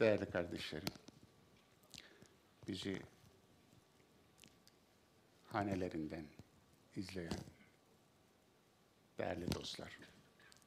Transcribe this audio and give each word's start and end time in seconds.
Değerli 0.00 0.30
kardeşlerim, 0.30 0.88
bizi 2.68 3.02
hanelerinden 5.44 6.24
izleyen 6.96 7.38
değerli 9.18 9.52
dostlar, 9.52 9.98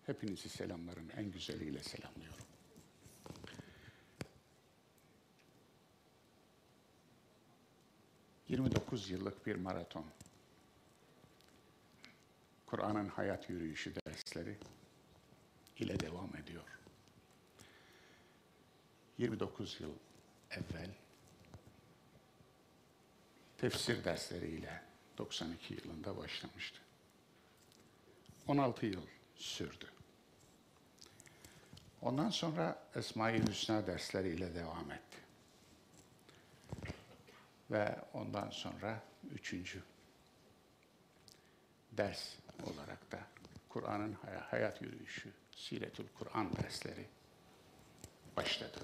hepinizi 0.05 0.49
selamlarım 0.49 1.07
en 1.17 1.31
güzeliyle 1.31 1.83
selamlıyorum. 1.83 2.45
...29 8.49 9.11
yıllık 9.11 9.45
bir 9.45 9.55
maraton. 9.55 10.05
Kur'an'ın 12.65 13.07
hayat 13.07 13.49
yürüyüşü 13.49 13.93
dersleri 13.95 14.57
ile 15.77 15.99
devam 15.99 16.35
ediyor. 16.37 16.82
29 19.17 19.81
yıl 19.81 19.93
evvel 20.51 20.89
tefsir 23.57 24.03
dersleriyle 24.03 24.81
92 25.17 25.73
yılında 25.73 26.17
başlamıştı. 26.17 26.79
16 28.47 28.85
yıl 28.85 29.01
sürdü. 29.35 29.85
Ondan 32.01 32.29
sonra 32.29 32.83
Esma-i 32.95 33.47
Hüsna 33.47 33.87
dersleriyle 33.87 34.55
devam 34.55 34.91
etti. 34.91 35.17
Ve 37.71 37.95
ondan 38.13 38.49
sonra 38.49 39.03
üçüncü 39.31 39.83
ders 41.91 42.35
olarak 42.63 43.11
da 43.11 43.19
Kur'an'ın 43.69 44.17
hayat 44.49 44.81
yürüyüşü, 44.81 45.33
Siretül 45.51 46.07
Kur'an 46.19 46.55
dersleri 46.55 47.05
başladı. 48.37 48.79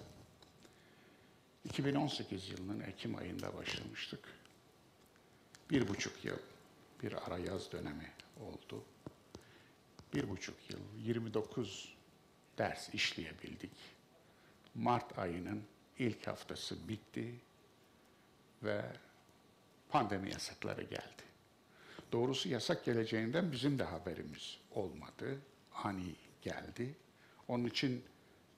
2018 1.66 2.50
yılının 2.50 2.80
Ekim 2.80 3.16
ayında 3.16 3.58
başlamıştık. 3.58 4.20
Bir 5.70 5.88
buçuk 5.88 6.26
yıl 6.26 6.38
bir 7.04 7.28
ara 7.28 7.38
yaz 7.38 7.72
dönemi 7.72 8.12
oldu. 8.40 8.84
Bir 10.14 10.30
buçuk 10.30 10.56
yıl 10.72 10.80
29 10.98 11.96
ders 12.58 12.94
işleyebildik. 12.94 13.72
Mart 14.76 15.20
ayının 15.20 15.64
ilk 16.00 16.28
haftası 16.28 16.90
bitti 16.90 17.36
ve 18.64 18.86
pandemi 19.90 20.32
yasakları 20.32 20.84
geldi. 20.84 21.23
Doğrusu 22.12 22.50
yasak 22.50 22.86
geleceğinden 22.86 23.52
bizim 23.52 23.80
de 23.80 23.84
haberimiz 23.84 24.58
olmadı. 24.72 25.42
Ani 25.73 26.16
geldi. 26.42 26.96
Onun 27.48 27.66
için 27.66 28.04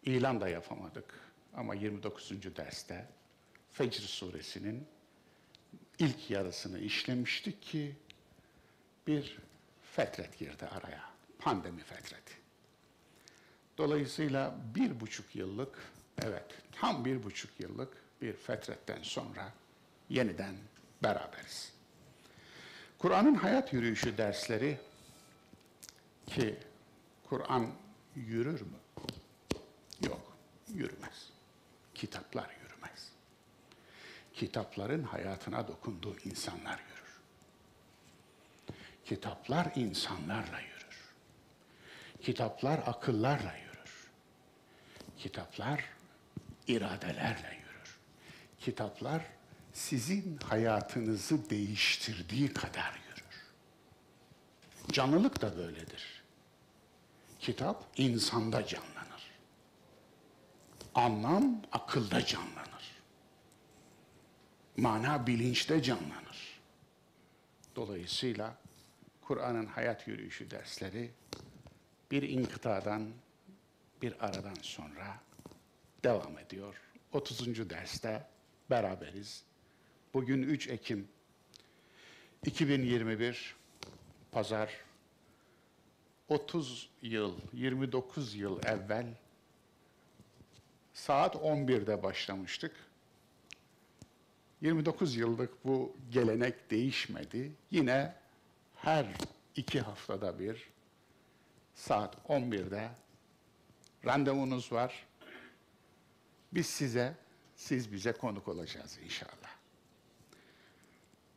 ilan 0.04 0.42
da 0.42 0.50
yapamadık. 0.50 1.31
Ama 1.54 1.76
29. 1.76 2.56
derste 2.56 3.08
Fecr 3.72 4.02
suresinin 4.02 4.88
ilk 6.00 6.30
yarısını 6.30 6.80
işlemiştik 6.80 7.62
ki 7.62 7.96
bir 9.08 9.38
fetret 9.96 10.40
girdi 10.40 10.66
araya. 10.66 11.12
Pandemi 11.40 11.82
fetreti. 11.82 12.34
Dolayısıyla 13.78 14.56
bir 14.76 15.00
buçuk 15.00 15.36
yıllık, 15.36 15.92
evet 16.24 16.46
tam 16.72 17.06
bir 17.06 17.24
buçuk 17.24 17.60
yıllık 17.60 17.98
bir 18.22 18.34
fetretten 18.34 19.04
sonra 19.04 19.54
yeniden 20.10 20.56
beraberiz. 21.04 21.74
Kur'an'ın 22.98 23.36
hayat 23.36 23.74
yürüyüşü 23.74 24.18
dersleri 24.18 24.78
ki 26.28 26.58
Kur'an 27.30 27.72
yürür 28.16 28.62
mü? 28.62 28.78
Yok, 30.02 30.38
yürümez. 30.74 31.30
Kitaplar 32.02 32.50
yürümez. 32.64 33.12
Kitapların 34.34 35.03
hayatına 35.03 35.68
dokunduğu 35.68 36.18
insanlar 36.25 36.80
yürür. 36.80 37.22
Kitaplar 39.06 39.72
insanlarla 39.75 40.59
yürür. 40.59 41.14
Kitaplar 42.22 42.80
akıllarla 42.86 43.58
yürür. 43.58 44.09
Kitaplar 45.18 45.86
iradelerle 46.68 47.56
yürür. 47.56 48.00
Kitaplar 48.59 49.22
sizin 49.74 50.38
hayatınızı 50.38 51.50
değiştirdiği 51.50 52.54
kadar 52.54 53.00
yürür. 53.09 53.54
Canlılık 54.92 55.42
da 55.42 55.58
böyledir. 55.58 56.24
Kitap 57.40 57.86
insanda 57.98 58.68
canlanır. 58.68 59.00
Anlam 60.96 61.62
akılda 61.72 62.25
canlanır. 62.25 63.02
Mana 64.78 65.28
bilinçte 65.28 65.84
canlanır. 65.84 66.62
Dolayısıyla 67.75 68.57
Kur'an'ın 69.22 69.66
hayat 69.66 70.07
yürüyüşü 70.07 70.51
dersleri 70.51 71.12
bir 72.12 72.24
inkıtadan, 72.24 73.09
bir 74.01 74.25
aradan 74.25 74.56
sonra 74.62 75.19
devam 76.03 76.38
ediyor. 76.38 76.75
30. 77.13 77.69
derste 77.69 78.28
beraberiz. 78.69 79.44
Bugün 80.13 80.44
3 80.44 80.68
Ekim 80.68 81.07
2021 82.46 83.56
Pazar 84.31 84.72
30 86.28 86.90
yıl, 87.01 87.38
29 87.53 88.35
yıl 88.35 88.63
evvel 88.63 89.07
saat 91.01 91.35
11'de 91.35 92.03
başlamıştık. 92.03 92.75
29 94.62 95.16
yıllık 95.16 95.66
bu 95.66 95.95
gelenek 96.12 96.72
değişmedi. 96.72 97.51
Yine 97.72 98.16
her 98.75 99.06
iki 99.56 99.81
haftada 99.81 100.39
bir 100.39 100.69
saat 101.75 102.16
11'de 102.29 102.89
randevunuz 104.06 104.72
var. 104.72 105.07
Biz 106.53 106.66
size, 106.66 107.16
siz 107.56 107.94
bize 107.94 108.12
konuk 108.12 108.47
olacağız 108.47 109.00
inşallah. 109.03 109.51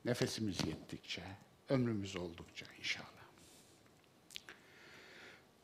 Nefesimiz 0.04 0.66
yettikçe, 0.66 1.22
ömrümüz 1.69 2.16
oldukça 2.16 2.66
inşallah. 2.78 3.08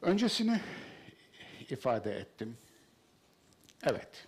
Öncesini 0.02 0.60
ifade 1.70 2.16
ettim. 2.16 2.56
Evet. 3.82 4.26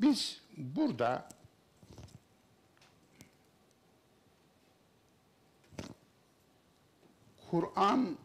Biz 0.00 0.40
burada 0.56 1.28
Kur'an 7.50 8.18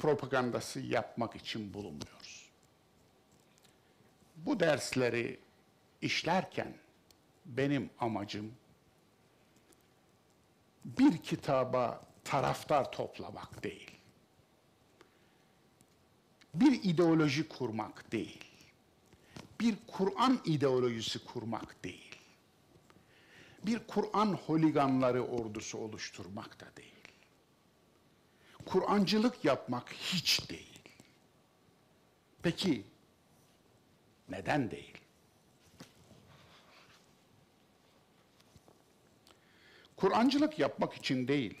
propagandası 0.00 0.80
yapmak 0.80 1.36
için 1.36 1.74
bulunmuyoruz. 1.74 2.48
Bu 4.36 4.60
dersleri 4.60 5.40
işlerken 6.02 6.74
benim 7.46 7.90
amacım 8.00 8.54
bir 10.84 11.18
kitaba 11.18 12.04
taraftar 12.24 12.92
toplamak 12.92 13.62
değil. 13.62 13.97
Bir 16.60 16.82
ideoloji 16.82 17.48
kurmak 17.48 18.12
değil. 18.12 18.44
Bir 19.60 19.76
Kur'an 19.86 20.40
ideolojisi 20.44 21.24
kurmak 21.24 21.84
değil. 21.84 22.16
Bir 23.66 23.78
Kur'an 23.86 24.32
holiganları 24.32 25.24
ordusu 25.26 25.78
oluşturmak 25.78 26.60
da 26.60 26.66
değil. 26.76 26.88
Kur'ancılık 28.66 29.44
yapmak 29.44 29.92
hiç 29.92 30.50
değil. 30.50 30.78
Peki 32.42 32.84
neden 34.28 34.70
değil? 34.70 34.98
Kur'ancılık 39.96 40.58
yapmak 40.58 40.94
için 40.94 41.28
değil. 41.28 41.58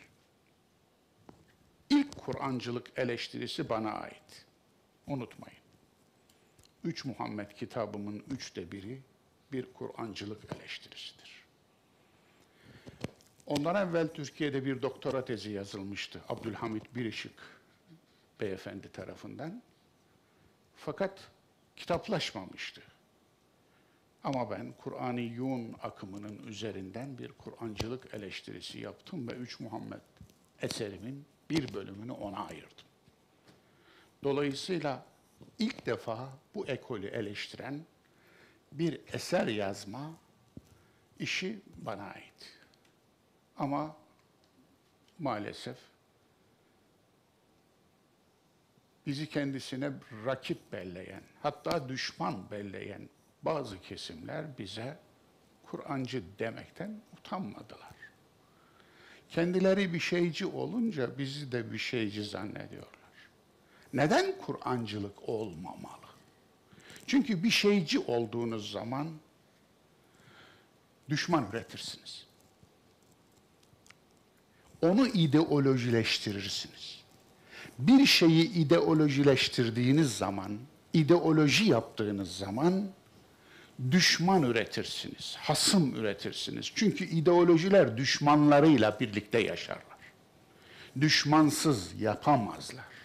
İlk 1.90 2.18
Kur'ancılık 2.18 2.98
eleştirisi 2.98 3.68
bana 3.68 3.90
ait. 3.90 4.47
Unutmayın. 5.08 5.58
Üç 6.84 7.04
Muhammed 7.04 7.50
kitabımın 7.50 8.24
üçte 8.30 8.72
biri 8.72 9.00
bir 9.52 9.72
Kur'ancılık 9.72 10.52
eleştirisidir. 10.52 11.44
Ondan 13.46 13.88
evvel 13.88 14.08
Türkiye'de 14.08 14.64
bir 14.64 14.82
doktora 14.82 15.24
tezi 15.24 15.50
yazılmıştı. 15.50 16.20
Abdülhamit 16.28 16.94
Birişik 16.94 17.34
beyefendi 18.40 18.92
tarafından. 18.92 19.62
Fakat 20.76 21.28
kitaplaşmamıştı. 21.76 22.82
Ama 24.24 24.50
ben 24.50 24.72
Kur'an-ı 24.78 25.20
Yun 25.20 25.76
akımının 25.82 26.46
üzerinden 26.46 27.18
bir 27.18 27.32
Kur'ancılık 27.32 28.14
eleştirisi 28.14 28.78
yaptım 28.78 29.28
ve 29.28 29.32
Üç 29.32 29.60
Muhammed 29.60 30.00
eserimin 30.62 31.24
bir 31.50 31.74
bölümünü 31.74 32.12
ona 32.12 32.46
ayırdım. 32.46 32.87
Dolayısıyla 34.22 35.04
ilk 35.58 35.86
defa 35.86 36.28
bu 36.54 36.66
ekolü 36.66 37.06
eleştiren 37.06 37.80
bir 38.72 39.00
eser 39.12 39.46
yazma 39.46 40.14
işi 41.18 41.58
bana 41.76 42.02
ait. 42.02 42.58
Ama 43.56 43.96
maalesef 45.18 45.76
bizi 49.06 49.28
kendisine 49.28 49.92
rakip 50.26 50.72
belleyen, 50.72 51.22
hatta 51.42 51.88
düşman 51.88 52.50
belleyen 52.50 53.08
bazı 53.42 53.80
kesimler 53.80 54.58
bize 54.58 54.98
Kur'ancı 55.66 56.22
demekten 56.38 57.00
utanmadılar. 57.18 57.88
Kendileri 59.28 59.92
bir 59.94 60.00
şeyci 60.00 60.46
olunca 60.46 61.18
bizi 61.18 61.52
de 61.52 61.72
bir 61.72 61.78
şeyci 61.78 62.24
zannediyorlar. 62.24 62.97
Neden 63.92 64.34
Kur'ancılık 64.46 65.28
olmamalı? 65.28 66.08
Çünkü 67.06 67.42
bir 67.42 67.50
şeyci 67.50 67.98
olduğunuz 67.98 68.70
zaman 68.70 69.08
düşman 71.08 71.46
üretirsiniz. 71.52 72.26
Onu 74.82 75.08
ideolojileştirirsiniz. 75.08 76.98
Bir 77.78 78.06
şeyi 78.06 78.52
ideolojileştirdiğiniz 78.52 80.16
zaman, 80.16 80.58
ideoloji 80.92 81.64
yaptığınız 81.64 82.36
zaman 82.36 82.88
düşman 83.90 84.42
üretirsiniz, 84.42 85.36
hasım 85.38 85.94
üretirsiniz. 85.94 86.72
Çünkü 86.74 87.04
ideolojiler 87.04 87.96
düşmanlarıyla 87.96 89.00
birlikte 89.00 89.38
yaşarlar. 89.40 89.98
Düşmansız 91.00 92.00
yapamazlar. 92.00 92.97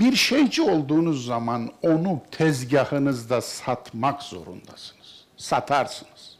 Bir 0.00 0.16
şeyci 0.16 0.62
olduğunuz 0.62 1.26
zaman 1.26 1.72
onu 1.82 2.22
tezgahınızda 2.30 3.40
satmak 3.40 4.22
zorundasınız. 4.22 5.24
Satarsınız. 5.36 6.36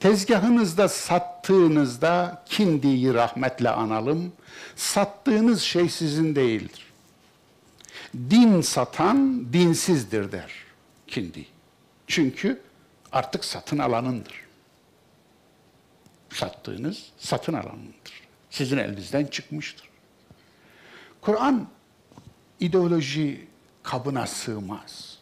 Tezgahınızda 0.00 0.88
sattığınızda 0.88 2.42
kindiyi 2.46 3.14
rahmetle 3.14 3.70
analım. 3.70 4.32
Sattığınız 4.76 5.62
şey 5.62 5.88
sizin 5.88 6.34
değildir. 6.34 6.86
Din 8.14 8.60
satan 8.60 9.46
dinsizdir 9.52 10.32
der 10.32 10.52
kindi. 11.06 11.46
Çünkü 12.06 12.60
artık 13.12 13.44
satın 13.44 13.78
alanındır. 13.78 14.46
Sattığınız 16.30 17.12
satın 17.18 17.52
alanındır. 17.54 18.22
Sizin 18.50 18.78
elinizden 18.78 19.26
çıkmıştır. 19.26 19.88
Kur'an 21.20 21.68
ideoloji 22.60 23.48
kabına 23.82 24.26
sığmaz. 24.26 25.18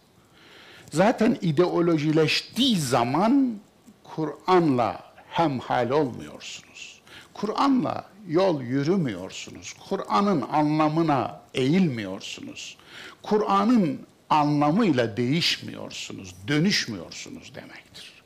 Zaten 0.93 1.39
ideolojileştiği 1.43 2.77
zaman 2.77 3.59
Kur'an'la 4.05 5.05
hemhal 5.29 5.91
olmuyorsunuz. 5.91 7.01
Kur'an'la 7.35 8.05
yol 8.29 8.63
yürümüyorsunuz. 8.63 9.73
Kur'an'ın 9.89 10.41
anlamına 10.53 11.41
eğilmiyorsunuz. 11.55 12.77
Kur'an'ın 13.23 14.07
anlamıyla 14.31 15.17
değişmiyorsunuz, 15.17 16.35
dönüşmüyorsunuz 16.49 17.55
demektir. 17.55 18.23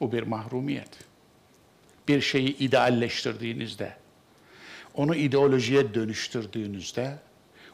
Bu 0.00 0.12
bir 0.12 0.22
mahrumiyet. 0.22 0.90
Bir 2.08 2.20
şeyi 2.20 2.58
idealleştirdiğinizde, 2.58 3.96
onu 4.94 5.14
ideolojiye 5.14 5.94
dönüştürdüğünüzde 5.94 7.18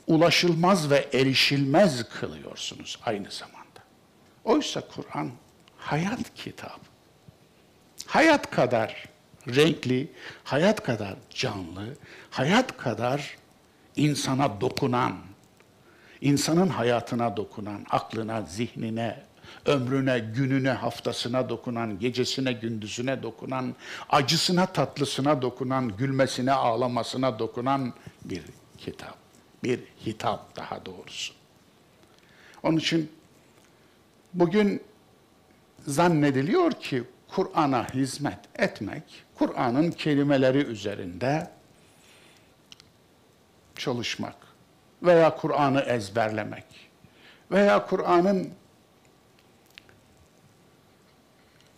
ulaşılmaz 0.07 0.91
ve 0.91 1.09
erişilmez 1.13 2.09
kılıyorsunuz 2.09 2.99
aynı 3.07 3.31
zamanda. 3.31 3.61
Oysa 4.45 4.81
Kur'an 4.81 5.31
hayat 5.77 6.35
kitabı. 6.35 6.91
Hayat 8.07 8.51
kadar 8.51 9.05
renkli, 9.49 10.13
hayat 10.45 10.83
kadar 10.85 11.15
canlı, 11.31 11.97
hayat 12.31 12.77
kadar 12.77 13.37
insana 13.97 14.61
dokunan, 14.61 15.17
insanın 16.21 16.69
hayatına 16.69 17.37
dokunan, 17.37 17.87
aklına, 17.91 18.43
zihnine, 18.43 19.23
ömrüne, 19.67 20.19
gününe, 20.19 20.71
haftasına 20.71 21.49
dokunan, 21.49 21.99
gecesine, 21.99 22.53
gündüzüne 22.53 23.23
dokunan, 23.23 23.75
acısına, 24.09 24.67
tatlısına 24.67 25.43
dokunan, 25.43 25.97
gülmesine, 25.97 26.53
ağlamasına 26.53 27.39
dokunan 27.39 27.93
bir 28.25 28.43
kitap. 28.79 29.15
Bir 29.65 29.81
hitap 30.07 30.57
daha 30.57 30.87
doğrusu. 30.87 31.35
Onun 32.63 32.77
için 32.77 33.13
bugün 34.35 34.83
zannediliyor 35.87 36.73
ki 36.73 37.05
Kur'an'a 37.29 37.89
hizmet 37.95 38.39
etmek, 38.55 39.03
Kur'an'ın 39.35 39.91
kelimeleri 39.91 40.59
üzerinde 40.59 41.51
çalışmak 43.77 44.37
veya 45.03 45.37
Kur'an'ı 45.37 45.81
ezberlemek 45.81 46.65
veya 47.51 47.87
Kur'an'ın 47.87 48.51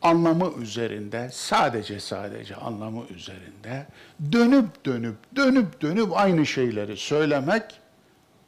anlamı 0.03 0.53
üzerinde, 0.63 1.31
sadece 1.33 2.01
sadece 2.01 2.57
anlamı 2.57 3.05
üzerinde 3.07 3.87
dönüp 4.33 4.85
dönüp, 4.85 5.17
dönüp 5.37 5.81
dönüp 5.81 6.17
aynı 6.17 6.47
şeyleri 6.47 6.97
söylemek 6.97 7.81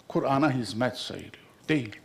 Kur'an'a 0.09 0.51
hizmet 0.51 0.97
sayılıyor. 0.97 1.45
Değil. 1.69 1.97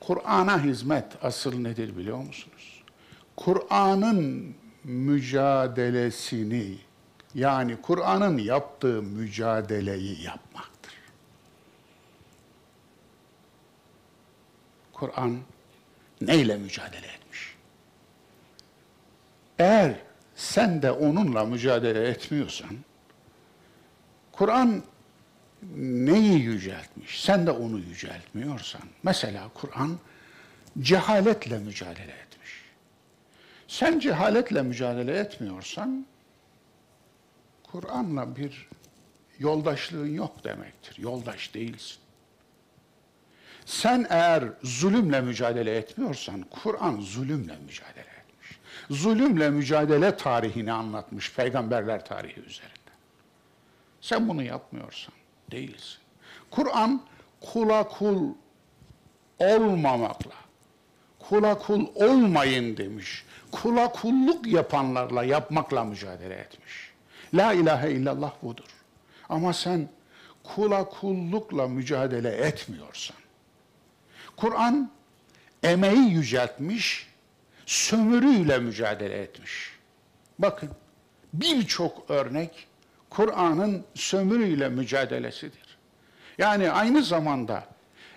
Kur'an'a 0.00 0.64
hizmet 0.64 1.04
asıl 1.22 1.58
nedir 1.58 1.96
biliyor 1.96 2.18
musunuz? 2.18 2.82
Kur'an'ın 3.36 4.54
mücadelesini 4.84 6.78
yani 7.34 7.76
Kur'an'ın 7.82 8.38
yaptığı 8.38 9.02
mücadeleyi 9.02 10.22
yapmaktır. 10.22 10.94
Kur'an 14.92 15.38
neyle 16.20 16.56
mücadele 16.56 17.06
etmiş? 17.06 17.19
Eğer 19.60 19.94
sen 20.36 20.82
de 20.82 20.90
onunla 20.90 21.44
mücadele 21.44 22.08
etmiyorsan, 22.08 22.76
Kur'an 24.32 24.82
neyi 25.76 26.40
yüceltmiş? 26.40 27.22
Sen 27.22 27.46
de 27.46 27.50
onu 27.50 27.78
yüceltmiyorsan, 27.78 28.82
mesela 29.02 29.48
Kur'an 29.54 29.98
cehaletle 30.78 31.58
mücadele 31.58 32.12
etmiş. 32.12 32.50
Sen 33.68 33.98
cehaletle 33.98 34.62
mücadele 34.62 35.18
etmiyorsan, 35.18 36.06
Kur'an'la 37.72 38.36
bir 38.36 38.68
yoldaşlığın 39.38 40.14
yok 40.14 40.44
demektir. 40.44 40.98
Yoldaş 40.98 41.54
değilsin. 41.54 41.98
Sen 43.64 44.06
eğer 44.10 44.44
zulümle 44.62 45.20
mücadele 45.20 45.76
etmiyorsan, 45.76 46.42
Kur'an 46.50 47.00
zulümle 47.00 47.56
mücadele. 47.66 48.09
Zulümle 48.90 49.50
mücadele 49.50 50.16
tarihini 50.16 50.72
anlatmış 50.72 51.34
peygamberler 51.34 52.04
tarihi 52.04 52.40
üzerinden. 52.40 52.80
Sen 54.00 54.28
bunu 54.28 54.42
yapmıyorsan 54.42 55.14
değilsin. 55.50 55.98
Kur'an 56.50 57.02
kula 57.40 57.88
kul 57.88 58.34
olmamakla, 59.38 60.34
kula 61.18 61.58
kul 61.58 61.86
olmayın 61.94 62.76
demiş. 62.76 63.24
Kula 63.52 63.92
kulluk 63.92 64.46
yapanlarla 64.46 65.24
yapmakla 65.24 65.84
mücadele 65.84 66.34
etmiş. 66.34 66.92
La 67.34 67.52
ilahe 67.52 67.90
illallah 67.90 68.32
budur. 68.42 68.64
Ama 69.28 69.52
sen 69.52 69.88
kula 70.44 70.84
kullukla 70.84 71.68
mücadele 71.68 72.28
etmiyorsan, 72.28 73.16
Kur'an 74.36 74.90
emeği 75.62 76.10
yüceltmiş, 76.10 77.09
sömürüyle 77.70 78.58
mücadele 78.58 79.22
etmiş. 79.22 79.72
Bakın 80.38 80.70
birçok 81.32 82.10
örnek 82.10 82.68
Kur'an'ın 83.10 83.84
sömürüyle 83.94 84.68
mücadelesidir. 84.68 85.78
Yani 86.38 86.70
aynı 86.70 87.02
zamanda 87.02 87.64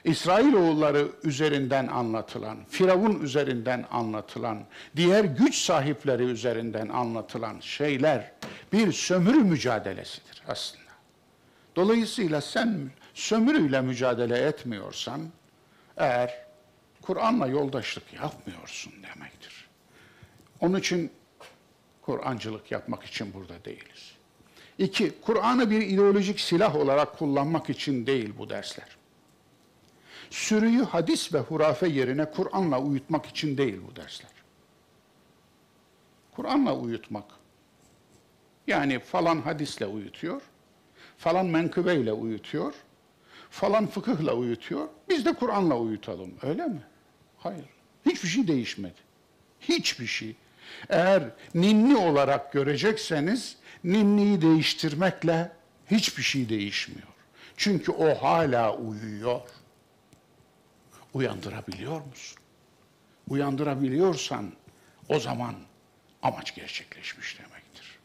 İsrailoğulları 0.04 1.08
üzerinden 1.24 1.88
anlatılan, 1.88 2.58
Firavun 2.70 3.22
üzerinden 3.22 3.86
anlatılan, 3.92 4.60
diğer 4.96 5.24
güç 5.24 5.56
sahipleri 5.56 6.24
üzerinden 6.24 6.90
anlatılan 6.90 7.60
şeyler 7.60 8.32
bir 8.74 8.92
sömürü 8.92 9.44
mücadelesidir 9.44 10.44
aslında. 10.48 10.92
Dolayısıyla 11.76 12.42
sen 12.42 12.92
sömürüyle 13.14 13.82
mücadele 13.82 14.38
etmiyorsan, 14.38 15.22
eğer 15.98 16.43
Kur'an'la 17.06 17.48
yoldaşlık 17.48 18.14
yapmıyorsun 18.14 18.94
demektir. 18.94 19.70
Onun 20.60 20.80
için 20.80 21.12
Kur'ancılık 22.02 22.72
yapmak 22.72 23.04
için 23.04 23.34
burada 23.34 23.66
değiliz. 23.66 24.12
İki, 24.78 25.22
Kur'an'ı 25.22 25.70
bir 25.70 25.82
ideolojik 25.82 26.40
silah 26.40 26.76
olarak 26.76 27.18
kullanmak 27.20 27.70
için 27.70 28.06
değil 28.06 28.34
bu 28.38 28.50
dersler. 28.50 28.88
Sürüyü 30.30 30.84
hadis 30.84 31.34
ve 31.34 31.40
hurafe 31.40 31.88
yerine 31.88 32.32
Kur'an'la 32.32 32.80
uyutmak 32.82 33.26
için 33.26 33.58
değil 33.58 33.82
bu 33.92 33.96
dersler. 33.96 34.32
Kur'an'la 36.36 36.76
uyutmak. 36.78 37.26
Yani 38.68 39.00
falan 39.00 39.42
hadisle 39.42 39.86
uyutuyor, 39.86 40.42
falan 41.18 41.46
menkıbeyle 41.46 42.14
uyutuyor, 42.14 42.74
falan 43.50 43.88
fıkıhla 43.88 44.34
uyutuyor. 44.34 44.88
Biz 45.10 45.26
de 45.26 45.34
Kur'an'la 45.34 45.78
uyutalım. 45.78 46.34
Öyle 46.42 46.68
mi? 46.68 46.82
Hayır. 47.44 47.66
Hiçbir 48.06 48.28
şey 48.28 48.48
değişmedi. 48.48 49.00
Hiçbir 49.62 50.08
şey. 50.08 50.36
Eğer 50.90 51.24
ninni 51.54 51.98
olarak 51.98 52.54
görecekseniz 52.54 53.58
ninniyi 53.84 54.42
değiştirmekle 54.42 55.52
hiçbir 55.92 56.24
şey 56.24 56.50
değişmiyor. 56.50 57.08
Çünkü 57.58 57.92
o 57.92 58.16
hala 58.16 58.78
uyuyor. 58.78 59.42
Uyandırabiliyor 61.14 62.02
musun? 62.06 62.40
Uyandırabiliyorsan 63.30 64.54
o 65.10 65.20
zaman 65.20 65.56
amaç 66.22 66.56
gerçekleşmiş 66.56 67.40
demektir. 67.40 68.00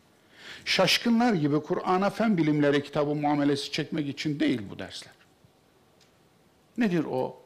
Şaşkınlar 0.64 1.32
gibi 1.32 1.62
Kur'an'a 1.62 2.10
fen 2.10 2.36
bilimleri 2.36 2.82
kitabı 2.82 3.14
muamelesi 3.14 3.72
çekmek 3.72 4.08
için 4.08 4.40
değil 4.40 4.62
bu 4.70 4.78
dersler. 4.78 5.14
Nedir 6.78 7.04
o? 7.04 7.42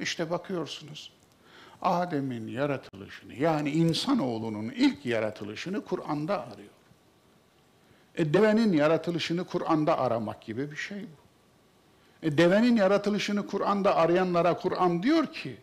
İşte 0.00 0.30
bakıyorsunuz. 0.30 1.15
Adem'in 1.82 2.48
yaratılışını 2.48 3.34
yani 3.34 3.70
insanoğlunun 3.70 4.72
ilk 4.76 5.06
yaratılışını 5.06 5.84
Kur'an'da 5.84 6.46
arıyor. 6.46 6.70
E, 8.14 8.34
devenin 8.34 8.72
yaratılışını 8.72 9.44
Kur'an'da 9.44 9.98
aramak 9.98 10.42
gibi 10.42 10.70
bir 10.70 10.76
şey 10.76 11.02
bu. 11.02 11.26
E, 12.26 12.38
devenin 12.38 12.76
yaratılışını 12.76 13.46
Kur'an'da 13.46 13.96
arayanlara 13.96 14.56
Kur'an 14.56 15.02
diyor 15.02 15.32
ki, 15.32 15.56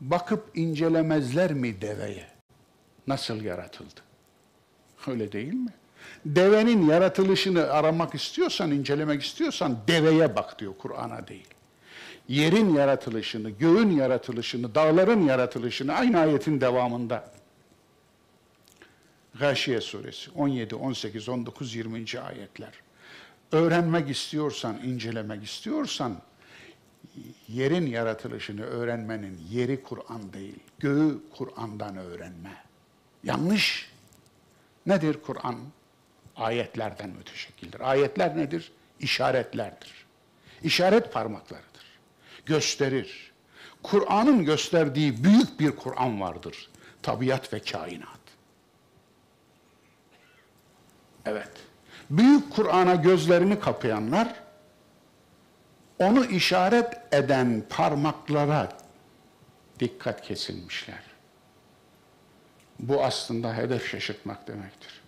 bakıp 0.00 0.58
incelemezler 0.58 1.52
mi 1.52 1.80
deveye? 1.80 2.26
Nasıl 3.06 3.40
yaratıldı? 3.40 4.00
Öyle 5.06 5.32
değil 5.32 5.54
mi? 5.54 5.72
Devenin 6.24 6.86
yaratılışını 6.88 7.70
aramak 7.70 8.14
istiyorsan, 8.14 8.70
incelemek 8.70 9.22
istiyorsan 9.22 9.78
deveye 9.88 10.36
bak 10.36 10.58
diyor 10.58 10.74
Kur'an'a 10.78 11.28
değil. 11.28 11.48
Yerin 12.28 12.74
yaratılışını, 12.74 13.50
göğün 13.50 13.90
yaratılışını, 13.90 14.74
dağların 14.74 15.22
yaratılışını 15.22 15.92
aynı 15.92 16.20
ayetin 16.20 16.60
devamında. 16.60 17.32
Gâşiye 19.34 19.80
suresi 19.80 20.30
17, 20.30 20.74
18, 20.74 21.28
19, 21.28 21.74
20. 21.74 22.20
ayetler. 22.20 22.72
Öğrenmek 23.52 24.10
istiyorsan, 24.10 24.78
incelemek 24.84 25.44
istiyorsan 25.44 26.16
yerin 27.48 27.86
yaratılışını 27.86 28.62
öğrenmenin 28.62 29.40
yeri 29.50 29.82
Kur'an 29.82 30.32
değil, 30.32 30.58
göğü 30.78 31.18
Kur'an'dan 31.36 31.96
öğrenme. 31.96 32.64
Yanlış. 33.24 33.90
Nedir 34.86 35.18
Kur'an? 35.26 35.56
Ayetlerden 36.36 37.10
müteşekkildir. 37.10 37.90
Ayetler 37.90 38.36
nedir? 38.36 38.72
İşaretlerdir. 39.00 40.06
İşaret 40.62 41.12
parmaklarıdır. 41.12 41.77
Gösterir. 42.48 43.32
Kur'an'ın 43.82 44.44
gösterdiği 44.44 45.24
büyük 45.24 45.60
bir 45.60 45.70
Kur'an 45.70 46.20
vardır. 46.20 46.68
Tabiat 47.02 47.52
ve 47.52 47.60
kainat. 47.60 48.18
Evet. 51.26 51.50
Büyük 52.10 52.50
Kur'an'a 52.50 52.94
gözlerini 52.94 53.60
kapayanlar 53.60 54.34
onu 55.98 56.24
işaret 56.24 57.14
eden 57.14 57.62
parmaklara 57.68 58.68
dikkat 59.80 60.22
kesilmişler. 60.22 61.02
Bu 62.78 63.04
aslında 63.04 63.56
hedef 63.56 63.90
şaşırtmak 63.90 64.48
demektir. 64.48 65.00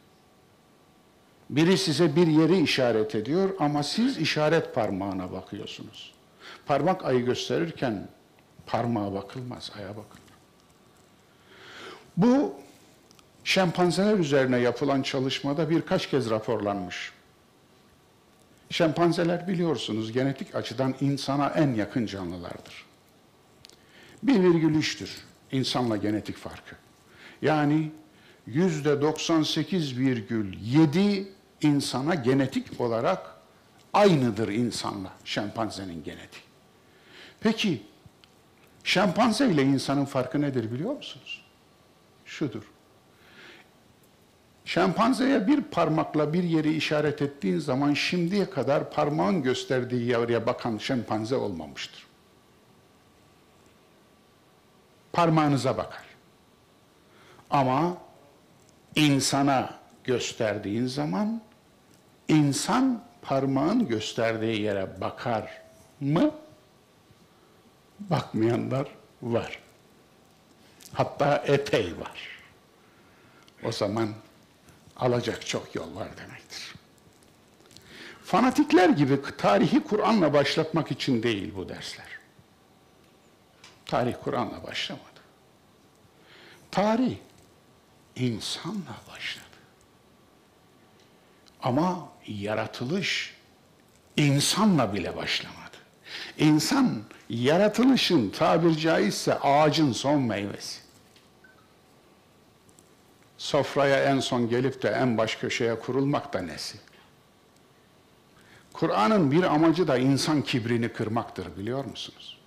Biri 1.51 1.79
size 1.79 2.17
bir 2.17 2.27
yeri 2.27 2.63
işaret 2.63 3.15
ediyor 3.15 3.51
ama 3.59 3.83
siz 3.83 4.19
işaret 4.19 4.75
parmağına 4.75 5.33
bakıyorsunuz. 5.33 6.20
Parmak 6.71 7.05
ayı 7.05 7.25
gösterirken 7.25 8.09
parmağa 8.67 9.15
bakılmaz, 9.15 9.73
aya 9.79 9.89
bakılır. 9.89 10.23
Bu 12.17 12.55
şempanzeler 13.45 14.19
üzerine 14.19 14.59
yapılan 14.59 15.03
çalışmada 15.03 15.71
birkaç 15.71 16.11
kez 16.11 16.31
raporlanmış. 16.31 17.13
Şempanzeler 18.71 19.49
biliyorsunuz 19.49 20.13
genetik 20.13 20.55
açıdan 20.55 20.95
insana 21.01 21.49
en 21.49 21.75
yakın 21.75 22.07
canlılardır. 22.07 22.87
1,3'tür 24.27 25.11
insanla 25.53 25.97
genetik 25.97 26.37
farkı. 26.37 26.77
Yani 27.43 27.91
yüzde 28.47 28.91
98,7 28.91 31.25
insana 31.63 32.15
genetik 32.15 32.81
olarak 32.81 33.35
aynıdır 33.93 34.49
insanla 34.49 35.13
şempanzenin 35.25 36.05
genetiği. 36.05 36.50
Peki 37.41 37.83
şempanze 38.85 39.51
ile 39.51 39.63
insanın 39.63 40.05
farkı 40.05 40.41
nedir 40.41 40.73
biliyor 40.73 40.97
musunuz? 40.97 41.45
Şudur. 42.25 42.63
Şempanzeye 44.65 45.47
bir 45.47 45.63
parmakla 45.63 46.33
bir 46.33 46.43
yeri 46.43 46.75
işaret 46.77 47.23
ettiğin 47.23 47.59
zaman 47.59 47.95
şimdiye 47.95 48.51
kadar 48.51 48.91
parmağın 48.91 49.43
gösterdiği 49.43 50.07
yavruya 50.07 50.47
bakan 50.47 50.79
şempanze 50.79 51.37
olmamıştır. 51.37 52.07
Parmağınıza 55.13 55.77
bakar. 55.77 56.05
Ama 57.51 57.97
insana 58.97 59.75
gösterdiğin 60.05 60.87
zaman 60.87 61.43
insan 62.29 63.03
parmağın 63.23 63.89
gösterdiği 63.89 64.61
yere 64.63 65.01
bakar 65.01 65.63
mı? 66.01 66.31
Bakmayanlar 68.01 68.89
var. 69.23 69.59
Hatta 70.93 71.37
epey 71.47 71.95
var. 72.01 72.41
O 73.65 73.73
zaman 73.73 74.09
alacak 74.97 75.47
çok 75.47 75.75
yol 75.75 75.95
var 75.97 76.09
demektir. 76.17 76.75
Fanatikler 78.25 78.89
gibi 78.89 79.19
tarihi 79.39 79.85
Kur'an'la 79.85 80.33
başlatmak 80.33 80.91
için 80.91 81.23
değil 81.23 81.53
bu 81.57 81.69
dersler. 81.69 82.07
Tarih 83.87 84.15
Kur'an'la 84.25 84.63
başlamadı. 84.63 85.05
Tarih 86.71 87.17
insanla 88.17 88.97
başladı. 89.13 89.45
Ama 91.63 92.09
yaratılış 92.27 93.37
insanla 94.17 94.95
bile 94.95 95.17
başlamadı. 95.17 95.60
İnsan 96.39 97.03
yaratılışın 97.29 98.31
tabir 98.31 98.77
caizse 98.77 99.39
ağacın 99.39 99.93
son 99.93 100.23
meyvesi. 100.23 100.81
Sofraya 103.39 104.05
en 104.05 104.21
son 104.21 104.49
gelip 104.49 104.83
de 104.83 104.89
en 104.89 105.19
baş 105.19 105.37
köşeye 105.37 105.79
kurulmak 105.79 106.33
da 106.33 106.41
nesi? 106.41 106.79
Kur'an'ın 108.73 109.31
bir 109.31 109.43
amacı 109.43 109.89
da 109.89 109.99
insan 109.99 110.43
kibrini 110.43 110.89
kırmaktır 110.89 111.57
biliyor 111.57 111.85
musunuz? 111.85 112.39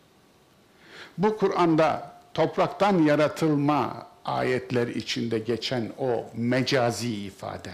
Bu 1.17 1.37
Kur'an'da 1.37 2.13
topraktan 2.33 2.97
yaratılma 3.03 4.07
ayetler 4.25 4.87
içinde 4.87 5.39
geçen 5.39 5.91
o 5.97 6.25
mecazi 6.35 7.15
ifade, 7.15 7.73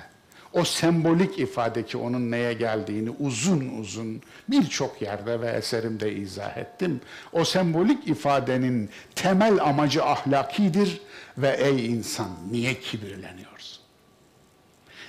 o 0.53 0.65
sembolik 0.65 1.39
ifade 1.39 1.85
ki 1.85 1.97
onun 1.97 2.31
neye 2.31 2.53
geldiğini 2.53 3.09
uzun 3.09 3.79
uzun 3.79 4.21
birçok 4.47 5.01
yerde 5.01 5.41
ve 5.41 5.49
eserimde 5.51 6.15
izah 6.15 6.57
ettim. 6.57 7.01
O 7.33 7.45
sembolik 7.45 8.07
ifadenin 8.07 8.89
temel 9.15 9.63
amacı 9.63 10.03
ahlakidir 10.03 11.01
ve 11.37 11.49
ey 11.49 11.85
insan 11.85 12.29
niye 12.51 12.79
kibirleniyorsun? 12.79 13.83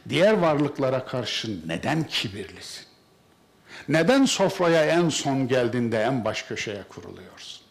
Diğer 0.09 0.33
varlıklara 0.33 1.07
karşı 1.07 1.69
neden 1.69 2.05
kibirlisin? 2.05 2.85
Neden 3.89 4.25
sofraya 4.25 4.85
en 4.85 5.09
son 5.09 5.49
geldiğinde 5.49 6.03
en 6.03 6.25
baş 6.25 6.43
köşeye 6.43 6.83
kuruluyorsun? 6.83 7.63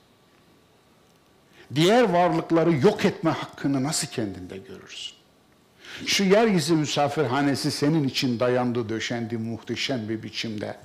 Diğer 1.75 2.03
varlıkları 2.03 2.75
yok 2.75 3.05
etme 3.05 3.31
hakkını 3.31 3.83
nasıl 3.83 4.07
kendinde 4.07 4.57
görürsün? 4.57 5.18
Şu 6.05 6.23
yeryüzü 6.23 6.75
misafirhanesi 6.75 7.71
senin 7.71 8.03
için 8.07 8.39
dayandı, 8.39 8.89
döşendi 8.89 9.37
muhteşem 9.37 10.09
bir 10.09 10.23
biçimde. 10.23 10.77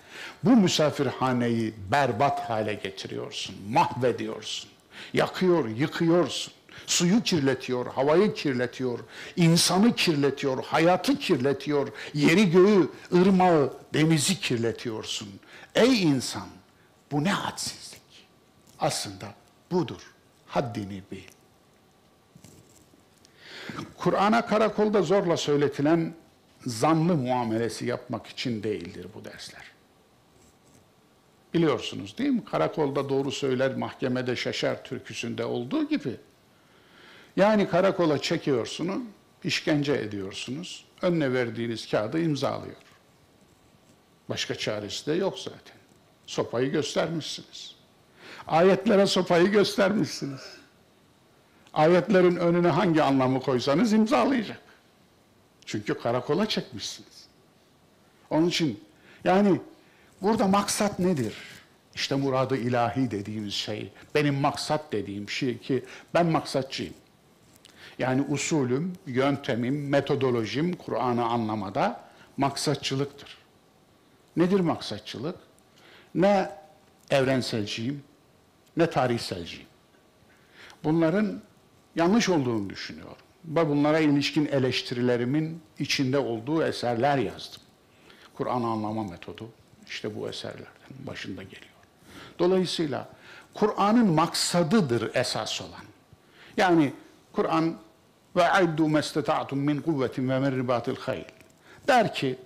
Bu 0.45 0.51
misafirhaneyi 0.51 1.75
berbat 1.91 2.51
hale 2.51 2.75
getiriyorsun, 2.75 3.57
mahvediyorsun. 3.69 4.71
Yakıyor, 5.13 5.69
yıkıyorsun. 5.69 6.53
Suyu 6.87 7.23
kirletiyor, 7.23 7.87
havayı 7.87 8.35
kirletiyor, 8.35 8.99
insanı 9.37 9.95
kirletiyor, 9.95 10.65
hayatı 10.65 11.19
kirletiyor, 11.19 11.89
yeri 12.15 12.51
göğü, 12.51 12.89
ırmağı, 13.15 13.73
denizi 13.95 14.41
kirletiyorsun. 14.41 15.29
Ey 15.75 16.03
insan, 16.03 16.49
bu 17.13 17.25
ne 17.25 17.31
hadsizlik. 17.31 18.27
Aslında 18.81 19.35
budur. 19.71 20.01
Haddini 20.47 21.03
bil. 21.11 21.34
Kur'an'a 23.99 24.47
karakolda 24.47 25.03
zorla 25.03 25.37
söyletilen 25.37 26.15
zanlı 26.67 27.15
muamelesi 27.15 27.87
yapmak 27.87 28.27
için 28.27 28.63
değildir 28.63 29.07
bu 29.15 29.25
dersler. 29.25 29.63
Biliyorsunuz 31.55 32.19
değil 32.19 32.31
mi? 32.31 32.45
Karakolda 32.45 33.09
doğru 33.09 33.33
söyler, 33.33 33.77
mahkemede 33.77 34.37
şaşar 34.37 34.85
türküsünde 34.85 35.45
olduğu 35.45 35.89
gibi. 35.89 36.17
Yani 37.37 37.69
karakola 37.69 38.19
çekiyorsunuz, 38.19 39.03
işkence 39.45 39.93
ediyorsunuz. 39.93 40.85
Önüne 41.03 41.33
verdiğiniz 41.33 41.91
kağıdı 41.91 42.21
imzalıyor. 42.21 42.77
Başka 44.29 44.55
çaresi 44.55 45.07
de 45.07 45.13
yok 45.13 45.39
zaten. 45.39 45.77
Sopayı 46.27 46.71
göstermişsiniz. 46.71 47.75
Ayetlere 48.47 49.07
sopayı 49.07 49.47
göstermişsiniz. 49.47 50.41
Ayetlerin 51.75 52.37
önüne 52.37 52.69
hangi 52.69 53.03
anlamı 53.03 53.41
koysanız 53.41 53.93
imzalayacak. 53.93 54.61
Çünkü 55.67 55.95
karakola 55.95 56.49
çekmişsiniz. 56.49 57.27
Onun 58.31 58.49
için 58.49 58.85
yani 59.25 59.61
burada 60.23 60.47
maksat 60.47 60.99
nedir? 60.99 61.35
İşte 61.95 62.15
muradı 62.15 62.57
ilahi 62.57 63.11
dediğimiz 63.11 63.55
şey, 63.55 63.93
benim 64.15 64.35
maksat 64.35 64.93
dediğim 64.93 65.29
şey 65.29 65.59
ki 65.59 65.85
ben 66.15 66.27
maksatçıyım. 66.27 66.95
Yani 67.99 68.23
usulüm, 68.29 68.93
yöntemim, 69.07 69.89
metodolojim 69.89 70.77
Kur'an'ı 70.77 71.25
anlamada 71.25 72.01
maksatçılıktır. 72.37 73.39
Nedir 74.37 74.61
maksatçılık? 74.61 75.37
Ne 76.15 76.51
evrenselciyim, 77.11 78.05
ne 78.77 78.91
tarihselciyim. 78.91 79.67
Bunların 80.85 81.41
yanlış 81.97 82.29
olduğunu 82.29 82.71
düşünüyorum. 82.71 83.17
Ve 83.45 83.69
bunlara 83.69 83.99
ilişkin 83.99 84.47
eleştirilerimin 84.47 85.63
içinde 85.79 86.19
olduğu 86.19 86.63
eserler 86.63 87.19
yazdım. 87.19 87.63
Kur'an'ı 88.35 88.67
anlama 88.67 89.05
metodu 89.05 89.49
işte 89.87 90.17
bu 90.17 90.29
eserlerden 90.29 90.67
başında 91.07 91.43
geliyor. 91.43 91.75
Dolayısıyla 92.39 93.09
Kur'an'ın 93.55 94.07
maksadıdır 94.07 95.15
esas 95.15 95.61
olan. 95.61 95.85
Yani 96.57 96.93
Kur'an 97.33 97.77
ve 98.37 98.51
aiddu 98.51 98.89
mesteta'tum 98.89 99.59
min 99.59 99.81
kuvvetin 99.81 100.29
ve 100.29 100.39
min 100.39 100.57
ribatil 100.57 100.97
hayl. 100.97 101.25
Der 101.89 102.15
ki 102.15 102.39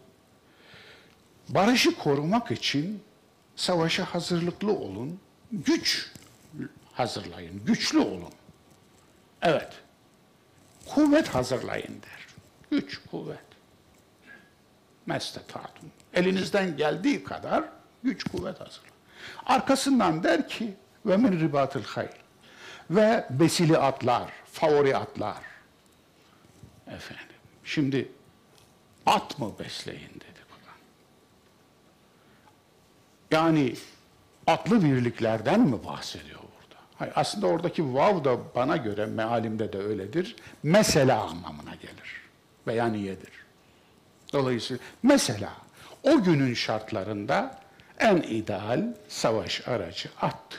barışı 1.48 1.98
korumak 1.98 2.50
için 2.50 3.02
savaşa 3.56 4.04
hazırlıklı 4.04 4.72
olun, 4.72 5.20
güç 5.52 6.12
hazırlayın, 6.92 7.64
güçlü 7.64 7.98
olun. 7.98 8.32
Evet. 9.42 9.72
Kuvvet 10.86 11.28
hazırlayın 11.28 12.02
der. 12.02 12.26
Güç, 12.70 13.00
kuvvet. 13.10 13.38
Mesteta'tum. 15.06 15.90
Elinizden 16.14 16.76
geldiği 16.76 17.24
kadar 17.24 17.64
güç, 18.02 18.24
kuvvet 18.24 18.60
hazırlayın. 18.60 18.94
Arkasından 19.46 20.22
der 20.22 20.48
ki 20.48 20.74
ve 21.06 21.16
min 21.16 21.40
ribatil 21.40 21.84
hayl. 21.84 22.08
Ve 22.90 23.26
besili 23.30 23.78
atlar, 23.78 24.32
favori 24.52 24.96
atlar. 24.96 25.38
Efendim. 26.86 27.24
Şimdi 27.64 28.12
at 29.06 29.38
mı 29.38 29.52
besleyin 29.58 30.10
dedi 30.14 30.40
Kur'an. 30.48 30.78
Yani 33.30 33.74
atlı 34.46 34.84
birliklerden 34.84 35.60
mi 35.60 35.84
bahsediyor 35.84 36.37
aslında 37.14 37.46
oradaki 37.46 37.94
vav 37.94 38.24
da 38.24 38.54
bana 38.54 38.76
göre 38.76 39.06
mealimde 39.06 39.72
de 39.72 39.78
öyledir. 39.78 40.36
Mesela 40.62 41.22
anlamına 41.22 41.74
gelir. 41.74 42.22
Veya 42.66 42.86
niyedir. 42.86 43.32
Dolayısıyla 44.32 44.82
mesela 45.02 45.52
o 46.02 46.22
günün 46.22 46.54
şartlarında 46.54 47.60
en 47.98 48.16
ideal 48.16 48.94
savaş 49.08 49.68
aracı 49.68 50.08
attı. 50.20 50.58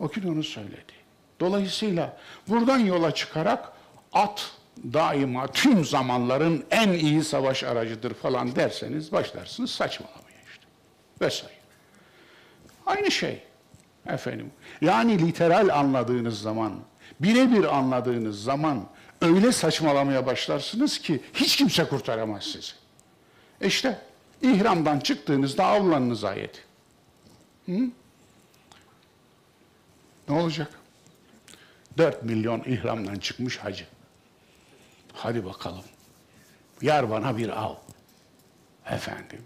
O 0.00 0.08
gün 0.08 0.32
onu 0.32 0.42
söyledi. 0.42 0.92
Dolayısıyla 1.40 2.16
buradan 2.48 2.78
yola 2.78 3.14
çıkarak 3.14 3.72
at 4.12 4.50
daima 4.92 5.46
tüm 5.46 5.84
zamanların 5.84 6.64
en 6.70 6.92
iyi 6.92 7.24
savaş 7.24 7.64
aracıdır 7.64 8.14
falan 8.14 8.56
derseniz 8.56 9.12
başlarsınız 9.12 9.70
saçmalamaya 9.70 10.40
işte. 10.50 10.64
Vesaire. 11.20 11.54
Aynı 12.86 13.10
şey 13.10 13.42
efendim. 14.06 14.50
Yani 14.80 15.26
literal 15.26 15.68
anladığınız 15.78 16.40
zaman, 16.40 16.72
birebir 17.20 17.76
anladığınız 17.76 18.42
zaman 18.42 18.86
öyle 19.20 19.52
saçmalamaya 19.52 20.26
başlarsınız 20.26 20.98
ki 20.98 21.20
hiç 21.34 21.56
kimse 21.56 21.84
kurtaramaz 21.84 22.44
sizi. 22.44 22.72
İşte 23.60 23.98
ihramdan 24.42 25.00
çıktığınızda 25.00 25.64
avlanınız 25.64 26.24
ayeti. 26.24 26.60
Hı? 27.66 27.78
Ne 30.28 30.34
olacak? 30.34 30.70
4 31.98 32.22
milyon 32.22 32.62
ihramdan 32.66 33.16
çıkmış 33.16 33.58
hacı. 33.58 33.86
Hadi 35.12 35.44
bakalım. 35.44 35.84
Yar 36.82 37.10
bana 37.10 37.36
bir 37.36 37.62
av. 37.64 37.74
Efendim. 38.90 39.42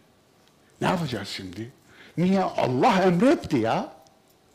Ne 0.80 0.86
yapacağız 0.86 1.28
şimdi? 1.28 1.72
Niye? 2.16 2.42
Allah 2.42 3.02
emretti 3.02 3.56
ya. 3.56 3.93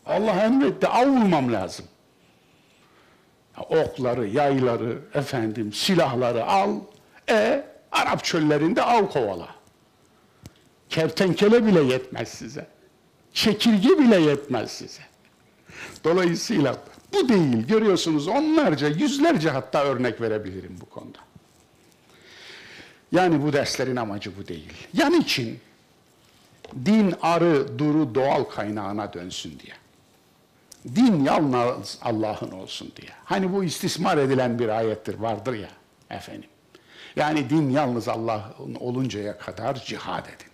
Allah 0.10 0.44
emretti. 0.44 0.88
Av 0.88 1.08
vurmam 1.08 1.54
lazım. 1.54 1.86
Okları, 3.70 4.28
yayları, 4.28 5.00
efendim, 5.14 5.74
silahları 5.74 6.46
al. 6.46 6.76
E 7.30 7.66
Arap 7.92 8.24
çöllerinde 8.24 8.84
av 8.84 9.06
kovala. 9.06 9.48
Kertenkele 10.90 11.66
bile 11.66 11.84
yetmez 11.84 12.28
size. 12.28 12.68
Çekirge 13.34 13.90
bile 14.00 14.22
yetmez 14.22 14.72
size. 14.72 15.02
Dolayısıyla 16.04 16.78
bu 17.14 17.30
değil. 17.30 17.68
Görüyorsunuz 17.68 18.28
onlarca, 18.28 18.88
yüzlerce 18.88 19.50
hatta 19.50 19.84
örnek 19.84 20.22
verebilirim 20.22 20.78
bu 20.82 20.86
konuda. 20.86 21.18
Yani 23.12 23.44
bu 23.44 23.54
derslerin 23.54 23.96
amacı 23.96 24.38
bu 24.38 24.48
değil. 24.48 24.74
Yan 24.94 25.14
için 25.14 25.60
din 26.86 27.16
arı 27.22 27.80
duru 27.80 28.16
doğal 28.16 28.44
kaynağına 28.44 29.14
dönsün 29.14 29.60
diye. 29.60 29.79
Din 30.96 31.24
yalnız 31.24 32.00
Allah'ın 32.02 32.52
olsun 32.52 32.92
diye. 32.96 33.12
Hani 33.26 33.54
bu 33.54 33.64
istismar 33.64 34.18
edilen 34.18 34.60
bir 34.60 34.70
ayettir 34.70 35.16
vardır 35.16 35.54
ya 35.54 35.70
efendim. 36.10 36.50
Yani 37.16 37.50
din 37.50 37.70
yalnız 37.70 38.08
Allah'ın 38.08 38.76
oluncaya 38.76 39.38
kadar 39.38 39.76
cihad 39.76 40.26
edin. 40.26 40.50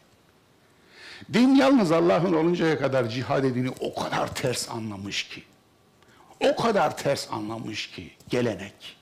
Din 1.34 1.56
yalnız 1.56 1.92
Allah'ın 1.92 2.34
oluncaya 2.34 2.80
kadar 2.80 3.10
cihad 3.10 3.44
edini 3.44 3.70
o 3.80 3.96
kadar 3.96 4.36
ters 4.36 4.70
anlamış 4.70 5.28
ki. 5.28 5.44
O 6.40 6.56
kadar 6.56 6.98
ters 6.98 7.32
anlamış 7.32 7.92
ki 7.92 8.12
gelenek. 8.30 8.98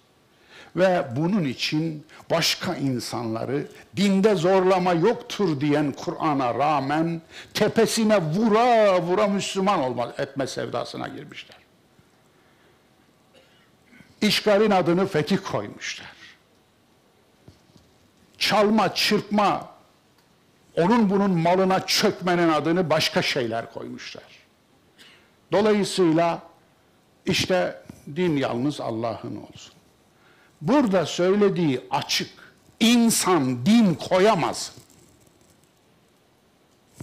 Ve 0.76 1.06
bunun 1.16 1.44
için 1.44 2.06
başka 2.32 2.76
insanları 2.76 3.68
dinde 3.96 4.36
zorlama 4.36 4.94
yoktur 4.94 5.62
diyen 5.62 5.92
Kur'an'a 5.92 6.54
rağmen 6.54 7.22
tepesine 7.54 8.22
vura 8.22 9.02
vura 9.02 9.28
Müslüman 9.28 9.80
olma, 9.80 10.14
etme 10.18 10.48
sevdasına 10.48 11.08
girmişler. 11.08 11.58
İşgalin 14.22 14.72
adını 14.72 15.08
fetih 15.08 15.38
koymuşlar. 15.52 16.14
Çalma, 18.38 18.94
çırpma, 18.94 19.70
onun 20.78 21.10
bunun 21.10 21.32
malına 21.32 21.86
çökmenin 21.86 22.50
adını 22.50 22.90
başka 22.90 23.22
şeyler 23.22 23.74
koymuşlar. 23.74 24.24
Dolayısıyla 25.52 26.42
işte 27.26 27.84
din 28.16 28.38
yalnız 28.38 28.82
Allah'ın 28.82 29.36
olsun. 29.36 29.73
Burada 30.64 31.06
söylediği 31.06 31.82
açık. 31.92 32.30
İnsan 32.80 33.66
din 33.66 33.94
koyamaz. 33.94 34.72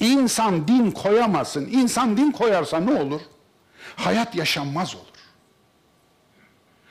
İnsan 0.00 0.68
din 0.68 0.90
koyamasın. 0.90 1.66
İnsan 1.66 2.16
din 2.16 2.32
koyarsa 2.32 2.80
ne 2.80 3.00
olur? 3.00 3.20
Hayat 3.96 4.34
yaşanmaz 4.34 4.94
olur. 4.94 5.04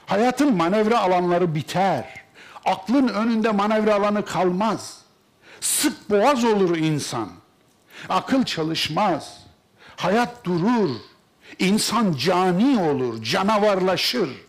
Hayatın 0.06 0.56
manevra 0.56 1.00
alanları 1.00 1.56
biter. 1.56 2.24
Aklın 2.66 3.08
önünde 3.08 3.52
manevra 3.52 3.96
alanı 3.96 4.26
kalmaz. 4.26 5.02
Sık 5.62 6.10
boğaz 6.10 6.44
olur 6.44 6.78
insan. 6.78 7.30
Akıl 8.10 8.44
çalışmaz. 8.44 9.38
Hayat 9.96 10.46
durur. 10.46 10.90
İnsan 11.60 12.14
cani 12.14 12.80
olur, 12.80 13.24
canavarlaşır. 13.24 14.49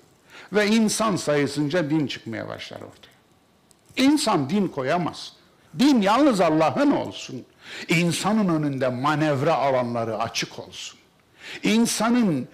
Ve 0.53 0.67
insan 0.67 1.17
sayısınca 1.17 1.91
din 1.91 2.07
çıkmaya 2.07 2.49
başlar 2.49 2.77
ortaya. 2.77 3.11
İnsan 3.97 4.51
din 4.51 4.69
koyamaz. 4.69 5.33
Din 5.79 6.03
yalnız 6.03 6.41
Allah'ın 6.41 6.91
olsun. 6.91 7.45
İnsanın 7.89 8.49
önünde 8.49 8.89
manevra 8.89 9.55
alanları 9.55 10.19
açık 10.19 10.59
olsun. 10.59 10.99
İnsanın 11.63 12.49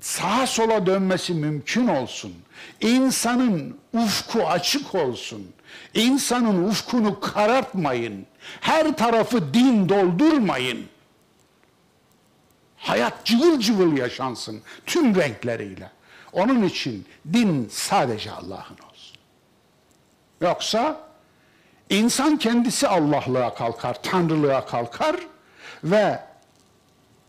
sağa 0.00 0.46
sola 0.46 0.86
dönmesi 0.86 1.34
mümkün 1.34 1.86
olsun. 1.86 2.34
İnsanın 2.80 3.78
ufku 3.92 4.46
açık 4.46 4.94
olsun. 4.94 5.52
İnsanın 5.94 6.68
ufkunu 6.68 7.20
karartmayın. 7.20 8.26
Her 8.60 8.96
tarafı 8.96 9.54
din 9.54 9.88
doldurmayın. 9.88 10.86
Hayat 12.76 13.24
cıvıl 13.24 13.60
cıvıl 13.60 13.96
yaşansın 13.96 14.60
tüm 14.86 15.14
renkleriyle. 15.16 15.90
Onun 16.32 16.62
için 16.62 17.06
din 17.32 17.68
sadece 17.70 18.32
Allah'ın 18.32 18.78
olsun. 18.90 19.16
Yoksa 20.40 21.00
insan 21.90 22.36
kendisi 22.38 22.88
Allah'lığa 22.88 23.54
kalkar, 23.54 24.02
Tanrılığa 24.02 24.66
kalkar 24.66 25.16
ve 25.84 26.20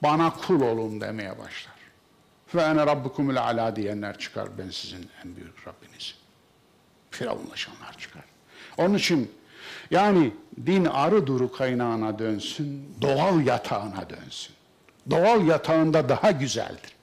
bana 0.04 0.34
kul 0.34 0.62
olun 0.62 1.02
demeye 1.02 1.40
başlar. 1.40 1.72
Ve 2.56 2.62
ene 2.62 2.86
rabbukumul 2.86 3.36
ala 3.36 3.76
diyenler 3.76 4.18
çıkar. 4.18 4.58
Ben 4.58 4.70
sizin 4.70 5.10
en 5.26 5.36
büyük 5.36 5.68
Rabbinizim. 5.68 6.16
Firavunlaşanlar 7.12 7.98
çıkar. 7.98 8.24
Onun 8.78 8.94
için 8.94 9.32
yani 9.92 10.34
din 10.66 10.86
arı 10.86 11.28
duru 11.28 11.52
kaynağına 11.52 12.20
dönsün, 12.20 12.96
doğal 13.02 13.42
yatağına 13.46 14.10
dönsün. 14.10 14.56
Doğal 15.10 15.46
yatağında 15.46 16.10
daha 16.10 16.32
güzeldir. 16.32 16.96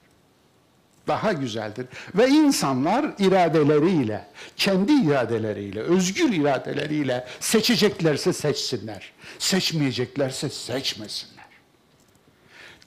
Daha 1.09 1.33
güzeldir. 1.33 1.87
Ve 2.15 2.29
insanlar 2.29 3.15
iradeleriyle, 3.19 4.29
kendi 4.57 4.93
iradeleriyle, 4.93 5.81
özgür 5.81 6.33
iradeleriyle 6.33 7.27
seçeceklerse 7.41 8.33
seçsinler. 8.33 9.13
Seçmeyeceklerse 9.39 10.49
seçmesinler. 10.49 11.45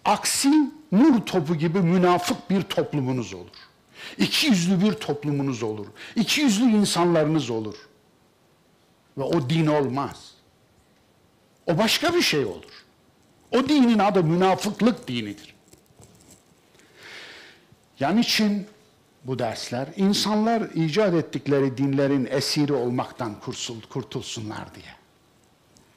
Aksi 0.06 0.50
nur 0.92 1.22
topu 1.26 1.56
gibi 1.56 1.80
münafık 1.80 2.50
bir 2.50 2.62
toplumunuz 2.62 3.34
olur. 3.34 3.58
İki 4.18 4.48
yüzlü 4.48 4.82
bir 4.82 4.94
toplumunuz 4.94 5.64
olur. 5.64 5.88
İki 6.16 6.42
yüzlü 6.42 6.64
insanlarınız 6.64 7.50
olur. 7.50 7.76
Ve 9.18 9.24
o 9.24 9.50
din 9.50 9.68
olmaz. 9.68 10.32
O 11.68 11.78
başka 11.78 12.14
bir 12.14 12.22
şey 12.22 12.46
olur. 12.46 12.84
O 13.52 13.70
dinin 13.70 14.00
adı 14.00 14.24
münafıklık 14.24 15.08
dinidir. 15.08 15.51
Yani 18.02 18.20
için 18.20 18.68
bu 19.24 19.40
dersler 19.40 19.88
insanlar 19.96 20.62
icat 20.62 21.14
ettikleri 21.14 21.78
dinlerin 21.78 22.28
esiri 22.32 22.74
olmaktan 22.74 23.36
kurtulsunlar 23.90 24.76
diye. 24.76 24.94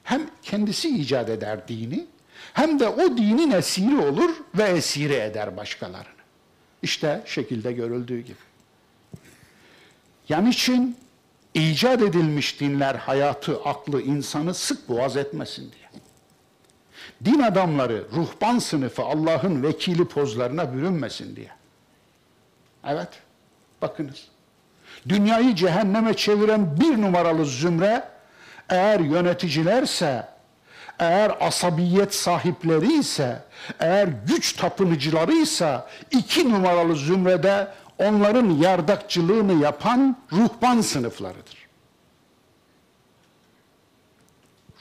Hem 0.03 0.29
kendisi 0.43 0.89
icat 0.89 1.29
eder 1.29 1.67
dini 1.67 2.05
hem 2.53 2.79
de 2.79 2.87
o 2.87 3.17
dinin 3.17 3.51
esiri 3.51 3.97
olur 3.97 4.29
ve 4.55 4.63
esiri 4.63 5.13
eder 5.13 5.57
başkalarını. 5.57 6.15
İşte 6.81 7.21
şekilde 7.25 7.71
görüldüğü 7.71 8.19
gibi. 8.19 8.37
Yani 10.29 10.49
için 10.49 10.97
icat 11.53 12.01
edilmiş 12.01 12.59
dinler 12.59 12.95
hayatı, 12.95 13.61
aklı, 13.63 14.01
insanı 14.01 14.53
sık 14.53 14.89
boğaz 14.89 15.17
etmesin 15.17 15.71
diye. 15.71 16.01
Din 17.25 17.39
adamları, 17.39 18.07
ruhban 18.15 18.59
sınıfı 18.59 19.03
Allah'ın 19.03 19.63
vekili 19.63 20.05
pozlarına 20.05 20.73
bürünmesin 20.73 21.35
diye. 21.35 21.54
Evet, 22.85 23.09
bakınız. 23.81 24.27
Dünyayı 25.09 25.55
cehenneme 25.55 26.13
çeviren 26.13 26.79
bir 26.79 27.01
numaralı 27.01 27.45
zümre, 27.45 28.09
eğer 28.69 28.99
yöneticilerse, 28.99 30.27
eğer 30.99 31.37
asabiyet 31.39 32.13
sahipleri 32.15 32.93
ise, 32.99 33.43
eğer 33.79 34.07
güç 34.07 34.53
tapınıcıları 34.53 35.33
ise, 35.33 35.79
iki 36.11 36.51
numaralı 36.51 36.95
zümrede 36.95 37.67
onların 37.97 38.49
yardakçılığını 38.49 39.63
yapan 39.63 40.17
ruhban 40.31 40.81
sınıflarıdır. 40.81 41.65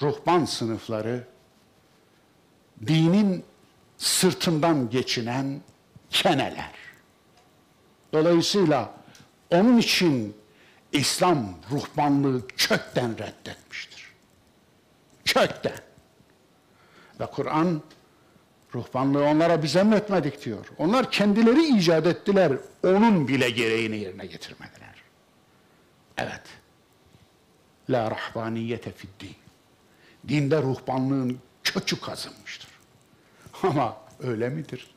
Ruhban 0.02 0.44
sınıfları, 0.44 1.24
dinin 2.86 3.44
sırtından 3.98 4.90
geçinen 4.90 5.60
keneler. 6.10 6.83
Dolayısıyla 8.14 8.94
onun 9.50 9.78
için 9.78 10.36
İslam 10.92 11.54
ruhbanlığı 11.70 12.46
kökten 12.48 13.18
reddetmiştir. 13.18 14.08
Kökten. 15.24 15.78
Ve 17.20 17.26
Kur'an 17.26 17.82
ruhbanlığı 18.74 19.24
onlara 19.24 19.62
biz 19.62 19.76
emretmedik 19.76 20.44
diyor. 20.44 20.66
Onlar 20.78 21.10
kendileri 21.10 21.78
icat 21.78 22.06
ettiler. 22.06 22.52
Onun 22.84 23.28
bile 23.28 23.50
gereğini 23.50 23.96
yerine 23.96 24.26
getirmediler. 24.26 24.94
Evet. 26.18 26.42
La 27.90 28.10
rahbaniyete 28.10 28.92
fid 28.92 29.08
din. 29.20 29.36
Dinde 30.28 30.62
ruhbanlığın 30.62 31.38
kökü 31.64 32.00
kazınmıştır. 32.00 32.70
Ama 33.62 33.96
öyle 34.20 34.48
midir? 34.48 34.94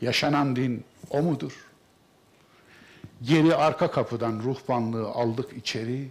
Yaşanan 0.00 0.56
din 0.56 0.84
o 1.14 1.22
mudur? 1.22 1.52
Geri 3.22 3.54
arka 3.54 3.90
kapıdan 3.90 4.40
ruhbanlığı 4.44 5.08
aldık 5.08 5.52
içeri 5.52 6.08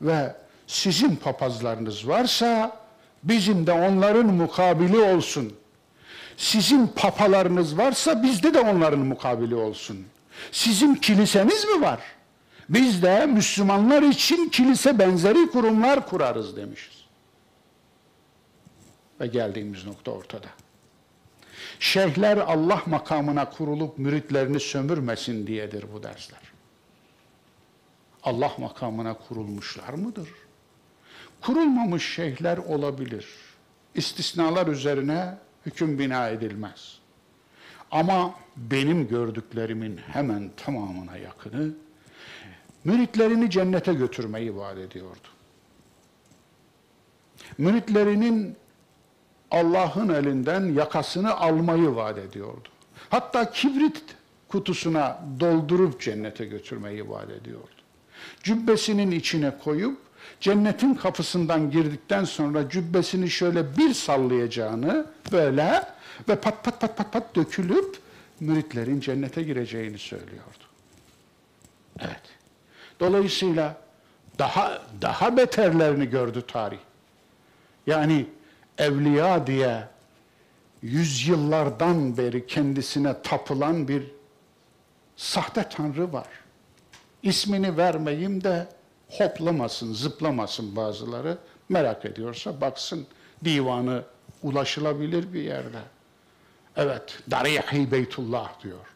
ve 0.00 0.36
sizin 0.66 1.16
papazlarınız 1.16 2.08
varsa 2.08 2.76
bizim 3.22 3.66
de 3.66 3.72
onların 3.72 4.26
mukabili 4.26 4.98
olsun. 4.98 5.56
Sizin 6.36 6.86
papalarınız 6.86 7.78
varsa 7.78 8.22
bizde 8.22 8.54
de 8.54 8.60
onların 8.60 8.98
mukabili 8.98 9.54
olsun. 9.54 10.06
Sizin 10.52 10.94
kiliseniz 10.94 11.64
mi 11.64 11.80
var? 11.80 12.00
Biz 12.68 13.02
de 13.02 13.26
Müslümanlar 13.26 14.02
için 14.02 14.48
kilise 14.48 14.98
benzeri 14.98 15.50
kurumlar 15.50 16.06
kurarız 16.06 16.56
demişiz. 16.56 17.04
Ve 19.20 19.26
geldiğimiz 19.26 19.86
nokta 19.86 20.10
ortada. 20.10 20.46
Şeyhler 21.80 22.36
Allah 22.36 22.82
makamına 22.86 23.50
kurulup 23.50 23.98
müritlerini 23.98 24.60
sömürmesin 24.60 25.46
diyedir 25.46 25.84
bu 25.92 26.02
dersler. 26.02 26.40
Allah 28.22 28.52
makamına 28.58 29.14
kurulmuşlar 29.14 29.94
mıdır? 29.94 30.28
Kurulmamış 31.40 32.14
şeyhler 32.14 32.58
olabilir. 32.58 33.26
İstisnalar 33.94 34.66
üzerine 34.66 35.34
hüküm 35.66 35.98
bina 35.98 36.28
edilmez. 36.28 36.98
Ama 37.90 38.34
benim 38.56 39.08
gördüklerimin 39.08 39.96
hemen 39.96 40.50
tamamına 40.56 41.16
yakını 41.16 41.74
müritlerini 42.84 43.50
cennete 43.50 43.94
götürmeyi 43.94 44.56
vaat 44.56 44.78
ediyordu. 44.78 45.28
Müritlerinin 47.58 48.56
Allah'ın 49.56 50.08
elinden 50.08 50.72
yakasını 50.74 51.36
almayı 51.36 51.96
vaat 51.96 52.18
ediyordu. 52.18 52.68
Hatta 53.10 53.50
kibrit 53.50 54.02
kutusuna 54.48 55.18
doldurup 55.40 56.00
cennete 56.00 56.44
götürmeyi 56.44 57.10
vaat 57.10 57.30
ediyordu. 57.30 57.66
Cübbesinin 58.42 59.10
içine 59.10 59.58
koyup 59.64 59.98
cennetin 60.40 60.94
kapısından 60.94 61.70
girdikten 61.70 62.24
sonra 62.24 62.68
cübbesini 62.68 63.30
şöyle 63.30 63.76
bir 63.76 63.94
sallayacağını 63.94 65.06
böyle 65.32 65.84
ve 66.28 66.36
pat 66.36 66.64
pat 66.64 66.80
pat 66.80 66.96
pat 66.96 67.12
pat 67.12 67.36
dökülüp 67.36 67.96
müritlerin 68.40 69.00
cennete 69.00 69.42
gireceğini 69.42 69.98
söylüyordu. 69.98 70.64
Evet. 72.00 72.22
Dolayısıyla 73.00 73.76
daha 74.38 74.82
daha 75.02 75.36
beterlerini 75.36 76.06
gördü 76.06 76.42
tarih. 76.48 76.78
Yani 77.86 78.26
evliya 78.78 79.46
diye 79.46 79.88
yüzyıllardan 80.82 82.16
beri 82.16 82.46
kendisine 82.46 83.22
tapılan 83.22 83.88
bir 83.88 84.02
sahte 85.16 85.68
tanrı 85.68 86.12
var. 86.12 86.28
İsmini 87.22 87.76
vermeyeyim 87.76 88.44
de 88.44 88.68
hoplamasın, 89.08 89.92
zıplamasın 89.92 90.76
bazıları. 90.76 91.38
Merak 91.68 92.04
ediyorsa 92.04 92.60
baksın 92.60 93.06
divanı 93.44 94.04
ulaşılabilir 94.42 95.32
bir 95.32 95.42
yerde. 95.42 95.80
Evet, 96.76 97.18
Darihi 97.30 97.92
Beytullah 97.92 98.62
diyor. 98.62 98.86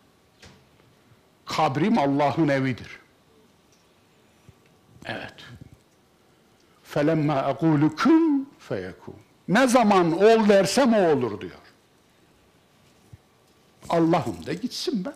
Kabrim 1.46 1.98
Allah'ın 1.98 2.48
evidir. 2.48 2.98
Evet. 5.04 5.34
Ekulu 7.50 7.96
kun 7.96 8.52
feyekun. 8.58 9.14
Ne 9.50 9.68
zaman 9.68 10.12
ol 10.12 10.48
dersem 10.48 10.94
o 10.94 11.10
olur 11.12 11.40
diyor. 11.40 11.52
Allah'ım 13.88 14.46
da 14.46 14.52
gitsin 14.52 15.04
be. 15.04 15.08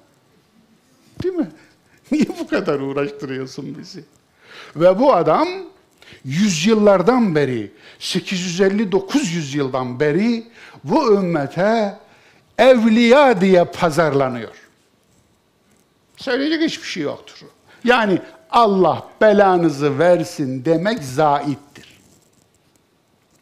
Değil 1.23 1.35
mi? 1.35 1.51
Niye 2.13 2.27
bu 2.41 2.49
kadar 2.49 2.81
uğraştırıyorsun 2.81 3.79
bizi? 3.79 4.05
Ve 4.77 4.99
bu 4.99 5.15
adam 5.15 5.49
yüzyıllardan 6.25 7.35
beri, 7.35 7.73
850-900 8.01 9.57
yıldan 9.57 10.01
beri 10.01 10.45
bu 10.85 11.15
ümmete 11.15 11.99
evliya 12.59 13.41
diye 13.41 13.65
pazarlanıyor. 13.65 14.55
Söyleyecek 16.17 16.63
hiçbir 16.63 16.89
şey 16.89 17.03
yoktur. 17.03 17.37
Yani 17.85 18.19
Allah 18.51 19.09
belanızı 19.21 19.99
versin 19.99 20.65
demek 20.65 21.05
zaittir. 21.05 21.84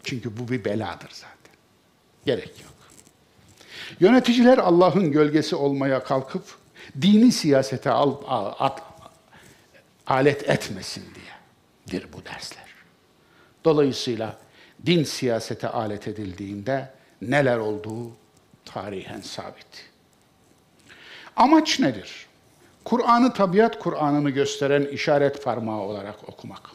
Çünkü 0.05 0.38
bu 0.38 0.49
bir 0.49 0.65
beladır 0.65 1.11
zaten. 1.11 1.55
Gerek 2.27 2.61
yok. 2.61 2.73
Yöneticiler 4.01 4.59
Allah'ın 4.59 5.12
gölgesi 5.12 5.57
olmaya 5.57 6.05
kalkıp 6.05 6.45
dini 7.03 7.33
siyasete 7.33 7.91
al, 7.91 8.17
al, 8.27 8.53
at, 8.59 8.83
alet 10.07 10.49
etmesin 10.49 11.05
diyedir 11.15 12.09
bu 12.12 12.25
dersler. 12.25 12.65
Dolayısıyla 13.65 14.38
din 14.87 15.05
siyasete 15.05 15.69
alet 15.69 16.09
edildiğinde 16.09 16.91
neler 17.23 17.59
olduğu 17.59 18.11
tarihen 18.65 19.21
sabit. 19.21 19.91
Amaç 21.37 21.81
nedir? 21.81 22.27
Kur'an'ı 22.85 23.33
tabiat 23.33 23.79
Kur'an'ını 23.79 24.31
gösteren 24.31 24.85
işaret 24.85 25.45
parmağı 25.45 25.81
olarak 25.81 26.29
okumak. 26.29 26.71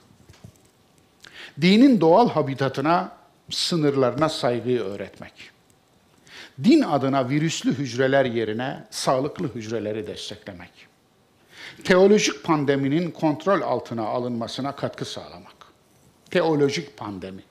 Dinin 1.61 2.01
doğal 2.01 2.29
habitatına, 2.29 3.16
sınırlarına 3.49 4.29
saygıyı 4.29 4.81
öğretmek. 4.81 5.51
Din 6.63 6.81
adına 6.81 7.29
virüslü 7.29 7.73
hücreler 7.73 8.25
yerine 8.25 8.87
sağlıklı 8.89 9.55
hücreleri 9.55 10.07
desteklemek. 10.07 10.87
Teolojik 11.83 12.43
pandeminin 12.43 13.11
kontrol 13.11 13.61
altına 13.61 14.07
alınmasına 14.07 14.75
katkı 14.75 15.05
sağlamak. 15.05 15.55
Teolojik 16.31 16.97
pandemi. 16.97 17.43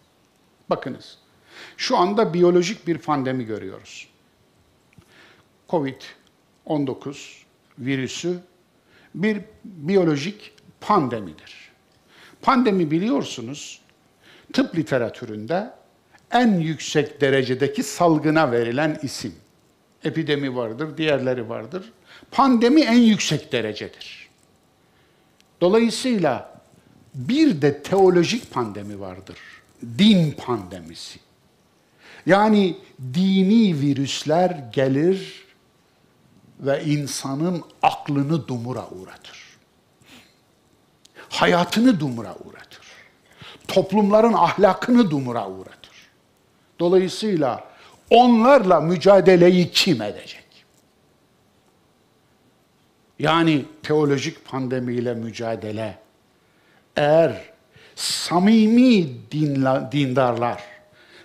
Bakınız, 0.71 1.19
şu 1.77 1.97
anda 1.97 2.35
biyolojik 2.35 2.87
bir 2.87 2.99
pandemi 2.99 3.45
görüyoruz. 3.45 4.09
Covid-19 5.69 7.43
virüsü 7.79 8.39
bir 9.15 9.41
biyolojik 9.65 10.53
pandemidir. 10.81 11.71
Pandemi 12.43 12.91
biliyorsunuz, 12.91 13.81
tıp 14.53 14.77
literatüründe 14.77 15.71
en 16.33 16.61
yüksek 16.61 17.21
derecedeki 17.21 17.83
salgına 17.83 18.53
verilen 18.53 18.99
isim. 19.03 19.35
Epidemi 20.05 20.57
vardır, 20.57 20.97
diğerleri 20.97 21.49
vardır. 21.49 21.93
Pandemi 22.31 22.81
en 22.81 22.99
yüksek 22.99 23.53
derecedir. 23.53 24.29
Dolayısıyla 25.61 26.61
bir 27.15 27.62
de 27.62 27.83
teolojik 27.83 28.51
pandemi 28.51 29.01
vardır. 29.01 29.39
Din 29.99 30.33
pandemisi. 30.33 31.19
Yani 32.27 32.77
dini 33.15 33.81
virüsler 33.81 34.51
gelir 34.73 35.47
ve 36.61 36.85
insanın 36.85 37.65
aklını 37.83 38.49
dumura 38.49 38.89
uğratır. 38.89 39.47
Hayatını 41.29 42.01
dumura 42.01 42.35
uğratır. 42.45 42.87
Toplumların 43.69 44.33
ahlakını 44.33 45.11
dumura 45.11 45.49
uğratır. 45.49 45.86
Dolayısıyla 46.79 47.65
onlarla 48.11 48.81
mücadeleyi 48.81 49.71
kim 49.71 50.03
edecek? 50.03 50.47
Yani 53.19 53.65
teolojik 53.83 54.45
pandemiyle 54.45 55.15
mücadele 55.15 55.99
eğer 56.97 57.43
samimi 57.95 59.09
dinla, 59.31 59.93
dindarlar, 59.93 60.62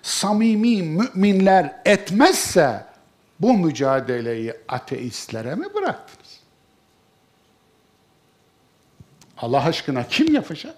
samimi 0.02 0.84
müminler 0.84 1.82
etmezse 1.86 2.86
bu 3.40 3.54
mücadeleyi 3.58 4.54
ateistlere 4.68 5.56
mi 5.56 5.74
bıraktınız? 5.74 6.40
Allah 9.38 9.66
aşkına 9.66 10.08
kim 10.08 10.34
yapacak? 10.34 10.76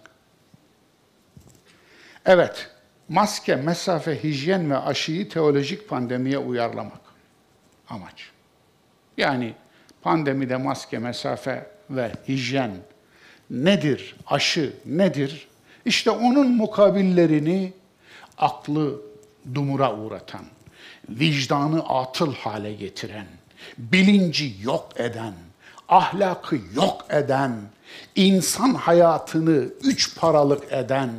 Evet, 2.25 2.72
maske, 3.09 3.55
mesafe, 3.55 4.23
hijyen 4.23 4.71
ve 4.71 4.77
aşıyı 4.77 5.29
teolojik 5.29 5.89
pandemiye 5.89 6.37
uyarlamak 6.37 7.01
amaç. 7.89 8.29
Yani 9.17 9.53
pandemide 10.01 10.57
maske, 10.57 10.99
mesafe 10.99 11.67
ve 11.89 12.11
hijyen 12.27 12.71
nedir, 13.49 14.15
aşı 14.27 14.73
nedir? 14.85 15.47
İşte 15.85 16.11
onun 16.11 16.51
mukabillerini 16.51 17.73
aklı 18.37 19.01
dumura 19.55 19.95
uğratan, 19.95 20.45
vicdanı 21.09 21.89
atıl 21.89 22.35
hale 22.35 22.73
getiren, 22.73 23.27
bilinci 23.77 24.55
yok 24.61 24.89
eden, 24.95 25.33
ahlakı 25.89 26.59
yok 26.75 27.05
eden, 27.09 27.51
insan 28.15 28.73
hayatını 28.73 29.67
üç 29.83 30.17
paralık 30.17 30.71
eden, 30.71 31.11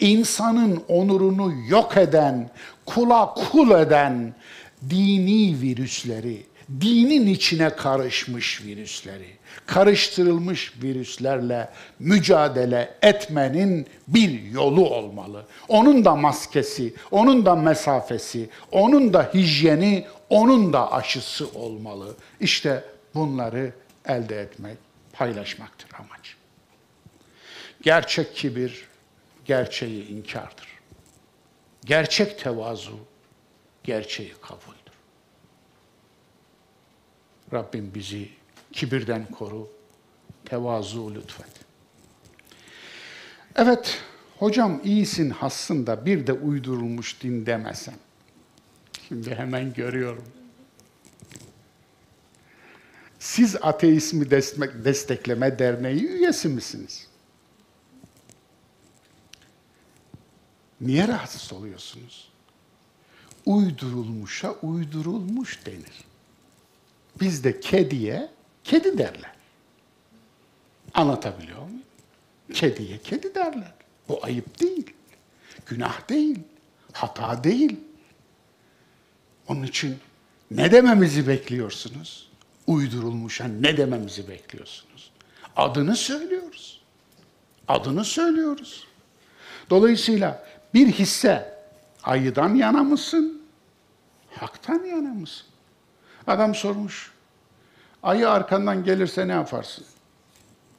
insanın 0.00 0.84
onurunu 0.88 1.52
yok 1.68 1.96
eden, 1.96 2.50
kula 2.86 3.34
kul 3.34 3.70
eden 3.70 4.34
dini 4.90 5.60
virüsleri, 5.60 6.46
dinin 6.80 7.26
içine 7.26 7.70
karışmış 7.70 8.64
virüsleri, 8.64 9.28
karıştırılmış 9.66 10.72
virüslerle 10.82 11.68
mücadele 11.98 12.94
etmenin 13.02 13.86
bir 14.08 14.42
yolu 14.42 14.88
olmalı. 14.90 15.44
Onun 15.68 16.04
da 16.04 16.14
maskesi, 16.16 16.94
onun 17.10 17.46
da 17.46 17.54
mesafesi, 17.54 18.48
onun 18.72 19.12
da 19.12 19.30
hijyeni, 19.34 20.04
onun 20.30 20.72
da 20.72 20.92
aşısı 20.92 21.48
olmalı. 21.54 22.16
İşte 22.40 22.84
bunları 23.14 23.72
elde 24.06 24.40
etmek, 24.40 24.76
paylaşmaktır 25.12 25.90
amaç. 25.98 26.36
Gerçek 27.82 28.36
kibir, 28.36 28.84
gerçeği 29.44 30.08
inkardır. 30.08 30.68
Gerçek 31.84 32.38
tevazu, 32.38 32.98
gerçeği 33.84 34.34
kabuldür. 34.42 34.94
Rabbim 37.52 37.94
bizi 37.94 38.28
kibirden 38.72 39.26
koru, 39.30 39.70
tevazu 40.44 41.14
lütfet. 41.14 41.46
Evet, 43.56 44.02
hocam 44.38 44.80
iyisin 44.84 45.30
hassında 45.30 46.06
bir 46.06 46.26
de 46.26 46.32
uydurulmuş 46.32 47.22
din 47.22 47.46
demesem. 47.46 47.94
Şimdi 49.08 49.34
hemen 49.34 49.72
görüyorum. 49.72 50.24
Siz 53.18 53.56
ateizmi 53.56 54.30
destekleme 54.84 55.58
derneği 55.58 56.06
üyesi 56.06 56.48
misiniz? 56.48 57.08
Niye 60.80 61.08
rahatsız 61.08 61.52
oluyorsunuz? 61.52 62.28
Uydurulmuşa 63.46 64.52
uydurulmuş 64.52 65.66
denir. 65.66 66.04
Bizde 67.20 67.60
kediye 67.60 68.30
kedi 68.64 68.98
derler. 68.98 69.32
Anlatabiliyor 70.94 71.62
muyum? 71.62 71.82
Kediye 72.52 72.98
kedi 72.98 73.34
derler. 73.34 73.72
Bu 74.08 74.24
ayıp 74.24 74.60
değil. 74.60 74.90
Günah 75.66 76.08
değil. 76.08 76.38
Hata 76.92 77.44
değil. 77.44 77.76
Onun 79.48 79.62
için 79.62 79.98
ne 80.50 80.72
dememizi 80.72 81.28
bekliyorsunuz? 81.28 82.28
Uydurulmuşa 82.66 83.44
ne 83.44 83.76
dememizi 83.76 84.28
bekliyorsunuz? 84.28 85.10
Adını 85.56 85.96
söylüyoruz. 85.96 86.80
Adını 87.68 88.04
söylüyoruz. 88.04 88.86
Dolayısıyla 89.70 90.46
bir 90.74 90.86
hisse 90.86 91.58
ayıdan 92.02 92.54
yana 92.54 92.82
mısın? 92.82 93.42
Haktan 94.30 94.84
yana 94.84 95.14
mısın? 95.14 95.46
Adam 96.26 96.54
sormuş. 96.54 97.12
Ayı 98.02 98.30
arkandan 98.30 98.84
gelirse 98.84 99.28
ne 99.28 99.32
yaparsın? 99.32 99.86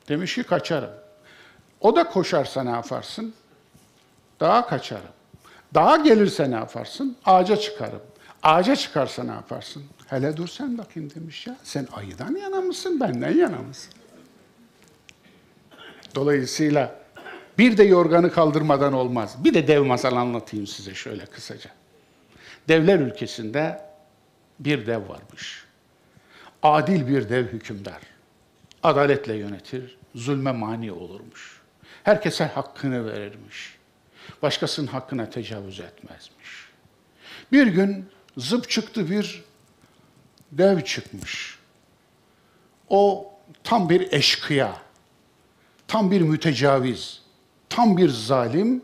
Demiş 0.10 0.36
ki 0.36 0.44
kaçarım. 0.44 0.92
O 1.82 1.96
da 1.96 2.04
koşarsa 2.04 2.64
ne 2.64 2.70
yaparsın? 2.70 3.34
Dağa 4.40 4.68
kaçarım. 4.68 5.16
Dağa 5.74 5.98
gelirse 5.98 6.52
ne 6.52 6.56
yaparsın? 6.56 7.18
Ağaca 7.26 7.58
çıkarım. 7.58 8.02
Ağaca 8.44 8.76
çıkarsa 8.76 9.24
ne 9.24 9.32
yaparsın? 9.32 9.84
Hele 10.08 10.38
dur 10.38 10.48
sen 10.48 10.78
bakayım 10.78 11.12
demiş 11.16 11.48
ya. 11.48 11.56
Sen 11.64 11.88
ayıdan 11.94 12.36
yana 12.36 12.62
mısın, 12.62 13.00
benden 13.00 13.38
yana 13.38 13.58
mısın? 13.58 13.94
Dolayısıyla 16.16 16.96
bir 17.58 17.78
de 17.78 17.84
yorganı 17.84 18.32
kaldırmadan 18.32 18.94
olmaz. 18.94 19.44
Bir 19.44 19.54
de 19.54 19.68
dev 19.68 19.84
masal 19.84 20.16
anlatayım 20.16 20.68
size 20.68 20.94
şöyle 20.94 21.26
kısaca. 21.26 21.70
Devler 22.68 23.00
ülkesinde 23.00 23.82
bir 24.60 24.88
dev 24.88 25.10
varmış. 25.10 25.66
Adil 26.64 27.08
bir 27.08 27.30
dev 27.30 27.48
hükümdar. 27.48 28.02
Adaletle 28.84 29.36
yönetir, 29.36 29.98
zulme 30.16 30.52
mani 30.52 30.92
olurmuş. 30.92 31.62
Herkese 32.04 32.46
hakkını 32.46 33.14
verirmiş. 33.14 33.78
Başkasının 34.42 34.88
hakkına 34.88 35.30
tecavüz 35.30 35.80
etmezmiş. 35.80 36.70
Bir 37.52 37.68
gün 37.68 38.10
zıp 38.38 38.70
çıktı 38.70 39.10
bir 39.10 39.44
dev 40.52 40.82
çıkmış. 40.82 41.60
O 42.90 43.32
tam 43.64 43.90
bir 43.90 44.14
eşkıya, 44.14 44.78
tam 45.88 46.12
bir 46.12 46.22
mütecaviz, 46.22 47.22
tam 47.76 47.98
bir 47.98 48.10
zalim 48.10 48.82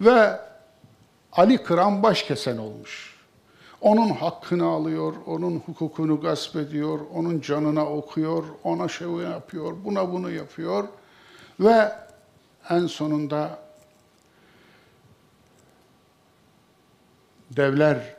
ve 0.00 0.40
Ali 1.32 1.62
Kıran 1.62 2.02
başkesen 2.02 2.58
olmuş. 2.58 3.16
Onun 3.80 4.08
hakkını 4.08 4.66
alıyor, 4.66 5.14
onun 5.26 5.58
hukukunu 5.58 6.20
gasp 6.20 6.56
ediyor, 6.56 7.00
onun 7.14 7.40
canına 7.40 7.86
okuyor, 7.86 8.44
ona 8.64 8.88
şey 8.88 9.08
yapıyor, 9.08 9.74
buna 9.84 10.12
bunu 10.12 10.30
yapıyor 10.30 10.88
ve 11.60 11.92
en 12.70 12.86
sonunda 12.86 13.58
devler 17.50 18.16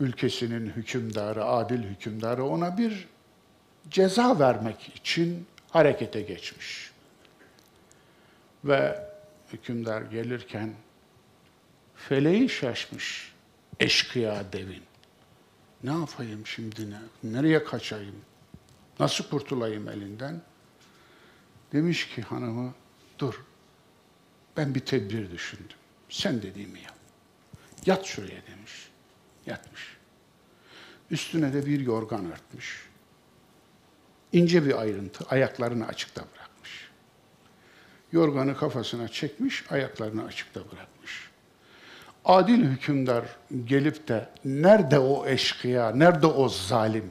ülkesinin 0.00 0.66
hükümdarı, 0.66 1.44
adil 1.44 1.82
hükümdarı 1.82 2.44
ona 2.44 2.78
bir 2.78 3.08
ceza 3.90 4.38
vermek 4.38 4.92
için 4.96 5.46
harekete 5.70 6.20
geçmiş. 6.20 6.90
Ve 8.64 9.07
hükümdar 9.52 10.02
gelirken 10.02 10.74
feleği 11.94 12.48
şaşmış 12.48 13.32
eşkıya 13.80 14.52
devin. 14.52 14.82
Ne 15.84 15.90
yapayım 15.90 16.46
şimdi 16.46 16.90
ne? 16.90 16.98
Nereye 17.22 17.64
kaçayım? 17.64 18.16
Nasıl 19.00 19.28
kurtulayım 19.28 19.88
elinden? 19.88 20.42
Demiş 21.72 22.08
ki 22.08 22.22
hanımı 22.22 22.74
dur 23.18 23.44
ben 24.56 24.74
bir 24.74 24.80
tedbir 24.80 25.30
düşündüm. 25.30 25.76
Sen 26.08 26.42
dediğimi 26.42 26.80
yap. 26.80 26.94
Yat 27.86 28.04
şuraya 28.04 28.46
demiş. 28.46 28.88
Yatmış. 29.46 29.96
Üstüne 31.10 31.52
de 31.52 31.66
bir 31.66 31.80
yorgan 31.80 32.32
örtmüş. 32.32 32.88
İnce 34.32 34.66
bir 34.66 34.80
ayrıntı, 34.80 35.24
ayaklarını 35.24 35.86
açıkta 35.86 36.20
bırakmış. 36.20 36.37
Yorganı 38.12 38.56
kafasına 38.56 39.08
çekmiş, 39.08 39.64
ayaklarını 39.70 40.24
açıkta 40.24 40.60
bırakmış. 40.60 41.30
Adil 42.24 42.64
hükümdar 42.64 43.24
gelip 43.64 44.08
de 44.08 44.28
nerede 44.44 44.98
o 44.98 45.26
eşkıya, 45.26 45.90
nerede 45.90 46.26
o 46.26 46.48
zalim? 46.48 47.10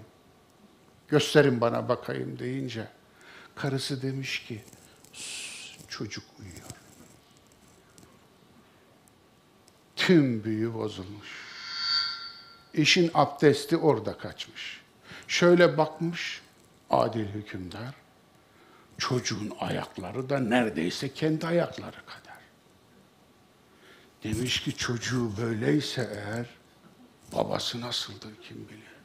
Gösterin 1.08 1.62
bana 1.62 1.90
bakayım 1.90 2.40
deyince 2.40 2.88
karısı 3.56 4.02
demiş 4.02 4.46
ki 4.46 4.64
çocuk 5.88 6.24
uyuyor. 6.40 6.68
Tüm 9.96 10.44
büyü 10.44 10.74
bozulmuş. 10.74 11.48
İşin 12.74 13.12
abdesti 13.14 13.78
orada 13.78 14.18
kaçmış. 14.18 14.82
Şöyle 15.28 15.78
bakmış 15.78 16.42
adil 16.90 17.26
hükümdar. 17.26 18.07
Çocuğun 18.98 19.54
ayakları 19.60 20.30
da 20.30 20.40
neredeyse 20.40 21.14
kendi 21.14 21.48
ayakları 21.48 22.06
kadar. 22.06 22.38
Demiş 24.24 24.64
ki 24.64 24.78
çocuğu 24.78 25.32
böyleyse 25.38 26.10
eğer 26.14 26.46
babası 27.34 27.82
nasıldır 27.82 28.36
kim 28.42 28.70
bilir. 28.70 28.98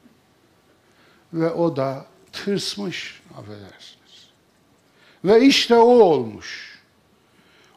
Ve 1.32 1.50
o 1.50 1.76
da 1.76 2.06
tırsmış 2.32 3.22
affedersiniz. 3.38 4.28
Ve 5.24 5.40
işte 5.40 5.74
o 5.74 6.02
olmuş. 6.02 6.78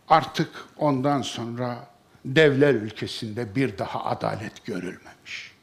Artık 0.08 0.50
ondan 0.78 1.22
sonra 1.22 1.88
devler 2.26 2.74
ülkesinde 2.74 3.56
bir 3.56 3.78
daha 3.78 4.06
adalet 4.06 4.66
görülmemiş. 4.66 5.56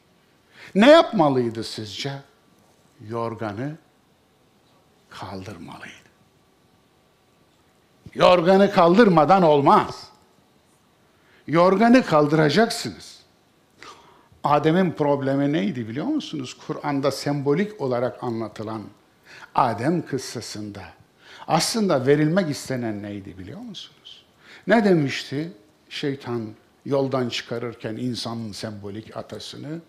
Ne 0.75 0.91
yapmalıydı 0.91 1.63
sizce? 1.63 2.21
Yorganı 3.07 3.77
kaldırmalıydı. 5.09 6.02
Yorganı 8.15 8.71
kaldırmadan 8.71 9.43
olmaz. 9.43 10.07
Yorganı 11.47 12.05
kaldıracaksınız. 12.05 13.19
Adem'in 14.43 14.91
problemi 14.91 15.53
neydi 15.53 15.87
biliyor 15.87 16.05
musunuz? 16.05 16.57
Kur'an'da 16.67 17.11
sembolik 17.11 17.81
olarak 17.81 18.23
anlatılan 18.23 18.81
Adem 19.55 20.05
kıssasında 20.05 20.83
aslında 21.47 22.07
verilmek 22.07 22.49
istenen 22.49 23.03
neydi 23.03 23.37
biliyor 23.37 23.59
musunuz? 23.59 24.25
Ne 24.67 24.85
demişti? 24.85 25.51
Şeytan 25.89 26.49
yoldan 26.85 27.29
çıkarırken 27.29 27.95
insanın 27.95 28.51
sembolik 28.51 29.17
atasını 29.17 29.81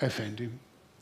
efendim 0.00 0.52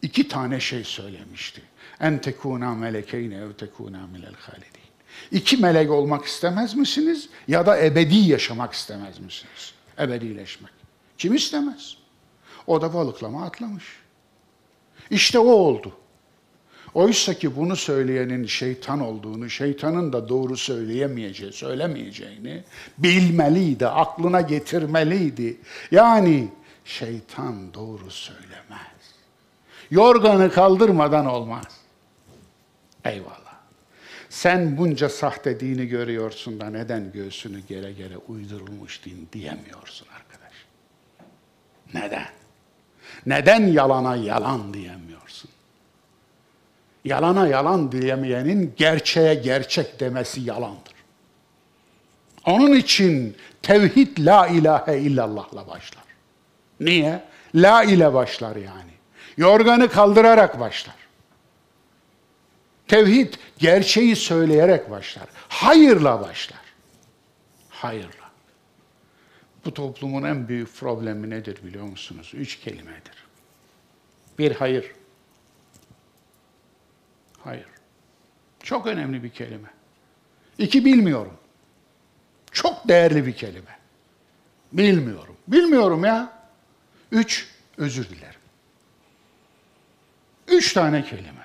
iki 0.03 0.29
tane 0.29 0.61
şey 0.61 0.85
söylemişti. 0.85 1.63
En 2.01 2.19
tekuna 2.21 2.75
melekeyne 2.75 3.35
ev 3.35 3.53
tekuna 3.53 4.07
minel 4.07 4.35
halidin. 4.35 4.84
İki 5.33 5.57
melek 5.57 5.91
olmak 5.91 6.25
istemez 6.25 6.75
misiniz 6.75 7.29
ya 7.49 7.67
da 7.67 7.85
ebedi 7.85 8.17
yaşamak 8.17 8.73
istemez 8.73 9.19
misiniz? 9.19 9.73
Ebedileşmek. 9.99 10.73
Kim 11.19 11.35
istemez? 11.35 11.97
O 12.67 12.81
da 12.81 12.95
balıklama 12.95 13.45
atlamış. 13.45 13.85
İşte 15.11 15.39
o 15.39 15.51
oldu. 15.51 15.93
Oysa 16.95 17.35
ki 17.35 17.57
bunu 17.57 17.77
söyleyenin 17.77 18.47
şeytan 18.47 19.01
olduğunu, 19.01 19.51
şeytanın 19.51 20.13
da 20.13 20.29
doğru 20.29 20.57
söyleyemeyeceği, 20.57 21.53
söylemeyeceğini 21.53 22.65
bilmeliydi, 22.99 23.87
aklına 23.87 24.41
getirmeliydi. 24.41 25.57
Yani 25.91 26.49
şeytan 26.85 27.75
doğru 27.75 28.11
söylemez. 28.11 29.15
Yorganı 29.91 30.51
kaldırmadan 30.53 31.27
olmaz. 31.27 31.81
Eyvallah. 33.05 33.44
Sen 34.35 34.79
bunca 34.79 35.09
sahte 35.09 35.61
dini 35.61 35.87
görüyorsun 35.87 36.61
da 36.61 36.71
neden 36.71 37.13
göğsünü 37.13 37.61
gere 37.61 37.93
gere 37.93 38.17
uydurulmuş 38.17 39.05
din 39.05 39.29
diyemiyorsun 39.33 40.09
arkadaş. 40.09 40.53
Neden? 41.95 42.27
Neden 43.27 43.67
yalana 43.67 44.17
yalan 44.17 44.75
diyemiyorsun? 44.75 45.51
Yalana 47.05 47.49
yalan 47.49 47.93
diyemeyenin 47.93 48.75
gerçeğe 48.77 49.35
gerçek 49.35 50.01
demesi 50.01 50.41
yalandır. 50.41 50.95
Onun 52.47 52.73
için 52.73 53.37
tevhid 53.63 54.19
la 54.19 54.47
ilahe 54.47 54.99
illallah'la 54.99 55.67
başlar. 55.69 56.05
Niye? 56.81 57.23
La 57.55 57.83
ile 57.83 58.15
başlar 58.15 58.57
yani. 58.57 58.93
Yorganı 59.37 59.89
kaldırarak 59.89 60.61
başlar. 60.61 60.97
Tevhid 62.89 63.35
gerçeği 63.65 64.17
söyleyerek 64.17 64.91
başlar. 64.91 65.29
Hayırla 65.49 66.21
başlar. 66.21 66.61
Hayırla. 67.71 68.31
Bu 69.65 69.75
toplumun 69.75 70.23
en 70.23 70.49
büyük 70.49 70.77
problemi 70.77 71.31
nedir 71.31 71.59
biliyor 71.65 71.85
musunuz? 71.85 72.33
Üç 72.35 72.61
kelimedir. 72.61 73.25
Bir 74.39 74.53
hayır. 74.53 74.93
Hayır. 77.39 77.67
Çok 78.63 78.87
önemli 78.87 79.23
bir 79.23 79.31
kelime. 79.31 79.69
İki 80.59 80.85
bilmiyorum. 80.85 81.37
Çok 82.53 82.89
değerli 82.89 83.27
bir 83.27 83.37
kelime. 83.37 83.79
Bilmiyorum. 84.73 85.37
Bilmiyorum 85.49 86.05
ya. 86.05 86.33
Üç, 87.13 87.49
özür 87.77 88.09
dilerim. 88.09 88.41
Üç 90.49 90.73
tane 90.73 91.05
kelime. 91.05 91.44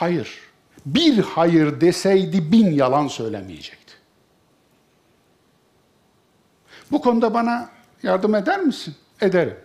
Hayır. 0.00 0.40
Bir 0.86 1.18
hayır 1.18 1.80
deseydi 1.80 2.52
bin 2.52 2.70
yalan 2.70 3.08
söylemeyecekti. 3.08 3.92
Bu 6.90 7.00
konuda 7.00 7.34
bana 7.34 7.70
yardım 8.02 8.34
eder 8.34 8.60
misin? 8.60 8.94
Ederim. 9.20 9.56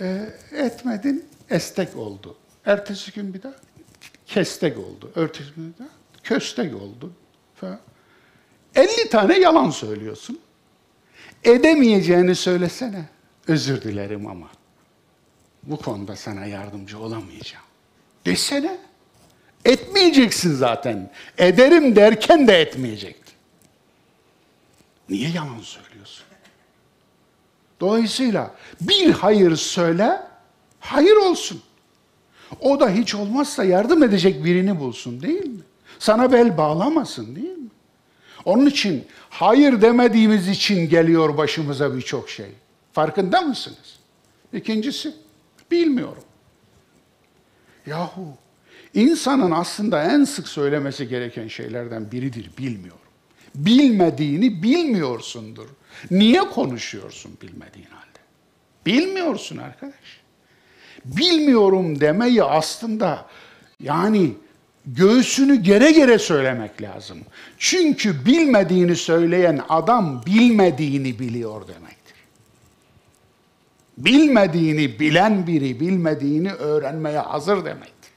Ee, 0.00 0.28
etmedin, 0.52 1.28
estek 1.50 1.96
oldu. 1.96 2.36
Ertesi 2.66 3.12
gün 3.12 3.34
bir 3.34 3.42
daha 3.42 3.54
kestek 4.26 4.78
oldu. 4.78 5.12
Ertesi 5.16 5.54
gün 5.54 5.72
bir 5.72 5.78
daha 5.78 5.88
köstek 6.22 6.74
oldu. 6.74 7.12
Falan. 7.54 7.80
50 8.74 9.08
tane 9.10 9.38
yalan 9.38 9.70
söylüyorsun. 9.70 10.40
Edemeyeceğini 11.44 12.34
söylesene. 12.34 13.08
Özür 13.48 13.82
dilerim 13.82 14.26
ama 14.26 14.48
bu 15.62 15.76
konuda 15.76 16.16
sana 16.16 16.46
yardımcı 16.46 16.98
olamayacağım. 16.98 17.67
Desene. 18.28 18.78
Etmeyeceksin 19.64 20.54
zaten. 20.54 21.10
Ederim 21.38 21.96
derken 21.96 22.48
de 22.48 22.60
etmeyecektin. 22.60 23.34
Niye 25.08 25.30
yalan 25.30 25.60
söylüyorsun? 25.60 26.24
Dolayısıyla 27.80 28.54
bir 28.80 29.10
hayır 29.10 29.56
söyle, 29.56 30.20
hayır 30.80 31.16
olsun. 31.16 31.62
O 32.60 32.80
da 32.80 32.90
hiç 32.90 33.14
olmazsa 33.14 33.64
yardım 33.64 34.02
edecek 34.02 34.44
birini 34.44 34.80
bulsun 34.80 35.22
değil 35.22 35.44
mi? 35.44 35.60
Sana 35.98 36.32
bel 36.32 36.56
bağlamasın 36.58 37.36
değil 37.36 37.56
mi? 37.56 37.68
Onun 38.44 38.66
için 38.66 39.06
hayır 39.30 39.82
demediğimiz 39.82 40.48
için 40.48 40.88
geliyor 40.88 41.36
başımıza 41.36 41.96
birçok 41.96 42.30
şey. 42.30 42.50
Farkında 42.92 43.40
mısınız? 43.40 43.98
İkincisi, 44.52 45.14
bilmiyorum. 45.70 46.22
Yahu, 47.88 48.36
insanın 48.94 49.50
aslında 49.50 50.04
en 50.04 50.24
sık 50.24 50.48
söylemesi 50.48 51.08
gereken 51.08 51.48
şeylerden 51.48 52.12
biridir, 52.12 52.50
bilmiyorum. 52.58 53.00
Bilmediğini 53.54 54.62
bilmiyorsundur. 54.62 55.66
Niye 56.10 56.40
konuşuyorsun 56.40 57.32
bilmediğin 57.42 57.86
halde? 57.90 58.18
Bilmiyorsun 58.86 59.56
arkadaş. 59.56 60.20
Bilmiyorum 61.04 62.00
demeyi 62.00 62.44
aslında 62.44 63.26
yani 63.80 64.34
göğsünü 64.86 65.56
gere 65.56 65.90
gere 65.90 66.18
söylemek 66.18 66.82
lazım. 66.82 67.18
Çünkü 67.58 68.26
bilmediğini 68.26 68.96
söyleyen 68.96 69.60
adam 69.68 70.22
bilmediğini 70.26 71.18
biliyor 71.18 71.68
demektir. 71.68 71.97
Bilmediğini 73.98 75.00
bilen 75.00 75.46
biri 75.46 75.80
bilmediğini 75.80 76.52
öğrenmeye 76.52 77.18
hazır 77.18 77.64
demektir. 77.64 78.12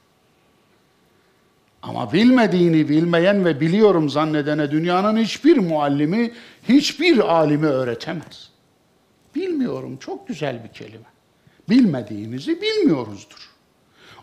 Ama 1.82 2.14
bilmediğini 2.14 2.90
bilmeyen 2.90 3.46
ve 3.46 3.60
biliyorum 3.60 4.10
zannedene 4.10 4.72
dünyanın 4.72 5.18
hiçbir 5.18 5.58
muallimi, 5.58 6.32
hiçbir 6.70 7.18
alimi 7.18 7.66
öğretemez. 7.66 8.52
Bilmiyorum 9.36 9.98
çok 9.98 10.28
güzel 10.28 10.64
bir 10.64 10.70
kelime. 10.70 11.06
Bilmediğimizi 11.70 12.62
bilmiyoruzdur. 12.62 13.50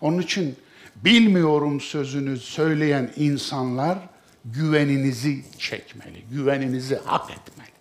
Onun 0.00 0.18
için 0.18 0.56
bilmiyorum 0.96 1.80
sözünü 1.80 2.38
söyleyen 2.38 3.10
insanlar 3.16 3.98
güveninizi 4.44 5.44
çekmeli, 5.58 6.22
güveninizi 6.32 6.96
hak 7.04 7.30
etmeli. 7.30 7.72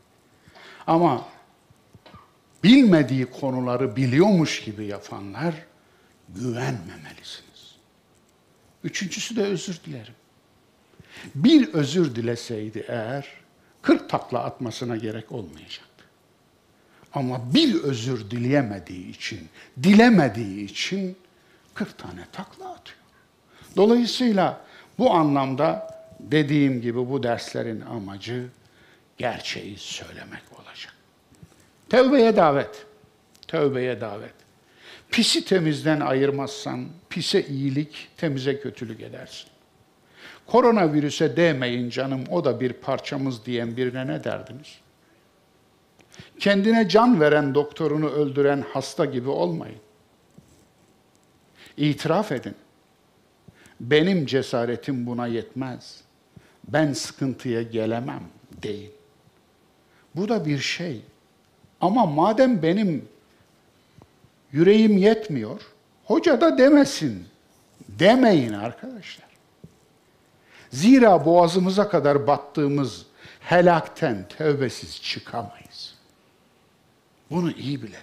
Ama 0.87 1.25
bilmediği 2.63 3.25
konuları 3.25 3.95
biliyormuş 3.95 4.63
gibi 4.63 4.85
yapanlar 4.85 5.55
güvenmemelisiniz. 6.29 7.75
Üçüncüsü 8.83 9.35
de 9.35 9.43
özür 9.43 9.79
dilerim. 9.85 10.13
Bir 11.35 11.73
özür 11.73 12.15
dileseydi 12.15 12.85
eğer 12.87 13.27
40 13.81 14.09
takla 14.09 14.43
atmasına 14.43 14.97
gerek 14.97 15.31
olmayacaktı. 15.31 16.03
Ama 17.13 17.53
bir 17.53 17.75
özür 17.75 18.31
dileyemediği 18.31 19.09
için, 19.09 19.49
dilemediği 19.83 20.65
için 20.65 21.17
40 21.73 21.97
tane 21.97 22.25
takla 22.31 22.69
atıyor. 22.69 22.99
Dolayısıyla 23.75 24.61
bu 24.97 25.11
anlamda 25.11 25.97
dediğim 26.19 26.81
gibi 26.81 27.09
bu 27.09 27.23
derslerin 27.23 27.81
amacı 27.81 28.47
gerçeği 29.17 29.77
söylemek. 29.77 30.46
Tevbeye 31.89 32.35
davet. 32.35 32.85
Tövbeye 33.47 34.01
davet. 34.01 34.33
Pisi 35.11 35.45
temizden 35.45 35.99
ayırmazsan 35.99 36.87
pise 37.09 37.47
iyilik, 37.47 38.09
temize 38.17 38.59
kötülük 38.59 39.01
edersin. 39.01 39.49
Koronavirüse 40.45 41.37
değmeyin 41.37 41.89
canım 41.89 42.23
o 42.29 42.45
da 42.45 42.59
bir 42.59 42.73
parçamız 42.73 43.45
diyen 43.45 43.77
birine 43.77 44.07
ne 44.07 44.23
derdiniz? 44.23 44.79
Kendine 46.39 46.89
can 46.89 47.19
veren 47.19 47.55
doktorunu 47.55 48.09
öldüren 48.09 48.63
hasta 48.73 49.05
gibi 49.05 49.29
olmayın. 49.29 49.79
İtiraf 51.77 52.31
edin. 52.31 52.55
Benim 53.79 54.25
cesaretim 54.25 55.05
buna 55.05 55.27
yetmez. 55.27 56.01
Ben 56.67 56.93
sıkıntıya 56.93 57.61
gelemem 57.61 58.23
deyin. 58.61 58.91
Bu 60.15 60.29
da 60.29 60.45
bir 60.45 60.59
şey. 60.59 61.01
Ama 61.81 62.05
madem 62.05 62.61
benim 62.61 63.09
yüreğim 64.51 64.97
yetmiyor, 64.97 65.61
hoca 66.05 66.41
da 66.41 66.57
demesin. 66.57 67.27
Demeyin 67.87 68.53
arkadaşlar. 68.53 69.27
Zira 70.71 71.25
boğazımıza 71.25 71.89
kadar 71.89 72.27
battığımız 72.27 73.05
helakten 73.39 74.27
tövbesiz 74.27 75.01
çıkamayız. 75.01 75.95
Bunu 77.31 77.51
iyi 77.51 77.83
bilelim. 77.83 77.99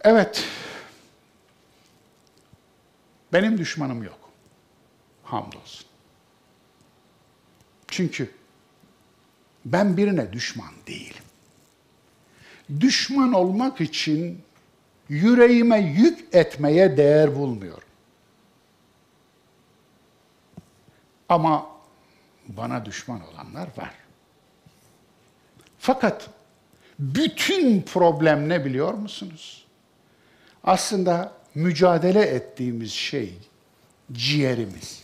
Evet, 0.00 0.44
benim 3.32 3.58
düşmanım 3.58 4.02
yok. 4.02 4.30
Hamdolsun. 5.24 5.86
Çünkü 7.88 8.30
ben 9.64 9.96
birine 9.96 10.32
düşman 10.32 10.72
değilim. 10.86 11.23
Düşman 12.80 13.32
olmak 13.32 13.80
için 13.80 14.42
yüreğime 15.08 15.78
yük 15.80 16.34
etmeye 16.34 16.96
değer 16.96 17.36
bulmuyorum. 17.36 17.88
Ama 21.28 21.66
bana 22.48 22.84
düşman 22.84 23.20
olanlar 23.28 23.68
var. 23.76 23.94
Fakat 25.78 26.30
bütün 26.98 27.82
problem 27.82 28.48
ne 28.48 28.64
biliyor 28.64 28.94
musunuz? 28.94 29.66
Aslında 30.64 31.32
mücadele 31.54 32.22
ettiğimiz 32.22 32.92
şey 32.92 33.34
ciğerimiz. 34.12 35.02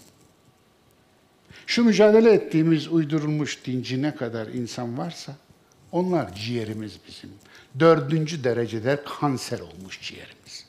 Şu 1.67 1.85
mücadele 1.85 2.33
ettiğimiz 2.33 2.89
uydurulmuş 2.89 3.67
dinci 3.67 4.03
ne 4.03 4.15
kadar 4.15 4.47
insan 4.47 4.99
varsa 4.99 5.37
onlar 5.93 6.35
ciğerimiz 6.35 6.99
bizim. 7.09 7.31
Dördüncü 7.79 8.45
derecede 8.45 9.03
kanser 9.21 9.61
olmuş 9.61 10.01
ciğerimiz. 10.03 10.67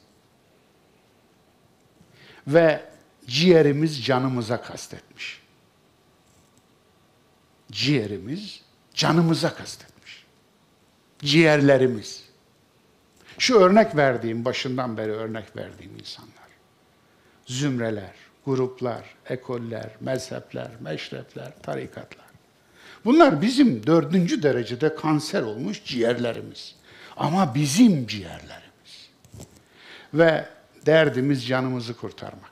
Ve 2.48 2.82
ciğerimiz 3.28 4.06
canımıza 4.06 4.62
kastetmiş. 4.62 5.42
Ciğerimiz 7.72 8.62
canımıza 8.94 9.56
kastetmiş. 9.56 10.26
Ciğerlerimiz. 11.20 12.24
Şu 13.38 13.60
örnek 13.60 13.96
verdiğim, 13.96 14.46
başından 14.46 14.98
beri 14.98 15.12
örnek 15.12 15.58
verdiğim 15.58 15.98
insanlar. 16.00 16.32
Zümreler, 17.46 18.14
gruplar, 18.46 19.16
ekoller, 19.26 19.90
mezhepler, 20.00 20.72
meşrepler, 20.80 21.54
tarikatlar. 21.64 22.21
Bunlar 23.06 23.42
bizim 23.42 23.88
dördüncü 23.88 24.44
derecede 24.44 24.96
kanser 24.96 25.42
olmuş 25.42 25.84
ciğerlerimiz. 25.86 26.76
Ama 27.18 27.56
bizim 27.56 28.08
ciğerlerimiz. 28.08 29.10
Ve 30.14 30.46
derdimiz 30.86 31.48
canımızı 31.48 31.94
kurtarmak. 31.94 32.52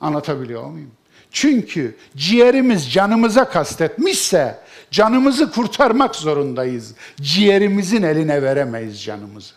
Anlatabiliyor 0.00 0.66
muyum? 0.66 0.92
Çünkü 1.30 1.96
ciğerimiz 2.16 2.92
canımıza 2.92 3.48
kastetmişse 3.48 4.58
canımızı 4.90 5.52
kurtarmak 5.52 6.16
zorundayız. 6.16 6.94
Ciğerimizin 7.20 8.02
eline 8.02 8.42
veremeyiz 8.42 9.02
canımızı. 9.02 9.54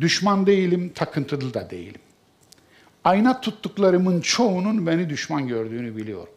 Düşman 0.00 0.46
değilim, 0.46 0.92
takıntılı 0.94 1.54
da 1.54 1.70
değilim. 1.70 2.00
Ayna 3.04 3.40
tuttuklarımın 3.40 4.20
çoğunun 4.20 4.86
beni 4.86 5.10
düşman 5.10 5.48
gördüğünü 5.48 5.96
biliyorum. 5.96 6.32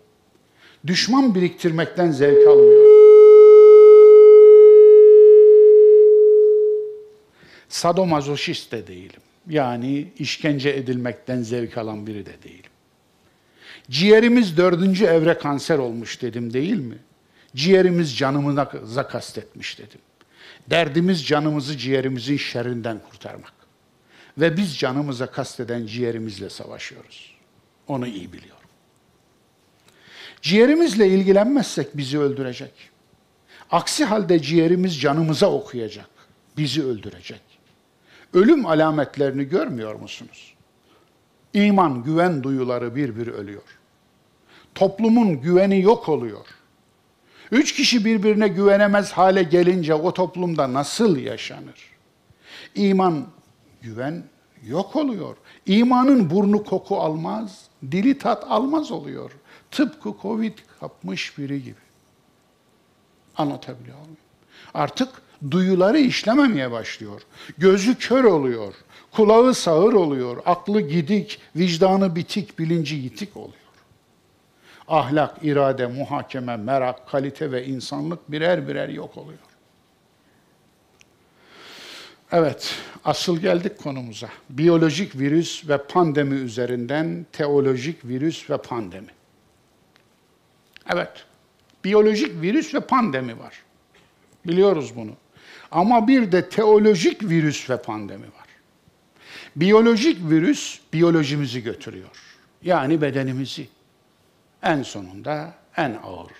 Düşman 0.87 1.35
biriktirmekten 1.35 2.11
zevk 2.11 2.47
almıyorum. 2.47 2.95
Sadomazoşist 7.69 8.71
de 8.71 8.87
değilim. 8.87 9.21
Yani 9.49 10.11
işkence 10.19 10.69
edilmekten 10.69 11.41
zevk 11.41 11.77
alan 11.77 12.07
biri 12.07 12.25
de 12.25 12.43
değilim. 12.43 12.71
Ciğerimiz 13.89 14.57
dördüncü 14.57 15.05
evre 15.05 15.37
kanser 15.37 15.77
olmuş 15.77 16.21
dedim 16.21 16.53
değil 16.53 16.79
mi? 16.79 16.97
Ciğerimiz 17.55 18.17
canımıza 18.17 19.07
kastetmiş 19.07 19.79
dedim. 19.79 19.99
Derdimiz 20.69 21.25
canımızı 21.25 21.77
ciğerimizin 21.77 22.37
şerrinden 22.37 22.99
kurtarmak. 23.09 23.54
Ve 24.37 24.57
biz 24.57 24.77
canımıza 24.77 25.25
kasteden 25.25 25.85
ciğerimizle 25.85 26.49
savaşıyoruz. 26.49 27.35
Onu 27.87 28.07
iyi 28.07 28.33
biliyorum. 28.33 28.69
Ciğerimizle 30.41 31.07
ilgilenmezsek 31.07 31.97
bizi 31.97 32.19
öldürecek. 32.19 32.73
Aksi 33.71 34.05
halde 34.05 34.41
ciğerimiz 34.41 35.01
canımıza 35.01 35.51
okuyacak. 35.51 36.09
Bizi 36.57 36.83
öldürecek. 36.83 37.41
Ölüm 38.33 38.65
alametlerini 38.65 39.43
görmüyor 39.43 39.95
musunuz? 39.95 40.53
İman, 41.53 42.03
güven 42.03 42.43
duyuları 42.43 42.95
bir 42.95 43.17
bir 43.17 43.27
ölüyor. 43.27 43.63
Toplumun 44.75 45.41
güveni 45.41 45.81
yok 45.81 46.09
oluyor. 46.09 46.45
Üç 47.51 47.73
kişi 47.73 48.05
birbirine 48.05 48.47
güvenemez 48.47 49.11
hale 49.11 49.43
gelince 49.43 49.93
o 49.93 50.13
toplumda 50.13 50.73
nasıl 50.73 51.17
yaşanır? 51.17 51.91
İman, 52.75 53.27
güven 53.85 54.23
yok 54.67 54.95
oluyor. 54.95 55.35
İmanın 55.65 56.29
burnu 56.29 56.63
koku 56.63 56.97
almaz, 56.97 57.65
dili 57.91 58.17
tat 58.17 58.43
almaz 58.49 58.91
oluyor. 58.91 59.31
Tıpkı 59.71 60.13
Covid 60.21 60.53
kapmış 60.79 61.37
biri 61.37 61.63
gibi. 61.63 61.85
Anlatabiliyor 63.37 63.97
muyum? 63.97 64.17
Artık 64.73 65.09
duyuları 65.51 65.99
işlememeye 65.99 66.71
başlıyor. 66.71 67.21
Gözü 67.57 67.95
kör 67.95 68.23
oluyor. 68.23 68.73
Kulağı 69.11 69.53
sağır 69.53 69.93
oluyor. 69.93 70.37
Aklı 70.45 70.81
gidik, 70.81 71.39
vicdanı 71.55 72.15
bitik, 72.15 72.59
bilinci 72.59 72.95
yitik 72.95 73.37
oluyor. 73.37 73.59
Ahlak, 74.87 75.37
irade, 75.43 75.87
muhakeme, 75.87 76.57
merak, 76.57 77.09
kalite 77.09 77.51
ve 77.51 77.65
insanlık 77.65 78.31
birer 78.31 78.67
birer 78.67 78.89
yok 78.89 79.17
oluyor. 79.17 79.39
Evet, 82.37 82.75
asıl 83.05 83.39
geldik 83.39 83.77
konumuza. 83.77 84.29
Biyolojik 84.49 85.19
virüs 85.19 85.69
ve 85.69 85.77
pandemi 85.77 86.35
üzerinden 86.35 87.25
teolojik 87.31 88.05
virüs 88.05 88.49
ve 88.49 88.57
pandemi. 88.57 89.09
Evet, 90.93 91.25
biyolojik 91.83 92.41
virüs 92.41 92.73
ve 92.73 92.79
pandemi 92.79 93.39
var. 93.39 93.63
Biliyoruz 94.47 94.95
bunu. 94.95 95.11
Ama 95.71 96.07
bir 96.07 96.31
de 96.31 96.49
teolojik 96.49 97.23
virüs 97.23 97.69
ve 97.69 97.81
pandemi 97.81 98.25
var. 98.25 98.47
Biyolojik 99.55 100.29
virüs 100.29 100.79
biyolojimizi 100.93 101.63
götürüyor. 101.63 102.17
Yani 102.61 103.01
bedenimizi. 103.01 103.67
En 104.63 104.83
sonunda 104.83 105.53
en 105.77 105.99
ağır 106.03 106.31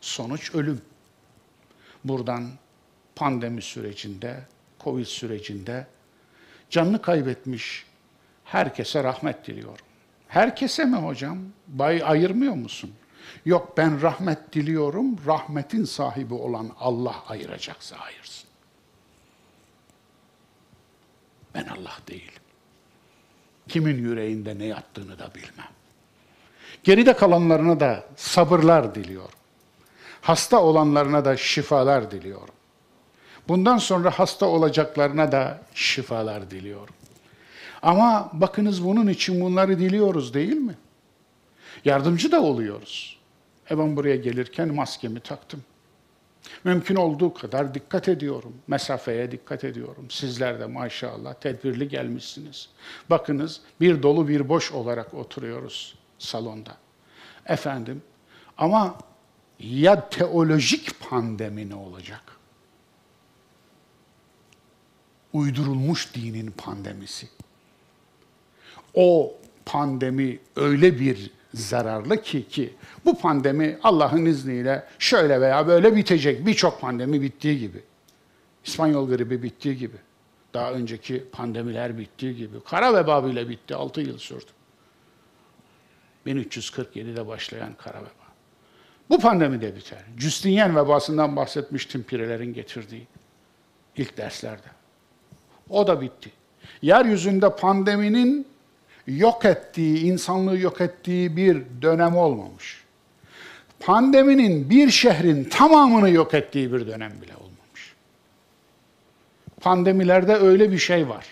sonuç 0.00 0.54
ölüm. 0.54 0.80
Buradan 2.04 2.50
pandemi 3.16 3.62
sürecinde, 3.62 4.40
Covid 4.86 5.04
sürecinde 5.04 5.86
canını 6.70 7.02
kaybetmiş 7.02 7.86
herkese 8.44 9.04
rahmet 9.04 9.46
diliyorum. 9.46 9.86
Herkese 10.28 10.84
mi 10.84 10.96
hocam? 10.96 11.38
Bay 11.66 12.02
ayırmıyor 12.04 12.54
musun? 12.54 12.92
Yok 13.44 13.76
ben 13.76 14.02
rahmet 14.02 14.52
diliyorum, 14.52 15.26
rahmetin 15.26 15.84
sahibi 15.84 16.34
olan 16.34 16.70
Allah 16.80 17.24
ayıracaksa 17.28 17.96
ayırsın. 17.96 18.48
Ben 21.54 21.64
Allah 21.64 21.96
değilim. 22.08 22.42
Kimin 23.68 23.98
yüreğinde 23.98 24.58
ne 24.58 24.64
yattığını 24.64 25.18
da 25.18 25.34
bilmem. 25.34 25.70
Geride 26.84 27.16
kalanlarına 27.16 27.80
da 27.80 28.04
sabırlar 28.16 28.94
diliyorum. 28.94 29.38
Hasta 30.20 30.62
olanlarına 30.62 31.24
da 31.24 31.36
şifalar 31.36 32.10
diliyorum. 32.10 32.55
Bundan 33.48 33.78
sonra 33.78 34.10
hasta 34.10 34.46
olacaklarına 34.46 35.32
da 35.32 35.60
şifalar 35.74 36.50
diliyorum. 36.50 36.94
Ama 37.82 38.30
bakınız 38.32 38.84
bunun 38.84 39.06
için 39.06 39.40
bunları 39.40 39.78
diliyoruz 39.78 40.34
değil 40.34 40.56
mi? 40.56 40.74
Yardımcı 41.84 42.32
da 42.32 42.42
oluyoruz. 42.42 43.18
E 43.70 43.78
ben 43.78 43.96
buraya 43.96 44.16
gelirken 44.16 44.74
maskemi 44.74 45.20
taktım. 45.20 45.62
Mümkün 46.64 46.96
olduğu 46.96 47.34
kadar 47.34 47.74
dikkat 47.74 48.08
ediyorum. 48.08 48.54
Mesafeye 48.66 49.30
dikkat 49.30 49.64
ediyorum. 49.64 50.06
Sizler 50.10 50.60
de 50.60 50.66
maşallah 50.66 51.34
tedbirli 51.34 51.88
gelmişsiniz. 51.88 52.68
Bakınız 53.10 53.60
bir 53.80 54.02
dolu 54.02 54.28
bir 54.28 54.48
boş 54.48 54.72
olarak 54.72 55.14
oturuyoruz 55.14 55.98
salonda. 56.18 56.76
Efendim 57.46 58.02
ama 58.58 58.98
ya 59.60 60.08
teolojik 60.08 61.00
pandemi 61.00 61.70
ne 61.70 61.74
olacak? 61.74 62.35
Uydurulmuş 65.36 66.14
dinin 66.14 66.50
pandemisi. 66.50 67.28
O 68.94 69.34
pandemi 69.66 70.38
öyle 70.56 71.00
bir 71.00 71.30
zararlı 71.54 72.22
ki 72.22 72.48
ki 72.48 72.74
bu 73.04 73.18
pandemi 73.18 73.78
Allah'ın 73.82 74.24
izniyle 74.24 74.86
şöyle 74.98 75.40
veya 75.40 75.66
böyle 75.66 75.96
bitecek. 75.96 76.46
Birçok 76.46 76.80
pandemi 76.80 77.22
bittiği 77.22 77.58
gibi. 77.58 77.82
İspanyol 78.64 79.08
gribi 79.08 79.42
bittiği 79.42 79.76
gibi. 79.76 79.96
Daha 80.54 80.72
önceki 80.72 81.24
pandemiler 81.32 81.98
bittiği 81.98 82.36
gibi. 82.36 82.56
Kara 82.64 82.94
veba 82.94 83.26
bile 83.26 83.48
bitti. 83.48 83.74
6 83.74 84.00
yıl 84.00 84.18
sürdü. 84.18 84.50
1347'de 86.26 87.26
başlayan 87.26 87.74
kara 87.74 87.98
veba. 87.98 88.26
Bu 89.10 89.20
pandemi 89.20 89.60
de 89.60 89.76
biter. 89.76 90.04
Justinian 90.18 90.76
vebasından 90.76 91.36
bahsetmiştim 91.36 92.02
pirelerin 92.02 92.54
getirdiği 92.54 93.06
ilk 93.96 94.16
derslerde. 94.16 94.75
O 95.70 95.86
da 95.86 96.00
bitti. 96.00 96.30
Yeryüzünde 96.82 97.56
pandeminin 97.56 98.46
yok 99.06 99.44
ettiği, 99.44 99.98
insanlığı 99.98 100.58
yok 100.58 100.80
ettiği 100.80 101.36
bir 101.36 101.62
dönem 101.82 102.16
olmamış. 102.16 102.84
Pandeminin 103.80 104.70
bir 104.70 104.90
şehrin 104.90 105.44
tamamını 105.44 106.10
yok 106.10 106.34
ettiği 106.34 106.72
bir 106.72 106.86
dönem 106.86 107.12
bile 107.22 107.36
olmamış. 107.36 107.94
Pandemilerde 109.60 110.34
öyle 110.34 110.72
bir 110.72 110.78
şey 110.78 111.08
var. 111.08 111.26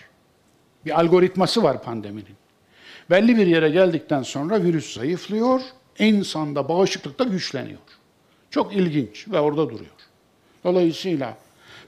Bir 0.85 0.99
algoritması 0.99 1.63
var 1.63 1.83
pandeminin. 1.83 2.35
Belli 3.09 3.37
bir 3.37 3.47
yere 3.47 3.69
geldikten 3.69 4.23
sonra 4.23 4.63
virüs 4.63 4.93
zayıflıyor, 4.93 5.61
insanda 5.99 6.69
bağışıklık 6.69 7.19
da 7.19 7.23
güçleniyor. 7.23 7.79
Çok 8.49 8.75
ilginç 8.75 9.27
ve 9.27 9.39
orada 9.39 9.69
duruyor. 9.69 9.91
Dolayısıyla 10.63 11.37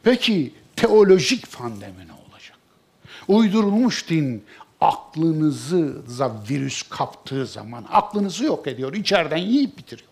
peki 0.04 0.54
teolojik 0.76 1.52
pandemi 1.58 2.08
ne? 2.08 2.17
Uydurulmuş 3.28 4.10
din 4.10 4.44
aklınızı 4.82 6.02
virüs 6.50 6.84
kaptığı 6.84 7.46
zaman 7.46 7.86
aklınızı 7.92 8.46
yok 8.46 8.68
ediyor, 8.68 8.94
içeriden 8.94 9.38
yiyip 9.38 9.78
bitiriyor. 9.78 10.10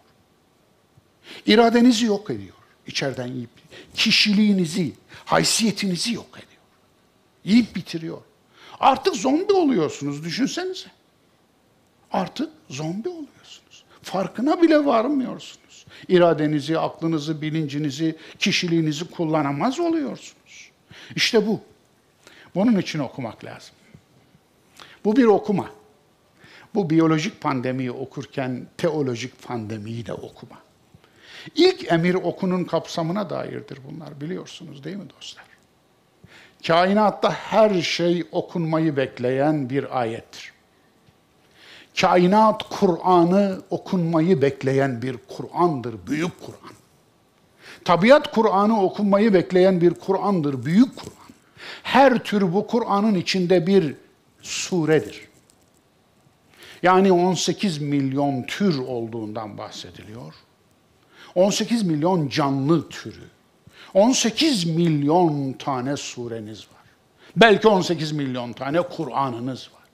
İradenizi 1.45 2.05
yok 2.05 2.29
ediyor, 2.29 2.55
içeriden 2.87 3.27
yiyip 3.27 3.49
Kişiliğinizi, 3.93 4.93
haysiyetinizi 5.25 6.13
yok 6.13 6.29
ediyor. 6.31 6.61
Yiyip 7.43 7.75
bitiriyor. 7.75 8.21
Artık 8.79 9.15
zombi 9.15 9.53
oluyorsunuz 9.53 10.23
düşünsenize. 10.23 10.87
Artık 12.11 12.49
zombi 12.69 13.09
oluyorsunuz. 13.09 13.83
Farkına 14.01 14.61
bile 14.61 14.85
varmıyorsunuz. 14.85 15.85
İradenizi, 16.07 16.79
aklınızı, 16.79 17.41
bilincinizi, 17.41 18.15
kişiliğinizi 18.39 19.11
kullanamaz 19.11 19.79
oluyorsunuz. 19.79 20.71
İşte 21.15 21.47
bu. 21.47 21.61
Bunun 22.55 22.79
için 22.79 22.99
okumak 22.99 23.45
lazım. 23.45 23.75
Bu 25.05 25.15
bir 25.15 25.25
okuma. 25.25 25.69
Bu 26.75 26.89
biyolojik 26.89 27.41
pandemiyi 27.41 27.91
okurken 27.91 28.67
teolojik 28.77 29.47
pandemiyi 29.47 30.05
de 30.05 30.13
okuma. 30.13 30.57
İlk 31.55 31.91
emir 31.91 32.13
okunun 32.13 32.63
kapsamına 32.63 33.29
dairdir 33.29 33.79
bunlar 33.89 34.21
biliyorsunuz 34.21 34.83
değil 34.83 34.95
mi 34.95 35.09
dostlar? 35.09 35.45
Kainatta 36.67 37.31
her 37.31 37.81
şey 37.81 38.27
okunmayı 38.31 38.97
bekleyen 38.97 39.69
bir 39.69 39.99
ayettir. 39.99 40.53
Kainat 42.01 42.63
Kur'an'ı 42.69 43.61
okunmayı 43.69 44.41
bekleyen 44.41 45.01
bir 45.01 45.17
Kur'an'dır, 45.17 45.95
büyük 46.07 46.41
Kur'an. 46.45 46.75
Tabiat 47.85 48.31
Kur'an'ı 48.31 48.81
okunmayı 48.81 49.33
bekleyen 49.33 49.81
bir 49.81 49.93
Kur'an'dır, 49.93 50.65
büyük 50.65 50.97
Kur'an. 50.97 51.24
Her 51.83 52.23
tür 52.23 52.53
bu 52.53 52.67
Kur'an'ın 52.67 53.15
içinde 53.15 53.67
bir 53.67 53.95
suredir. 54.41 55.27
Yani 56.83 57.11
18 57.11 57.77
milyon 57.77 58.43
tür 58.43 58.77
olduğundan 58.77 59.57
bahsediliyor. 59.57 60.33
18 61.35 61.83
milyon 61.83 62.29
canlı 62.29 62.89
türü. 62.89 63.23
18 63.93 64.65
milyon 64.65 65.53
tane 65.53 65.97
sureniz 65.97 66.59
var. 66.59 66.85
Belki 67.35 67.67
18 67.67 68.11
milyon 68.11 68.53
tane 68.53 68.81
Kur'an'ınız 68.81 69.69
var. 69.73 69.85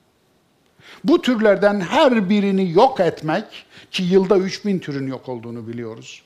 Bu 1.04 1.22
türlerden 1.22 1.80
her 1.82 2.30
birini 2.30 2.72
yok 2.72 3.00
etmek 3.00 3.46
ki 3.92 4.04
yılda 4.04 4.38
3000 4.38 4.80
türün 4.80 5.08
yok 5.08 5.30
olduğunu 5.30 5.68
biliyoruz. 5.68 6.22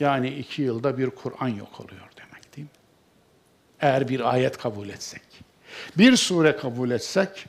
Yani 0.00 0.28
iki 0.28 0.62
yılda 0.62 0.98
bir 0.98 1.10
Kur'an 1.10 1.48
yok 1.48 1.80
oluyor? 1.80 2.09
Eğer 3.80 4.08
bir 4.08 4.34
ayet 4.34 4.58
kabul 4.58 4.88
etsek. 4.88 5.22
Bir 5.98 6.16
sure 6.16 6.56
kabul 6.56 6.90
etsek 6.90 7.46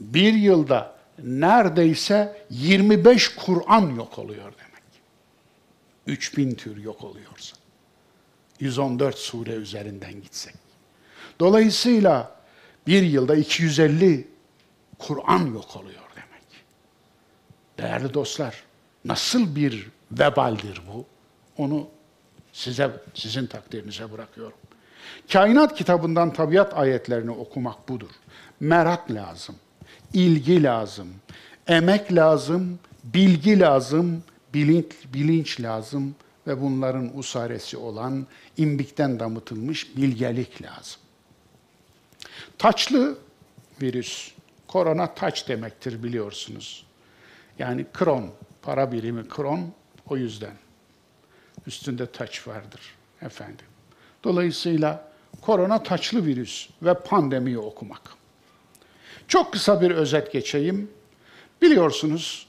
bir 0.00 0.32
yılda 0.32 0.94
neredeyse 1.22 2.46
25 2.50 3.36
Kur'an 3.36 3.94
yok 3.96 4.18
oluyor 4.18 4.52
demek. 4.58 4.82
3000 6.06 6.54
tür 6.54 6.76
yok 6.76 7.04
oluyorsa. 7.04 7.56
114 8.60 9.18
sure 9.18 9.50
üzerinden 9.50 10.12
gitsek. 10.12 10.54
Dolayısıyla 11.40 12.36
bir 12.86 13.02
yılda 13.02 13.36
250 13.36 14.28
Kur'an 14.98 15.46
yok 15.46 15.76
oluyor 15.76 16.02
demek. 16.16 16.44
Değerli 17.78 18.14
dostlar, 18.14 18.64
nasıl 19.04 19.56
bir 19.56 19.88
vebaldir 20.12 20.82
bu. 20.92 21.06
Onu 21.62 21.88
size 22.52 22.90
sizin 23.14 23.46
takdirinize 23.46 24.12
bırakıyorum. 24.12 24.58
Kainat 25.32 25.74
kitabından 25.74 26.32
tabiat 26.32 26.74
ayetlerini 26.74 27.30
okumak 27.30 27.88
budur. 27.88 28.10
Merak 28.60 29.10
lazım, 29.10 29.56
ilgi 30.12 30.62
lazım, 30.62 31.08
emek 31.66 32.14
lazım, 32.14 32.78
bilgi 33.04 33.60
lazım, 33.60 34.22
bilinç, 34.54 34.92
bilinç 35.14 35.60
lazım 35.60 36.14
ve 36.46 36.60
bunların 36.60 37.18
usaresi 37.18 37.76
olan 37.76 38.26
imbikten 38.56 39.20
damıtılmış 39.20 39.96
bilgelik 39.96 40.62
lazım. 40.62 41.00
Taçlı 42.58 43.18
virüs, 43.82 44.32
korona 44.66 45.14
taç 45.14 45.48
demektir 45.48 46.02
biliyorsunuz. 46.02 46.86
Yani 47.58 47.86
kron, 47.92 48.30
para 48.62 48.92
birimi 48.92 49.28
kron 49.28 49.72
o 50.08 50.16
yüzden. 50.16 50.54
Üstünde 51.66 52.12
taç 52.12 52.48
vardır 52.48 52.80
efendim. 53.22 53.66
Dolayısıyla 54.24 55.08
korona 55.40 55.82
taçlı 55.82 56.26
virüs 56.26 56.68
ve 56.82 56.94
pandemiyi 56.94 57.58
okumak. 57.58 58.02
Çok 59.28 59.52
kısa 59.52 59.80
bir 59.80 59.90
özet 59.90 60.32
geçeyim. 60.32 60.90
Biliyorsunuz 61.62 62.46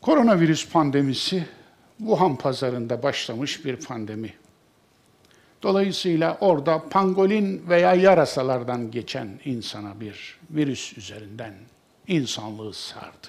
koronavirüs 0.00 0.68
pandemisi 0.68 1.46
Wuhan 1.98 2.36
pazarında 2.36 3.02
başlamış 3.02 3.64
bir 3.64 3.76
pandemi. 3.76 4.34
Dolayısıyla 5.62 6.38
orada 6.40 6.88
pangolin 6.88 7.68
veya 7.68 7.94
yarasalardan 7.94 8.90
geçen 8.90 9.28
insana 9.44 10.00
bir 10.00 10.38
virüs 10.50 10.98
üzerinden 10.98 11.54
insanlığı 12.06 12.74
sardı. 12.74 13.26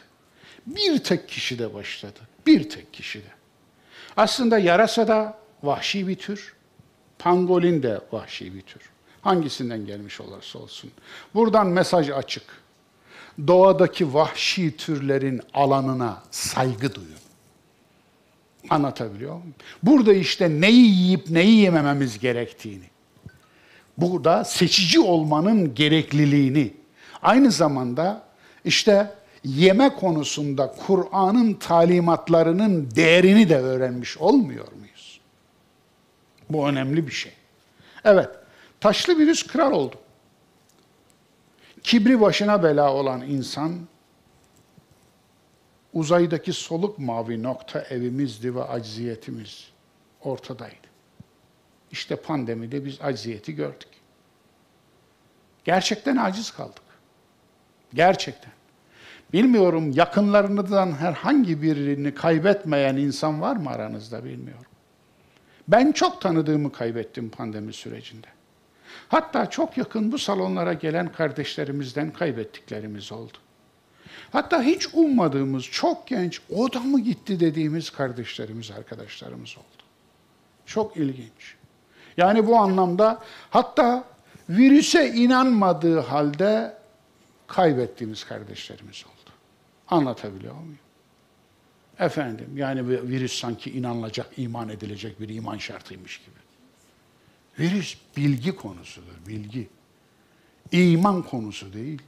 Bir 0.67 0.97
tek 0.97 1.29
kişi 1.29 1.59
de 1.59 1.73
başladı. 1.73 2.19
Bir 2.45 2.69
tek 2.69 2.93
kişi 2.93 3.19
de. 3.19 3.29
Aslında 4.17 4.59
yarasa 4.59 5.07
da 5.07 5.37
vahşi 5.63 6.07
bir 6.07 6.15
tür, 6.15 6.56
pangolin 7.19 7.83
de 7.83 8.01
vahşi 8.11 8.55
bir 8.55 8.61
tür. 8.61 8.81
Hangisinden 9.21 9.85
gelmiş 9.85 10.21
olursa 10.21 10.59
olsun. 10.59 10.91
Buradan 11.33 11.67
mesaj 11.67 12.09
açık. 12.09 12.43
Doğadaki 13.47 14.13
vahşi 14.13 14.77
türlerin 14.77 15.41
alanına 15.53 16.23
saygı 16.31 16.95
duyun. 16.95 17.09
Anlatabiliyor 18.69 19.33
muyum? 19.33 19.55
Burada 19.83 20.13
işte 20.13 20.61
neyi 20.61 20.95
yiyip 20.95 21.29
neyi 21.29 21.59
yemememiz 21.59 22.19
gerektiğini, 22.19 22.85
burada 23.97 24.43
seçici 24.43 24.99
olmanın 24.99 25.75
gerekliliğini, 25.75 26.73
aynı 27.21 27.51
zamanda 27.51 28.23
işte 28.65 29.13
yeme 29.43 29.89
konusunda 29.89 30.75
Kur'an'ın 30.87 31.53
talimatlarının 31.53 32.91
değerini 32.95 33.49
de 33.49 33.57
öğrenmiş 33.57 34.17
olmuyor 34.17 34.67
muyuz? 34.71 34.86
Bu 36.49 36.69
önemli 36.69 37.07
bir 37.07 37.11
şey. 37.11 37.33
Evet, 38.03 38.29
taşlı 38.79 39.17
virüs 39.17 39.47
kral 39.47 39.71
oldu. 39.71 39.95
Kibri 41.83 42.21
başına 42.21 42.63
bela 42.63 42.93
olan 42.93 43.21
insan, 43.21 43.87
uzaydaki 45.93 46.53
soluk 46.53 46.99
mavi 46.99 47.43
nokta 47.43 47.81
evimizdi 47.81 48.55
ve 48.55 48.63
acziyetimiz 48.63 49.71
ortadaydı. 50.23 50.87
İşte 51.91 52.15
pandemide 52.15 52.85
biz 52.85 53.01
acziyeti 53.01 53.55
gördük. 53.55 53.87
Gerçekten 55.63 56.15
aciz 56.15 56.51
kaldık. 56.51 56.83
Gerçekten. 57.93 58.51
Bilmiyorum 59.33 59.91
yakınlarınızdan 59.91 60.91
herhangi 60.91 61.61
birini 61.61 62.13
kaybetmeyen 62.13 62.95
insan 62.95 63.41
var 63.41 63.55
mı 63.55 63.69
aranızda 63.69 64.23
bilmiyorum. 64.23 64.65
Ben 65.67 65.91
çok 65.91 66.21
tanıdığımı 66.21 66.71
kaybettim 66.71 67.29
pandemi 67.29 67.73
sürecinde. 67.73 68.27
Hatta 69.07 69.49
çok 69.49 69.77
yakın 69.77 70.11
bu 70.11 70.17
salonlara 70.17 70.73
gelen 70.73 71.11
kardeşlerimizden 71.11 72.11
kaybettiklerimiz 72.13 73.11
oldu. 73.11 73.37
Hatta 74.31 74.63
hiç 74.63 74.87
ummadığımız, 74.93 75.63
çok 75.63 76.07
genç, 76.07 76.41
o 76.55 76.73
da 76.73 76.79
mı 76.79 76.99
gitti 76.99 77.39
dediğimiz 77.39 77.89
kardeşlerimiz, 77.89 78.71
arkadaşlarımız 78.71 79.57
oldu. 79.57 79.83
Çok 80.65 80.97
ilginç. 80.97 81.55
Yani 82.17 82.47
bu 82.47 82.57
anlamda 82.57 83.19
hatta 83.49 84.03
virüse 84.49 85.13
inanmadığı 85.13 85.99
halde 85.99 86.77
kaybettiğimiz 87.47 88.23
kardeşlerimiz 88.23 89.03
oldu. 89.05 89.31
Anlatabiliyor 89.87 90.53
muyum? 90.53 90.86
Efendim, 91.99 92.49
yani 92.55 92.87
virüs 92.87 93.39
sanki 93.39 93.71
inanılacak, 93.71 94.29
iman 94.37 94.69
edilecek 94.69 95.21
bir 95.21 95.29
iman 95.29 95.57
şartıymış 95.57 96.17
gibi. 96.17 96.35
Virüs 97.59 97.97
bilgi 98.17 98.55
konusudur, 98.55 99.27
bilgi. 99.27 99.67
İman 100.71 101.21
konusu 101.23 101.73
değildir. 101.73 102.03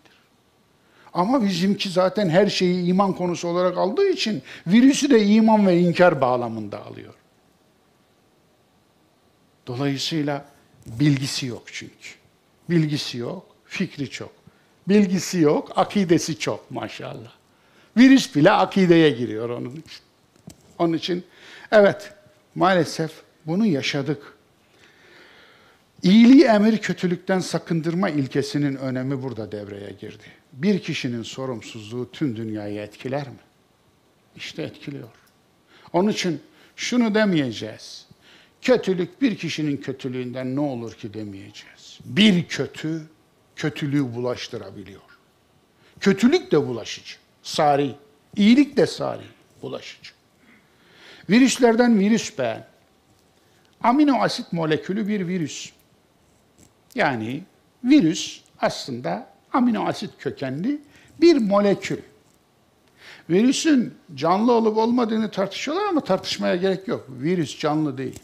Ama 1.13 1.43
bizimki 1.43 1.89
zaten 1.89 2.29
her 2.29 2.47
şeyi 2.47 2.85
iman 2.85 3.13
konusu 3.13 3.47
olarak 3.47 3.77
aldığı 3.77 4.09
için 4.09 4.43
virüsü 4.67 5.09
de 5.09 5.25
iman 5.25 5.67
ve 5.67 5.79
inkar 5.79 6.21
bağlamında 6.21 6.85
alıyor. 6.85 7.13
Dolayısıyla 9.67 10.45
bilgisi 10.85 11.45
yok 11.45 11.63
çünkü. 11.65 12.09
Bilgisi 12.69 13.17
yok, 13.17 13.45
fikri 13.65 14.09
çok. 14.09 14.31
Bilgisi 14.87 15.39
yok, 15.39 15.71
akidesi 15.75 16.39
çok 16.39 16.71
maşallah. 16.71 17.38
Virüs 17.99 18.35
bile 18.35 18.51
akideye 18.51 19.09
giriyor 19.09 19.49
onun 19.49 19.69
için. 19.71 20.01
Onun 20.79 20.93
için 20.93 21.23
evet 21.71 22.13
maalesef 22.55 23.11
bunu 23.45 23.65
yaşadık. 23.65 24.33
İyiliği 26.03 26.43
emir 26.43 26.77
kötülükten 26.77 27.39
sakındırma 27.39 28.09
ilkesinin 28.09 28.75
önemi 28.75 29.23
burada 29.23 29.51
devreye 29.51 29.91
girdi. 29.99 30.23
Bir 30.53 30.79
kişinin 30.79 31.23
sorumsuzluğu 31.23 32.11
tüm 32.11 32.35
dünyayı 32.35 32.81
etkiler 32.81 33.27
mi? 33.27 33.39
İşte 34.35 34.63
etkiliyor. 34.63 35.09
Onun 35.93 36.09
için 36.09 36.41
şunu 36.75 37.15
demeyeceğiz. 37.15 38.05
Kötülük 38.61 39.21
bir 39.21 39.35
kişinin 39.37 39.77
kötülüğünden 39.77 40.55
ne 40.55 40.59
olur 40.59 40.93
ki 40.93 41.13
demeyeceğiz. 41.13 41.99
Bir 42.05 42.47
kötü 42.47 43.01
kötülüğü 43.55 44.15
bulaştırabiliyor. 44.15 45.01
Kötülük 45.99 46.51
de 46.51 46.67
bulaşıcı, 46.67 47.15
sari. 47.43 47.95
İyilik 48.35 48.77
de 48.77 48.87
sari, 48.87 49.23
bulaşıcı. 49.61 50.11
Virüslerden 51.29 51.99
virüs 51.99 52.37
beğen. 52.37 52.67
Amino 53.83 54.21
asit 54.21 54.53
molekülü 54.53 55.07
bir 55.07 55.27
virüs. 55.27 55.71
Yani 56.95 57.43
virüs 57.83 58.41
aslında 58.59 59.29
amino 59.53 59.85
asit 59.85 60.11
kökenli 60.19 60.81
bir 61.21 61.37
molekül. 61.37 61.99
Virüsün 63.29 63.93
canlı 64.15 64.51
olup 64.51 64.77
olmadığını 64.77 65.31
tartışıyorlar 65.31 65.85
ama 65.89 66.01
tartışmaya 66.01 66.55
gerek 66.55 66.87
yok. 66.87 67.05
Virüs 67.09 67.59
canlı 67.59 67.97
değil. 67.97 68.19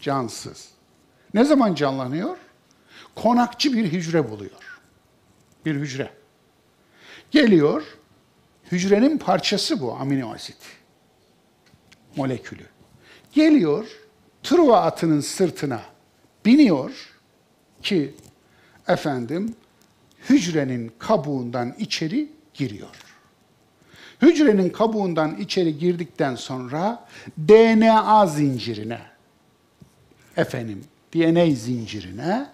Cansız. 0.00 0.68
Ne 1.34 1.44
zaman 1.44 1.74
canlanıyor? 1.74 2.36
Konakçı 3.14 3.72
bir 3.72 3.92
hücre 3.92 4.30
buluyor. 4.30 4.80
Bir 5.66 5.74
hücre. 5.74 6.10
Geliyor, 7.30 7.82
hücrenin 8.72 9.18
parçası 9.18 9.80
bu 9.80 9.94
amino 9.94 10.32
asit 10.32 10.56
molekülü. 12.16 12.66
Geliyor, 13.32 13.86
Truva 14.42 14.80
atının 14.80 15.20
sırtına 15.20 15.80
biniyor 16.44 17.10
ki 17.82 18.14
efendim 18.88 19.54
hücrenin 20.30 20.92
kabuğundan 20.98 21.74
içeri 21.78 22.28
giriyor. 22.54 22.96
Hücrenin 24.22 24.68
kabuğundan 24.68 25.36
içeri 25.36 25.78
girdikten 25.78 26.34
sonra 26.34 27.08
DNA 27.48 28.26
zincirine 28.26 29.00
efendim 30.36 30.84
DNA 31.14 31.54
zincirine 31.54 32.46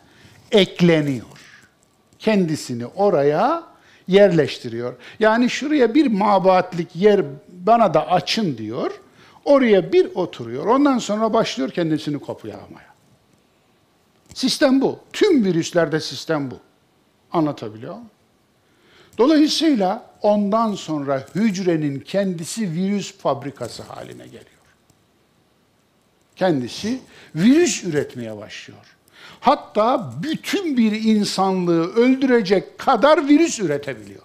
ekleniyor. 0.52 1.26
Kendisini 2.18 2.86
oraya 2.86 3.75
yerleştiriyor. 4.08 4.94
Yani 5.20 5.50
şuraya 5.50 5.94
bir 5.94 6.06
mabatlik 6.06 6.96
yer 6.96 7.24
bana 7.48 7.94
da 7.94 8.10
açın 8.10 8.58
diyor. 8.58 9.00
Oraya 9.44 9.92
bir 9.92 10.14
oturuyor. 10.14 10.66
Ondan 10.66 10.98
sonra 10.98 11.32
başlıyor 11.32 11.70
kendisini 11.70 12.18
kopyalamaya. 12.18 12.94
Sistem 14.34 14.80
bu. 14.80 14.98
Tüm 15.12 15.44
virüslerde 15.44 16.00
sistem 16.00 16.50
bu. 16.50 16.58
Anlatabiliyor 17.32 17.94
muyum? 17.94 18.10
Dolayısıyla 19.18 20.10
ondan 20.22 20.74
sonra 20.74 21.26
hücrenin 21.34 22.00
kendisi 22.00 22.72
virüs 22.72 23.18
fabrikası 23.18 23.82
haline 23.82 24.24
geliyor. 24.24 24.42
Kendisi 26.36 27.00
virüs 27.34 27.84
üretmeye 27.84 28.36
başlıyor. 28.36 28.95
Hatta 29.46 30.12
bütün 30.22 30.76
bir 30.76 30.92
insanlığı 30.92 31.94
öldürecek 31.94 32.78
kadar 32.78 33.28
virüs 33.28 33.60
üretebiliyor. 33.60 34.22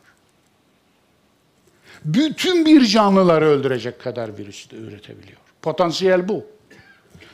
bütün 2.06 2.66
bir 2.66 2.86
canlıları 2.86 3.46
öldürecek 3.46 4.02
kadar 4.02 4.38
virüs 4.38 4.72
de 4.72 4.76
üretebiliyor. 4.76 5.38
Potansiyel 5.62 6.28
bu. 6.28 6.46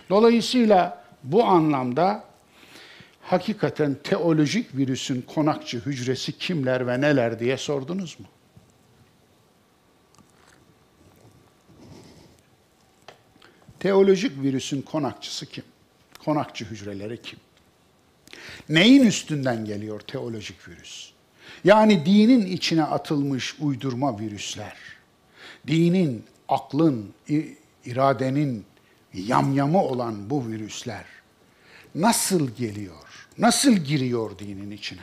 Dolayısıyla 0.10 1.04
bu 1.24 1.44
anlamda 1.44 2.24
hakikaten 3.22 3.98
teolojik 4.04 4.76
virüsün 4.78 5.22
konakçı 5.22 5.80
hücresi 5.80 6.38
kimler 6.38 6.88
ve 6.88 7.02
neler 7.02 7.40
diye 7.40 7.58
sordunuz 7.58 8.20
mu? 8.20 8.26
Teolojik 13.80 14.42
virüsün 14.42 14.82
konakçısı 14.82 15.46
kim? 15.46 15.64
Konakçı 16.26 16.66
hücreleri 16.66 17.22
kim? 17.22 17.40
Neyin 18.70 19.06
üstünden 19.06 19.66
geliyor 19.66 20.00
teolojik 20.00 20.68
virüs? 20.68 21.12
Yani 21.64 22.06
dinin 22.06 22.46
içine 22.46 22.84
atılmış 22.84 23.56
uydurma 23.60 24.20
virüsler, 24.20 24.78
dinin, 25.68 26.26
aklın, 26.48 27.14
iradenin 27.86 28.66
yamyamı 29.14 29.84
olan 29.84 30.30
bu 30.30 30.48
virüsler 30.48 31.06
nasıl 31.96 32.50
geliyor, 32.50 33.28
nasıl 33.38 33.72
giriyor 33.72 34.40
dinin 34.40 34.72
içine? 34.72 35.02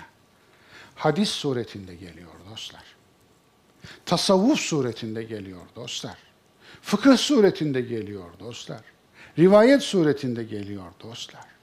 Hadis 0.95 1.29
suretinde 1.29 1.95
geliyor 1.95 2.33
dostlar. 2.51 2.85
Tasavvuf 4.07 4.61
suretinde 4.61 5.22
geliyor 5.22 5.62
dostlar. 5.77 6.18
Fıkıh 6.83 7.16
suretinde 7.16 7.81
geliyor 7.81 8.39
dostlar. 8.41 8.81
Rivayet 9.39 9.83
suretinde 9.83 10.45
geliyor 10.45 10.93
dostlar. 11.01 11.54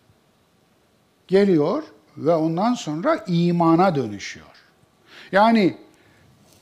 Geliyor 1.32 1.84
ve 2.17 2.36
ondan 2.36 2.73
sonra 2.73 3.23
imana 3.27 3.95
dönüşüyor. 3.95 4.45
Yani 5.32 5.77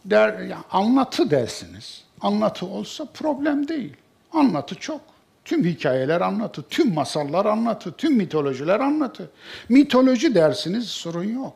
der, 0.06 0.40
ya 0.40 0.58
anlatı 0.72 1.32
dersiniz. 1.32 2.04
Anlatı 2.22 2.66
olsa 2.66 3.06
problem 3.06 3.68
değil. 3.68 3.94
Anlatı 4.34 4.76
çok. 4.76 5.02
Tüm 5.46 5.66
hikayeler 5.66 6.22
anlatı, 6.22 6.64
tüm 6.70 6.94
masallar 6.94 7.46
anlatı, 7.46 7.92
tüm 7.92 8.16
mitolojiler 8.16 8.80
anlatı. 8.80 9.30
Mitoloji 9.70 10.36
dersiniz 10.36 10.88
sorun 10.88 11.24
yok. 11.24 11.56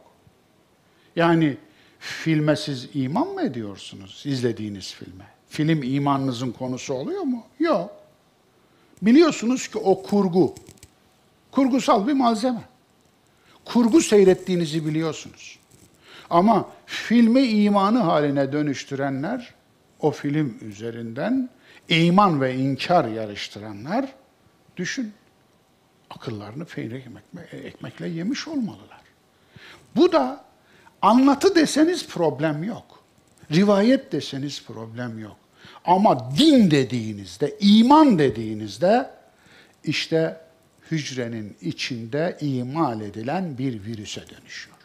Yani 1.15 1.57
filme 1.99 2.55
siz 2.55 2.89
iman 2.93 3.27
mı 3.27 3.41
ediyorsunuz 3.41 4.23
izlediğiniz 4.25 4.93
filme? 4.93 5.25
Film 5.49 5.83
imanınızın 5.83 6.51
konusu 6.51 6.93
oluyor 6.93 7.21
mu? 7.21 7.43
Yok. 7.59 7.91
Biliyorsunuz 9.01 9.67
ki 9.67 9.77
o 9.77 10.03
kurgu. 10.03 10.53
Kurgusal 11.51 12.07
bir 12.07 12.13
malzeme. 12.13 12.72
Kurgu 13.65 14.01
seyrettiğinizi 14.01 14.85
biliyorsunuz. 14.85 15.59
Ama 16.29 16.69
filmi 16.85 17.41
imanı 17.41 17.99
haline 17.99 18.51
dönüştürenler, 18.51 19.53
o 19.99 20.11
film 20.11 20.57
üzerinden 20.61 21.49
iman 21.89 22.41
ve 22.41 22.55
inkar 22.55 23.05
yarıştıranlar, 23.05 24.13
düşün, 24.77 25.13
akıllarını 26.09 26.65
peynir 26.65 26.95
ekmekle, 26.95 27.57
ekmekle 27.57 28.07
yemiş 28.07 28.47
olmalılar. 28.47 29.01
Bu 29.95 30.11
da 30.11 30.43
anlatı 31.01 31.55
deseniz 31.55 32.07
problem 32.07 32.63
yok. 32.63 33.03
Rivayet 33.51 34.11
deseniz 34.11 34.63
problem 34.65 35.19
yok. 35.19 35.37
Ama 35.85 36.31
din 36.37 36.71
dediğinizde, 36.71 37.57
iman 37.59 38.19
dediğinizde 38.19 39.09
işte 39.83 40.41
hücrenin 40.91 41.57
içinde 41.61 42.37
imal 42.41 43.01
edilen 43.01 43.57
bir 43.57 43.85
virüse 43.85 44.21
dönüşüyor. 44.29 44.77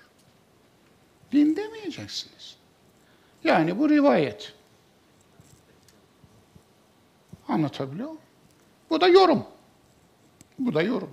Din 1.33 1.57
demeyeceksiniz. 1.57 2.57
Yani 3.45 3.79
bu 3.79 3.91
rivayet. 3.91 4.53
Anlatabiliyor 7.49 8.09
muyum? 8.09 8.21
Bu 8.91 9.01
da 9.01 9.09
yorum. 9.09 9.47
Bu 10.59 10.75
da 10.75 10.83
yorum. 10.83 11.11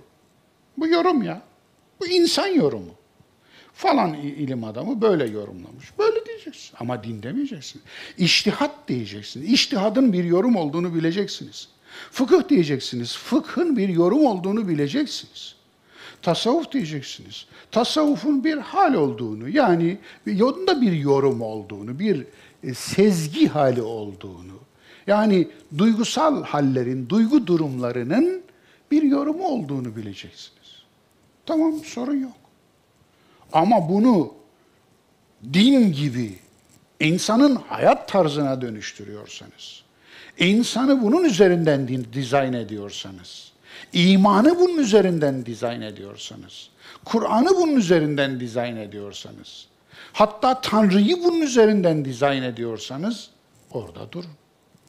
Bu 0.76 0.88
yorum 0.88 1.22
ya. 1.22 1.42
Bu 2.00 2.06
insan 2.06 2.46
yorumu. 2.46 2.94
Falan 3.72 4.14
ilim 4.14 4.64
adamı 4.64 5.02
böyle 5.02 5.26
yorumlamış. 5.26 5.98
Böyle 5.98 6.26
diyeceksin. 6.26 6.76
Ama 6.80 7.04
din 7.04 7.22
demeyeceksin. 7.22 7.82
İştihat 8.18 8.88
diyeceksin. 8.88 9.42
İştihadın 9.42 10.12
bir 10.12 10.24
yorum 10.24 10.56
olduğunu 10.56 10.94
bileceksiniz. 10.94 11.68
Fıkıh 12.10 12.48
diyeceksiniz. 12.48 13.16
Fıkhın 13.16 13.76
bir 13.76 13.88
yorum 13.88 14.26
olduğunu 14.26 14.68
bileceksiniz. 14.68 15.56
Tasavvuf 16.22 16.72
diyeceksiniz. 16.72 17.46
Tasavvufun 17.70 18.44
bir 18.44 18.58
hal 18.58 18.94
olduğunu, 18.94 19.48
yani 19.48 19.98
yolunda 20.26 20.80
bir 20.80 20.92
yorum 20.92 21.42
olduğunu, 21.42 21.98
bir 21.98 22.26
e, 22.62 22.74
sezgi 22.74 23.48
hali 23.48 23.82
olduğunu, 23.82 24.60
yani 25.06 25.48
duygusal 25.78 26.44
hallerin, 26.44 27.08
duygu 27.08 27.46
durumlarının 27.46 28.42
bir 28.90 29.02
yorumu 29.02 29.46
olduğunu 29.46 29.96
bileceksiniz. 29.96 30.82
Tamam, 31.46 31.74
sorun 31.84 32.20
yok. 32.20 32.36
Ama 33.52 33.88
bunu 33.88 34.34
din 35.52 35.92
gibi 35.92 36.38
insanın 37.00 37.54
hayat 37.54 38.08
tarzına 38.08 38.60
dönüştürüyorsanız, 38.60 39.82
insanı 40.38 41.02
bunun 41.02 41.24
üzerinden 41.24 41.88
dizayn 42.12 42.52
ediyorsanız, 42.52 43.52
imanı 43.92 44.58
bunun 44.58 44.78
üzerinden 44.78 45.46
dizayn 45.46 45.80
ediyorsanız, 45.80 46.70
Kur'an'ı 47.04 47.50
bunun 47.56 47.76
üzerinden 47.76 48.40
dizayn 48.40 48.76
ediyorsanız, 48.76 49.66
hatta 50.12 50.60
Tanrı'yı 50.60 51.16
bunun 51.24 51.40
üzerinden 51.40 52.04
dizayn 52.04 52.42
ediyorsanız, 52.42 53.30
orada 53.70 54.12
durun. 54.12 54.30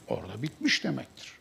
Orada 0.07 0.41
bitmiş 0.43 0.83
demektir. 0.83 1.33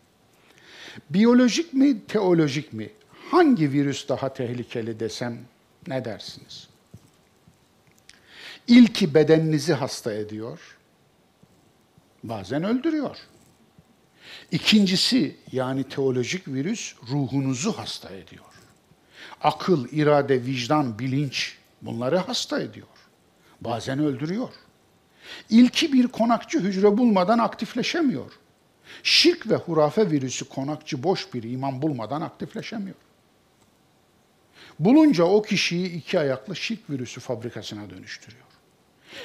Biyolojik 1.10 1.72
mi, 1.72 2.06
teolojik 2.06 2.72
mi? 2.72 2.90
Hangi 3.30 3.72
virüs 3.72 4.08
daha 4.08 4.34
tehlikeli 4.34 5.00
desem 5.00 5.38
ne 5.86 6.04
dersiniz? 6.04 6.68
İlki 8.68 9.14
bedeninizi 9.14 9.74
hasta 9.74 10.12
ediyor, 10.12 10.76
bazen 12.24 12.64
öldürüyor. 12.64 13.16
İkincisi 14.52 15.36
yani 15.52 15.84
teolojik 15.84 16.48
virüs 16.48 16.94
ruhunuzu 17.10 17.72
hasta 17.72 18.10
ediyor. 18.10 18.44
Akıl, 19.40 19.88
irade, 19.92 20.46
vicdan, 20.46 20.98
bilinç 20.98 21.56
bunları 21.82 22.16
hasta 22.18 22.60
ediyor. 22.60 22.86
Bazen 23.60 23.98
öldürüyor. 23.98 24.48
İlki 25.50 25.92
bir 25.92 26.08
konakçı 26.08 26.60
hücre 26.60 26.98
bulmadan 26.98 27.38
aktifleşemiyor. 27.38 28.32
Şirk 29.02 29.50
ve 29.50 29.56
hurafe 29.56 30.10
virüsü 30.10 30.44
konakçı 30.44 31.02
boş 31.02 31.34
bir 31.34 31.42
iman 31.42 31.82
bulmadan 31.82 32.20
aktifleşemiyor. 32.20 32.96
Bulunca 34.78 35.24
o 35.24 35.42
kişiyi 35.42 35.92
iki 35.92 36.20
ayaklı 36.20 36.56
şirk 36.56 36.90
virüsü 36.90 37.20
fabrikasına 37.20 37.90
dönüştürüyor. 37.90 38.46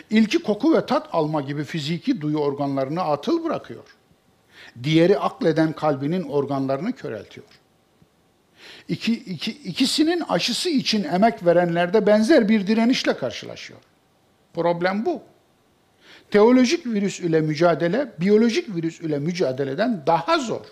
İlki 0.09 0.39
koku 0.39 0.73
ve 0.73 0.85
tat 0.85 1.09
alma 1.11 1.41
gibi 1.41 1.63
fiziki 1.63 2.21
duyu 2.21 2.37
organlarını 2.37 3.01
atıl 3.01 3.43
bırakıyor. 3.43 3.83
Diğeri 4.83 5.19
akleden 5.19 5.73
kalbinin 5.73 6.23
organlarını 6.23 6.93
köreltiyor. 6.93 7.47
İki, 8.87 9.13
iki, 9.13 9.51
ikisinin 9.51 10.23
aşısı 10.29 10.69
için 10.69 11.03
emek 11.03 11.45
verenlerde 11.45 12.07
benzer 12.07 12.49
bir 12.49 12.67
direnişle 12.67 13.17
karşılaşıyor. 13.17 13.79
Problem 14.53 15.05
bu. 15.05 15.21
Teolojik 16.31 16.85
virüs 16.85 17.19
ile 17.19 17.41
mücadele, 17.41 18.11
biyolojik 18.19 18.75
virüs 18.75 19.01
ile 19.01 19.19
mücadeleden 19.19 20.03
daha 20.07 20.39
zor. 20.39 20.65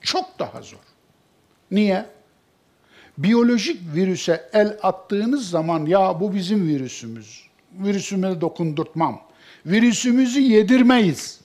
Çok 0.00 0.38
daha 0.38 0.62
zor. 0.62 0.78
Niye? 1.70 2.06
Biyolojik 3.18 3.80
virüse 3.94 4.50
el 4.52 4.78
attığınız 4.82 5.50
zaman 5.50 5.86
ya 5.86 6.20
bu 6.20 6.34
bizim 6.34 6.68
virüsümüz, 6.68 7.42
virüsüme 7.72 8.40
dokundurtmam, 8.40 9.20
virüsümüzü 9.66 10.40
yedirmeyiz 10.40 11.40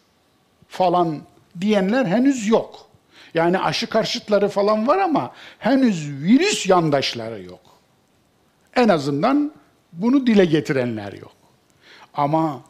falan 0.68 1.22
diyenler 1.62 2.06
henüz 2.06 2.48
yok. 2.48 2.88
Yani 3.34 3.60
aşı 3.60 3.90
karşıtları 3.90 4.50
falan 4.50 4.88
var 4.88 4.98
ama 4.98 5.32
henüz 5.60 6.10
virüs 6.10 6.70
yandaşları 6.70 7.44
yok. 7.44 7.60
En 8.76 8.90
azından 8.90 9.52
bunu 9.94 10.28
dile 10.28 10.46
getirenler 10.46 11.14
yok. 11.14 11.36
Ama 12.14 12.62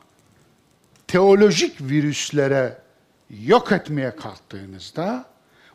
teolojik 1.08 1.82
virüslere 1.82 2.78
yok 3.30 3.72
etmeye 3.72 4.16
kalktığınızda, 4.16 5.26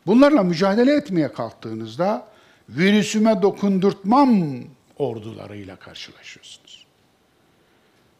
bunlarla 0.07 0.43
mücadele 0.43 0.95
etmeye 0.97 1.33
kalktığınızda 1.33 2.27
virüsüme 2.69 3.43
dokundurtmam 3.43 4.45
ordularıyla 4.99 5.77
karşılaşıyorsunuz. 5.77 6.87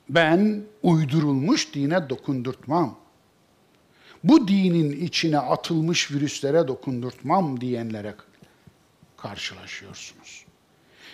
Ben 0.09 0.63
uydurulmuş 0.83 1.75
dine 1.75 2.09
dokundurtmam. 2.09 2.99
Bu 4.25 4.49
dinin 4.49 5.07
içine 5.07 5.39
atılmış 5.39 6.11
virüslere 6.11 6.69
dokundurtmam 6.69 7.61
diyenlere 7.61 8.15
karşılaşıyorsunuz. 9.17 10.45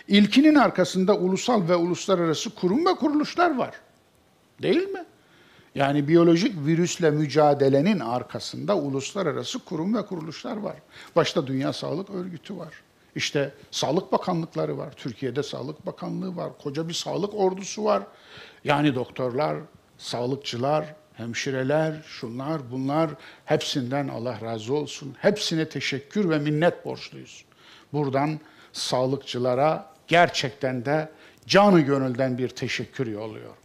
İlkinin 0.09 0.55
arkasında 0.55 1.17
ulusal 1.17 1.69
ve 1.69 1.77
uluslararası 1.77 2.55
kurum 2.55 2.87
ve 2.87 2.95
kuruluşlar 2.95 3.57
var. 3.57 3.75
Değil 4.63 4.89
mi? 4.89 5.05
Yani 5.75 6.09
biyolojik 6.09 6.67
virüsle 6.67 7.11
mücadelenin 7.11 8.01
arkasında 8.01 8.77
uluslararası 8.77 9.59
kurum 9.59 9.95
ve 9.95 10.07
kuruluşlar 10.07 10.57
var. 10.57 10.77
Başta 11.17 11.47
Dünya 11.47 11.73
Sağlık 11.73 12.11
Örgütü 12.11 12.57
var. 12.57 12.75
İşte 13.15 13.55
Sağlık 13.71 14.13
Bakanlıkları 14.13 14.79
var. 14.79 14.93
Türkiye'de 14.97 15.43
Sağlık 15.43 15.87
Bakanlığı 15.87 16.37
var. 16.37 16.51
Koca 16.63 16.89
bir 16.89 16.95
sağlık 16.95 17.35
ordusu 17.35 17.85
var. 17.85 18.03
Yani 18.65 18.95
doktorlar, 18.95 19.57
sağlıkçılar, 19.99 20.95
hemşireler, 21.17 22.03
şunlar, 22.07 22.71
bunlar 22.71 23.11
hepsinden 23.45 24.09
Allah 24.09 24.41
razı 24.41 24.75
olsun. 24.75 25.17
Hepsine 25.19 25.69
teşekkür 25.69 26.31
ve 26.31 26.39
minnet 26.39 26.85
borçluyuz. 26.85 27.45
Buradan 27.93 28.41
sağlıkçılara 28.73 29.95
gerçekten 30.09 30.85
de 30.85 31.11
canı 31.47 31.81
gönülden 31.81 32.39
bir 32.39 32.49
teşekkür 32.49 33.07
yolluyorum. 33.07 33.57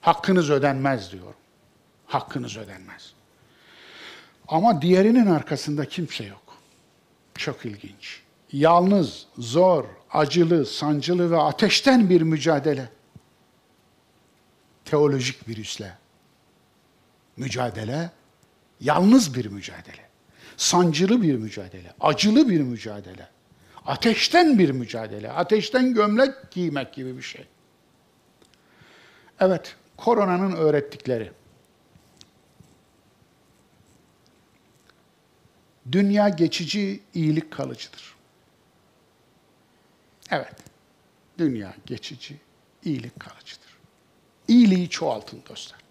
Hakkınız 0.00 0.50
ödenmez 0.50 1.12
diyorum. 1.12 1.34
Hakkınız 2.06 2.56
ödenmez. 2.56 3.12
Ama 4.48 4.82
diğerinin 4.82 5.26
arkasında 5.26 5.84
kimse 5.84 6.24
yok. 6.24 6.42
Çok 7.34 7.66
ilginç. 7.66 8.20
Yalnız, 8.52 9.26
zor, 9.38 9.84
acılı, 10.10 10.66
sancılı 10.66 11.30
ve 11.30 11.36
ateşten 11.36 12.10
bir 12.10 12.22
mücadele. 12.22 12.88
Teolojik 14.84 15.48
virüsle. 15.48 16.01
Mücadele, 17.36 18.10
yalnız 18.80 19.34
bir 19.34 19.46
mücadele. 19.46 20.08
Sancılı 20.56 21.22
bir 21.22 21.34
mücadele, 21.34 21.94
acılı 22.00 22.48
bir 22.48 22.60
mücadele. 22.60 23.28
Ateşten 23.86 24.58
bir 24.58 24.70
mücadele, 24.70 25.32
ateşten 25.32 25.94
gömlek 25.94 26.50
giymek 26.50 26.94
gibi 26.94 27.16
bir 27.16 27.22
şey. 27.22 27.46
Evet, 29.40 29.76
koronanın 29.96 30.52
öğrettikleri. 30.52 31.32
Dünya 35.92 36.28
geçici, 36.28 37.00
iyilik 37.14 37.50
kalıcıdır. 37.50 38.14
Evet, 40.30 40.56
dünya 41.38 41.74
geçici, 41.86 42.36
iyilik 42.84 43.20
kalıcıdır. 43.20 43.78
İyiliği 44.48 44.88
çoğaltın 44.88 45.42
dostlar. 45.48 45.81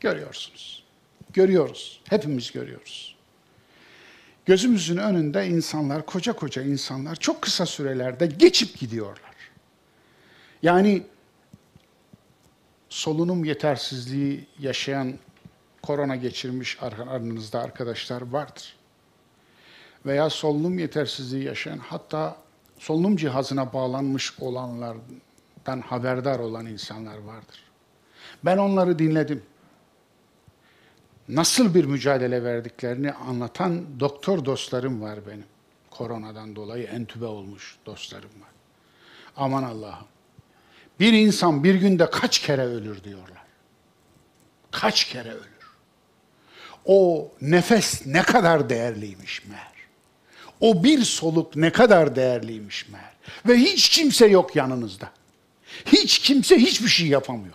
Görüyorsunuz. 0.00 0.84
Görüyoruz. 1.32 2.00
Hepimiz 2.08 2.52
görüyoruz. 2.52 3.16
Gözümüzün 4.46 4.96
önünde 4.96 5.48
insanlar, 5.48 6.06
koca 6.06 6.32
koca 6.32 6.62
insanlar 6.62 7.16
çok 7.16 7.42
kısa 7.42 7.66
sürelerde 7.66 8.26
geçip 8.26 8.78
gidiyorlar. 8.78 9.36
Yani 10.62 11.02
solunum 12.88 13.44
yetersizliği 13.44 14.46
yaşayan, 14.58 15.14
korona 15.82 16.16
geçirmiş 16.16 16.78
aranızda 16.82 17.60
arkadaşlar 17.60 18.22
vardır. 18.22 18.76
Veya 20.06 20.30
solunum 20.30 20.78
yetersizliği 20.78 21.44
yaşayan, 21.44 21.78
hatta 21.78 22.36
solunum 22.78 23.16
cihazına 23.16 23.72
bağlanmış 23.72 24.40
olanlardan 24.40 25.80
haberdar 25.80 26.38
olan 26.38 26.66
insanlar 26.66 27.18
vardır. 27.18 27.64
Ben 28.44 28.58
onları 28.58 28.98
dinledim. 28.98 29.42
Nasıl 31.28 31.74
bir 31.74 31.84
mücadele 31.84 32.44
verdiklerini 32.44 33.12
anlatan 33.12 34.00
doktor 34.00 34.44
dostlarım 34.44 35.02
var 35.02 35.18
benim. 35.26 35.44
Koronadan 35.90 36.56
dolayı 36.56 36.84
entübe 36.84 37.24
olmuş 37.24 37.76
dostlarım 37.86 38.30
var. 38.40 38.50
Aman 39.36 39.62
Allah'ım. 39.62 40.06
Bir 41.00 41.12
insan 41.12 41.64
bir 41.64 41.74
günde 41.74 42.10
kaç 42.10 42.38
kere 42.38 42.62
ölür 42.62 43.04
diyorlar. 43.04 43.42
Kaç 44.70 45.04
kere 45.04 45.30
ölür. 45.30 45.56
O 46.84 47.28
nefes 47.40 48.06
ne 48.06 48.22
kadar 48.22 48.68
değerliymiş 48.68 49.44
meğer. 49.46 49.72
O 50.60 50.84
bir 50.84 51.02
soluk 51.02 51.56
ne 51.56 51.72
kadar 51.72 52.16
değerliymiş 52.16 52.88
meğer. 52.88 53.12
Ve 53.46 53.56
hiç 53.56 53.88
kimse 53.88 54.26
yok 54.26 54.56
yanınızda. 54.56 55.10
Hiç 55.86 56.18
kimse 56.18 56.56
hiçbir 56.56 56.88
şey 56.88 57.06
yapamıyor. 57.06 57.54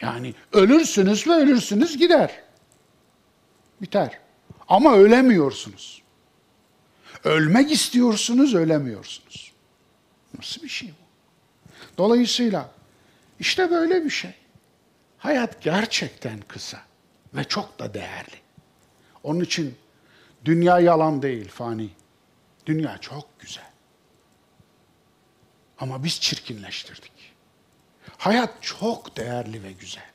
Yani 0.00 0.34
ölürsünüz 0.52 1.26
ve 1.26 1.32
ölürsünüz 1.32 1.96
gider. 1.96 2.42
Biter. 3.82 4.18
Ama 4.68 4.96
ölemiyorsunuz. 4.96 6.02
Ölmek 7.24 7.72
istiyorsunuz, 7.72 8.54
ölemiyorsunuz. 8.54 9.52
Nasıl 10.38 10.62
bir 10.62 10.68
şey 10.68 10.88
bu? 10.88 11.06
Dolayısıyla 11.98 12.70
işte 13.40 13.70
böyle 13.70 14.04
bir 14.04 14.10
şey. 14.10 14.34
Hayat 15.18 15.62
gerçekten 15.62 16.40
kısa 16.40 16.82
ve 17.34 17.44
çok 17.44 17.78
da 17.78 17.94
değerli. 17.94 18.36
Onun 19.22 19.40
için 19.40 19.76
dünya 20.44 20.80
yalan 20.80 21.22
değil, 21.22 21.48
fani. 21.48 21.90
Dünya 22.66 22.98
çok 22.98 23.40
güzel. 23.40 23.70
Ama 25.78 26.04
biz 26.04 26.20
çirkinleştirdik. 26.20 27.12
Hayat 28.18 28.62
çok 28.62 29.16
değerli 29.16 29.62
ve 29.62 29.72
güzel. 29.72 30.10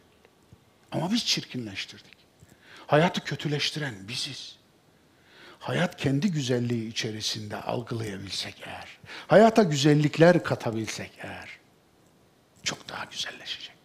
Ama 0.91 1.11
biz 1.11 1.25
çirkinleştirdik. 1.25 2.17
Hayatı 2.87 3.23
kötüleştiren 3.23 4.07
biziz. 4.07 4.55
Hayat 5.59 5.97
kendi 5.97 6.31
güzelliği 6.31 6.89
içerisinde 6.89 7.57
algılayabilsek 7.61 8.61
eğer, 8.65 8.99
hayata 9.27 9.63
güzellikler 9.63 10.43
katabilsek 10.43 11.11
eğer, 11.17 11.49
çok 12.63 12.89
daha 12.89 13.05
güzelleşecek. 13.05 13.75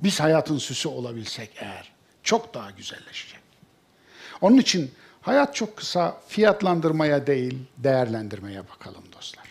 Biz 0.00 0.20
hayatın 0.20 0.58
süsü 0.58 0.88
olabilsek 0.88 1.50
eğer, 1.56 1.92
çok 2.22 2.54
daha 2.54 2.70
güzelleşecek. 2.70 3.40
Onun 4.40 4.58
için 4.58 4.94
hayat 5.20 5.54
çok 5.54 5.76
kısa, 5.76 6.20
fiyatlandırmaya 6.28 7.26
değil, 7.26 7.58
değerlendirmeye 7.76 8.68
bakalım 8.68 9.04
dostlar. 9.12 9.46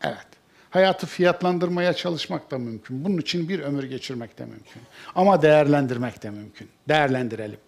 Evet. 0.00 0.26
Hayatı 0.70 1.06
fiyatlandırmaya 1.06 1.92
çalışmak 1.92 2.50
da 2.50 2.58
mümkün. 2.58 3.04
Bunun 3.04 3.18
için 3.18 3.48
bir 3.48 3.60
ömür 3.60 3.84
geçirmek 3.84 4.38
de 4.38 4.44
mümkün. 4.44 4.82
Ama 5.14 5.42
değerlendirmek 5.42 6.22
de 6.22 6.30
mümkün. 6.30 6.68
Değerlendirelim. 6.88 7.58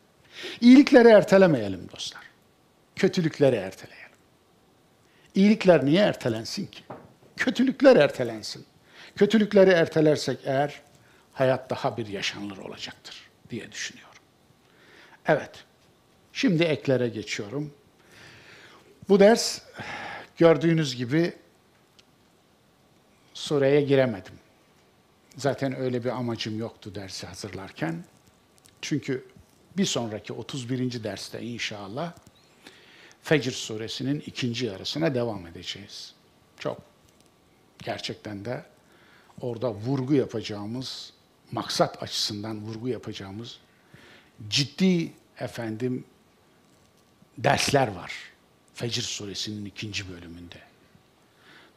İyilikleri 0.61 1.09
ertelemeyelim 1.09 1.88
dostlar. 1.92 2.22
Kötülükleri 2.96 3.57
erteleyelim. 3.57 4.03
İyilikler 5.34 5.84
niye 5.84 6.03
ertelensin 6.03 6.66
ki? 6.66 6.82
Kötülükler 7.36 7.96
ertelensin. 7.96 8.64
Kötülükleri 9.16 9.70
ertelersek 9.70 10.38
eğer 10.44 10.80
hayat 11.32 11.70
daha 11.70 11.96
bir 11.96 12.07
yaşanılır 12.07 12.59
olacaktır 12.59 13.30
diye 13.50 13.72
düşünüyorum. 13.72 14.12
Evet. 15.26 15.50
Şimdi 16.32 16.62
eklere 16.62 17.09
geçiyorum. 17.09 17.74
Bu 19.09 19.20
ders 19.20 19.61
gördüğünüz 20.36 20.96
gibi 20.96 21.32
sureye 23.35 23.80
giremedim. 23.80 24.35
Zaten 25.37 25.76
öyle 25.76 26.05
bir 26.05 26.09
amacım 26.11 26.59
yoktu 26.59 26.95
dersi 26.95 27.26
hazırlarken. 27.26 28.05
Çünkü 28.83 29.24
bir 29.76 29.85
sonraki 29.85 30.33
31. 30.33 31.05
derste 31.05 31.43
inşallah 31.43 32.12
Fecr 33.22 33.51
suresinin 33.51 34.20
ikinci 34.26 34.66
yarısına 34.66 35.14
devam 35.14 35.47
edeceğiz. 35.47 36.14
Çok 36.59 36.83
gerçekten 37.78 38.45
de 38.45 38.64
orada 39.41 39.74
vurgu 39.74 40.14
yapacağımız, 40.14 41.12
maksat 41.53 42.03
açısından 42.03 42.61
vurgu 42.61 42.89
yapacağımız 42.89 43.59
ciddi 44.49 45.12
efendim 45.39 46.05
dersler 47.39 47.89
var. 47.89 48.12
Fecr 48.74 49.01
suresinin 49.01 49.64
ikinci 49.64 50.11
bölümünde. 50.11 50.72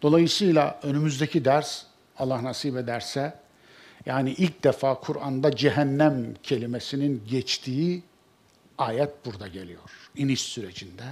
Dolayısıyla 0.06 0.80
önümüzdeki 0.84 1.45
ders 1.45 1.84
Allah 2.18 2.43
nasip 2.43 2.78
ederse 2.78 3.34
yani 4.06 4.32
ilk 4.32 4.64
defa 4.64 4.99
Kur'an'da 4.99 5.56
cehennem 5.56 6.34
kelimesinin 6.43 7.24
geçtiği 7.28 8.03
ayet 8.78 9.26
burada 9.26 9.47
geliyor. 9.47 10.10
İniş 10.16 10.41
sürecinde, 10.41 11.03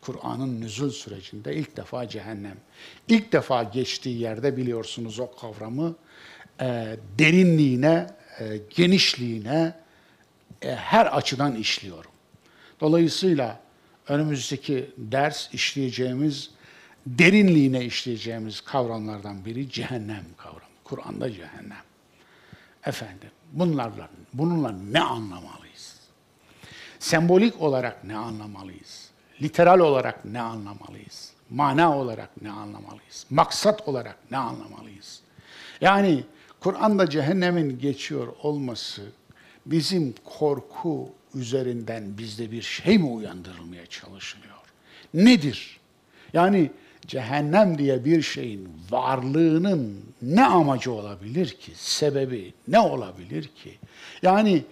Kur'an'ın 0.00 0.60
nüzul 0.60 0.90
sürecinde 0.90 1.54
ilk 1.54 1.76
defa 1.76 2.08
cehennem. 2.08 2.56
İlk 3.08 3.32
defa 3.32 3.62
geçtiği 3.62 4.18
yerde 4.18 4.56
biliyorsunuz 4.56 5.20
o 5.20 5.36
kavramı 5.36 5.94
e, 6.60 6.96
derinliğine, 7.18 8.06
e, 8.40 8.60
genişliğine 8.70 9.74
e, 10.62 10.74
her 10.74 11.06
açıdan 11.06 11.54
işliyorum. 11.54 12.10
Dolayısıyla 12.80 13.60
önümüzdeki 14.08 14.90
ders 14.98 15.54
işleyeceğimiz 15.54 16.53
derinliğine 17.06 17.84
işleyeceğimiz 17.84 18.60
kavramlardan 18.60 19.44
biri 19.44 19.70
cehennem 19.70 20.24
kavramı. 20.36 20.60
Kur'an'da 20.84 21.32
cehennem. 21.32 21.84
Efendim, 22.86 23.30
bunlarla, 23.52 24.08
bununla 24.32 24.72
ne 24.72 25.00
anlamalıyız? 25.00 26.00
Sembolik 26.98 27.62
olarak 27.62 28.04
ne 28.04 28.16
anlamalıyız? 28.16 29.10
Literal 29.42 29.78
olarak 29.78 30.24
ne 30.24 30.40
anlamalıyız? 30.40 31.32
Mana 31.50 31.98
olarak 31.98 32.42
ne 32.42 32.50
anlamalıyız? 32.50 33.26
Maksat 33.30 33.88
olarak 33.88 34.16
ne 34.30 34.36
anlamalıyız? 34.36 35.20
Yani 35.80 36.24
Kur'an'da 36.60 37.10
cehennemin 37.10 37.78
geçiyor 37.78 38.28
olması 38.42 39.02
bizim 39.66 40.14
korku 40.24 41.10
üzerinden 41.34 42.18
bizde 42.18 42.50
bir 42.50 42.62
şey 42.62 42.98
mi 42.98 43.06
uyandırılmaya 43.06 43.86
çalışılıyor? 43.86 44.54
Nedir? 45.14 45.80
Yani 46.32 46.70
cehennem 47.06 47.78
diye 47.78 48.04
bir 48.04 48.22
şeyin 48.22 48.68
varlığının 48.90 50.00
ne 50.22 50.44
amacı 50.44 50.92
olabilir 50.92 51.48
ki? 51.48 51.72
Sebebi 51.74 52.54
ne 52.68 52.78
olabilir 52.78 53.48
ki? 53.48 53.78
Yani 54.22 54.64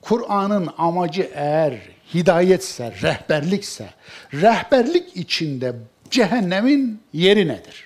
Kur'an'ın 0.00 0.70
amacı 0.78 1.30
eğer 1.34 1.80
hidayetse, 2.14 2.94
rehberlikse, 3.02 3.90
rehberlik 4.32 5.16
içinde 5.16 5.74
cehennemin 6.10 7.02
yeri 7.12 7.48
nedir? 7.48 7.84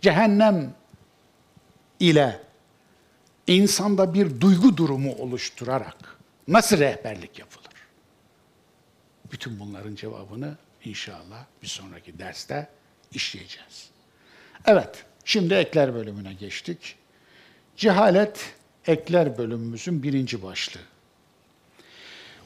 Cehennem 0.00 0.74
ile 2.00 2.40
insanda 3.46 4.14
bir 4.14 4.40
duygu 4.40 4.76
durumu 4.76 5.12
oluşturarak 5.12 6.18
nasıl 6.48 6.78
rehberlik 6.78 7.38
yapılır? 7.38 7.66
Bütün 9.32 9.60
bunların 9.60 9.94
cevabını 9.94 10.56
inşallah 10.84 11.44
bir 11.62 11.66
sonraki 11.66 12.18
derste 12.18 12.68
işleyeceğiz. 13.16 13.90
Evet, 14.64 15.04
şimdi 15.24 15.54
ekler 15.54 15.94
bölümüne 15.94 16.34
geçtik. 16.34 16.96
Cehalet 17.76 18.54
ekler 18.86 19.38
bölümümüzün 19.38 20.02
birinci 20.02 20.42
başlığı. 20.42 20.80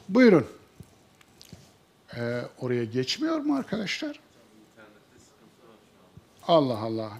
Buyurun. 0.09 0.47
Ee, 2.17 2.41
oraya 2.59 2.85
geçmiyor 2.85 3.37
mu 3.37 3.55
arkadaşlar? 3.55 4.19
Allah 6.47 6.77
Allah. 6.77 7.17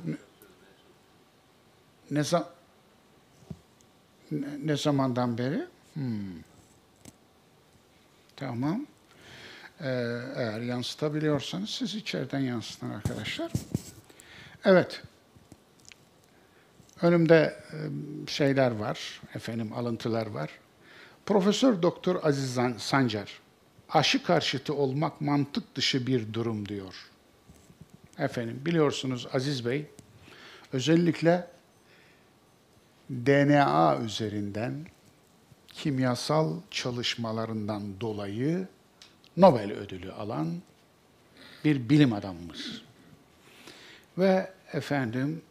Ne, 2.12 2.22
ne, 4.32 4.48
ne 4.66 4.78
zamandan 4.78 5.38
beri? 5.38 5.68
Hmm. 5.94 6.42
Tamam. 8.36 8.86
Ee, 9.84 10.22
eğer 10.36 10.62
yansıtabiliyorsanız 10.62 11.70
siz 11.70 11.96
içeriden 11.96 12.40
yansıtın 12.40 12.90
arkadaşlar. 12.90 13.52
Evet. 14.66 15.02
Önümde 17.02 17.56
e, 17.74 17.78
şeyler 18.28 18.72
var, 18.72 19.22
efendim 19.36 19.74
alıntılar 19.74 20.28
var. 20.28 20.50
Profesör 21.26 21.82
Doktor 21.82 22.24
Aziz 22.24 22.60
Sancar, 22.78 23.40
aşı 23.90 24.24
karşıtı 24.24 24.74
olmak 24.74 25.22
mantık 25.22 25.76
dışı 25.76 26.08
bir 26.08 26.34
durum 26.34 26.68
diyor. 26.68 26.96
Efendim 28.18 28.62
biliyorsunuz 28.66 29.28
Aziz 29.34 29.66
Bey, 29.66 29.86
özellikle 30.74 31.48
DNA 33.10 34.00
üzerinden 34.06 34.86
kimyasal 35.68 36.54
çalışmalarından 36.72 38.02
dolayı 38.02 38.68
Nobel 39.38 39.72
ödülü 39.72 40.12
alan 40.12 40.62
bir 41.66 41.90
bilim 41.90 42.14
adamımız. 42.14 42.82
Ve 44.18 44.52
efendim 44.74 45.42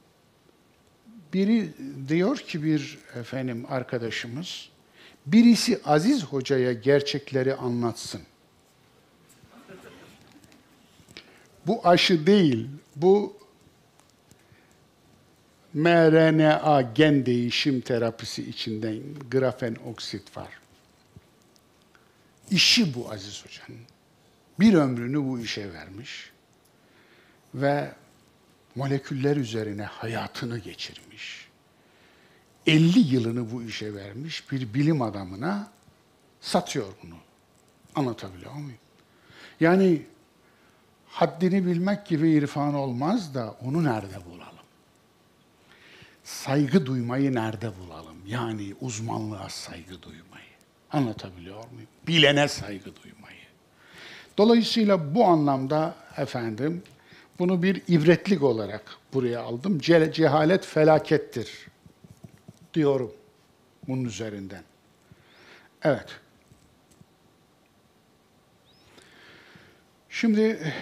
biri 1.33 1.70
diyor 2.09 2.37
ki 2.37 2.64
bir 2.64 2.99
efendim 3.14 3.66
arkadaşımız 3.68 4.68
birisi 5.26 5.81
Aziz 5.85 6.24
Hoca'ya 6.24 6.72
gerçekleri 6.72 7.55
anlatsın. 7.55 8.20
Bu 11.66 11.89
aşı 11.89 12.26
değil, 12.26 12.68
bu 12.97 13.37
mRNA 15.74 16.83
gen 16.95 17.26
değişim 17.26 17.81
terapisi 17.81 18.49
içinden 18.49 18.99
grafen 19.31 19.76
oksit 19.87 20.37
var. 20.37 20.60
İşi 22.51 22.95
bu 22.95 23.13
Aziz 23.13 23.45
Hoca'nın. 23.45 23.81
Bir 24.61 24.75
ömrünü 24.75 25.25
bu 25.25 25.41
işe 25.41 25.73
vermiş 25.73 26.31
ve 27.55 27.93
moleküller 28.75 29.37
üzerine 29.37 29.85
hayatını 29.85 30.59
geçirmiş. 30.59 31.49
50 32.67 32.99
yılını 32.99 33.53
bu 33.53 33.63
işe 33.63 33.95
vermiş 33.95 34.53
bir 34.53 34.75
bilim 34.75 35.03
adamına 35.03 35.73
satıyor 36.41 36.87
bunu. 37.03 37.15
Anlatabiliyor 37.95 38.53
muyum? 38.53 38.79
Yani 39.61 40.07
haddini 41.07 41.67
bilmek 41.67 42.07
gibi 42.07 42.31
irfan 42.31 42.75
olmaz 42.75 43.35
da 43.35 43.57
onu 43.65 43.85
nerede 43.85 44.25
bulalım? 44.25 44.51
Saygı 46.25 46.87
duymayı 46.87 47.35
nerede 47.35 47.73
bulalım? 47.79 48.17
Yani 48.27 48.75
uzmanlığa 48.81 49.49
saygı 49.49 50.03
duymayı. 50.03 50.30
Anlatabiliyor 50.93 51.57
muyum? 51.72 51.88
Bilene 52.07 52.49
saygı 52.49 52.97
duymayı. 53.03 53.36
Dolayısıyla 54.38 55.14
bu 55.14 55.24
anlamda 55.24 55.95
efendim 56.16 56.82
bunu 57.38 57.62
bir 57.62 57.82
ibretlik 57.88 58.43
olarak 58.43 58.97
buraya 59.14 59.41
aldım. 59.41 59.78
Ce- 59.78 60.12
cehalet 60.12 60.66
felakettir 60.66 61.66
diyorum 62.74 63.12
bunun 63.88 64.05
üzerinden. 64.05 64.62
Evet. 65.82 66.07
Şimdi 70.11 70.72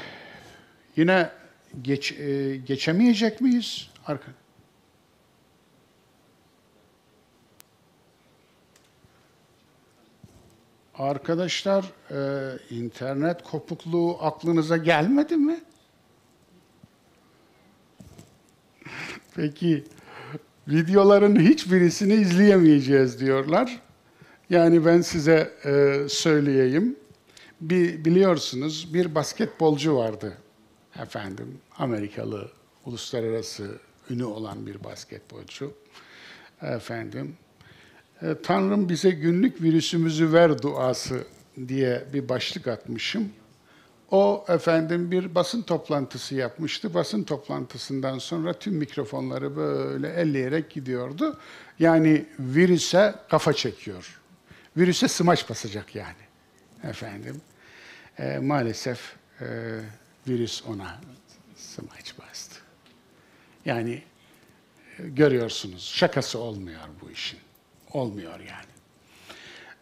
yine 0.96 1.30
geç, 1.82 2.12
e, 2.12 2.56
geçemeyecek 2.56 3.40
miyiz? 3.40 3.90
Arka. 4.06 4.30
Arkadaşlar, 10.98 11.92
e, 12.10 12.58
internet 12.70 13.42
kopukluğu 13.42 14.18
aklınıza 14.20 14.76
gelmedi 14.76 15.36
mi? 15.36 15.60
Peki, 19.36 19.84
videoların 20.68 21.40
hiçbirisini 21.40 22.14
izleyemeyeceğiz 22.14 23.20
diyorlar. 23.20 23.80
Yani 24.50 24.86
ben 24.86 25.00
size 25.00 25.52
e, 25.64 26.08
söyleyeyim. 26.08 26.96
Bir, 27.60 28.04
biliyorsunuz 28.04 28.94
bir 28.94 29.14
basketbolcu 29.14 29.96
vardı 29.96 30.38
efendim. 31.02 31.58
Amerikalı, 31.78 32.50
uluslararası 32.86 33.78
ünü 34.10 34.24
olan 34.24 34.66
bir 34.66 34.84
basketbolcu. 34.84 35.72
Efendim, 36.62 37.36
Tanrım 38.42 38.88
bize 38.88 39.10
günlük 39.10 39.62
virüsümüzü 39.62 40.32
ver 40.32 40.62
duası 40.62 41.24
diye 41.68 42.04
bir 42.12 42.28
başlık 42.28 42.68
atmışım. 42.68 43.32
O 44.10 44.44
efendim 44.48 45.10
bir 45.10 45.34
basın 45.34 45.62
toplantısı 45.62 46.34
yapmıştı. 46.34 46.94
Basın 46.94 47.24
toplantısından 47.24 48.18
sonra 48.18 48.52
tüm 48.52 48.74
mikrofonları 48.74 49.56
böyle 49.56 50.08
elleyerek 50.08 50.70
gidiyordu. 50.70 51.38
Yani 51.78 52.26
virüse 52.38 53.14
kafa 53.30 53.52
çekiyor. 53.52 54.20
Virüse 54.76 55.08
smaç 55.08 55.50
basacak 55.50 55.94
yani. 55.94 56.28
Efendim. 56.84 57.40
E, 58.18 58.38
maalesef 58.38 59.12
e, 59.40 59.46
virüs 60.28 60.62
ona 60.66 61.00
smaç 61.56 62.14
bastı. 62.18 62.60
Yani 63.64 64.02
e, 64.98 65.08
görüyorsunuz 65.08 65.92
şakası 65.94 66.38
olmuyor 66.38 66.80
bu 67.02 67.10
işin. 67.10 67.38
Olmuyor 67.92 68.40
yani. 68.40 68.68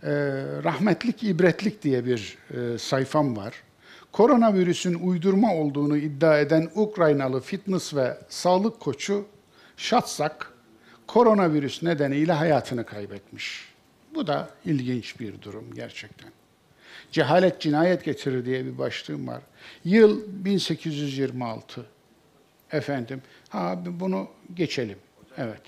E, 0.02 0.12
rahmetlik 0.64 1.22
ibretlik 1.22 1.82
diye 1.82 2.04
bir 2.04 2.38
e, 2.50 2.78
sayfam 2.78 3.36
var 3.36 3.62
koronavirüsün 4.16 4.94
uydurma 4.94 5.54
olduğunu 5.54 5.96
iddia 5.96 6.38
eden 6.38 6.70
Ukraynalı 6.74 7.40
fitness 7.40 7.94
ve 7.94 8.18
sağlık 8.28 8.80
koçu 8.80 9.26
Şatsak, 9.76 10.52
koronavirüs 11.07 11.82
nedeniyle 11.82 12.32
hayatını 12.32 12.86
kaybetmiş. 12.86 13.72
Bu 14.14 14.26
da 14.26 14.50
ilginç 14.64 15.20
bir 15.20 15.42
durum 15.42 15.74
gerçekten. 15.74 16.30
Cehalet 17.12 17.61
cinayet 17.61 18.04
getirir 18.04 18.44
diye 18.44 18.64
bir 18.64 18.78
başlığım 18.78 19.28
var. 19.28 19.42
Yıl 19.84 20.22
1826. 20.26 21.86
Efendim, 22.72 23.22
ha 23.48 23.78
bunu 23.86 24.28
geçelim. 24.54 24.98
Evet. 25.38 25.62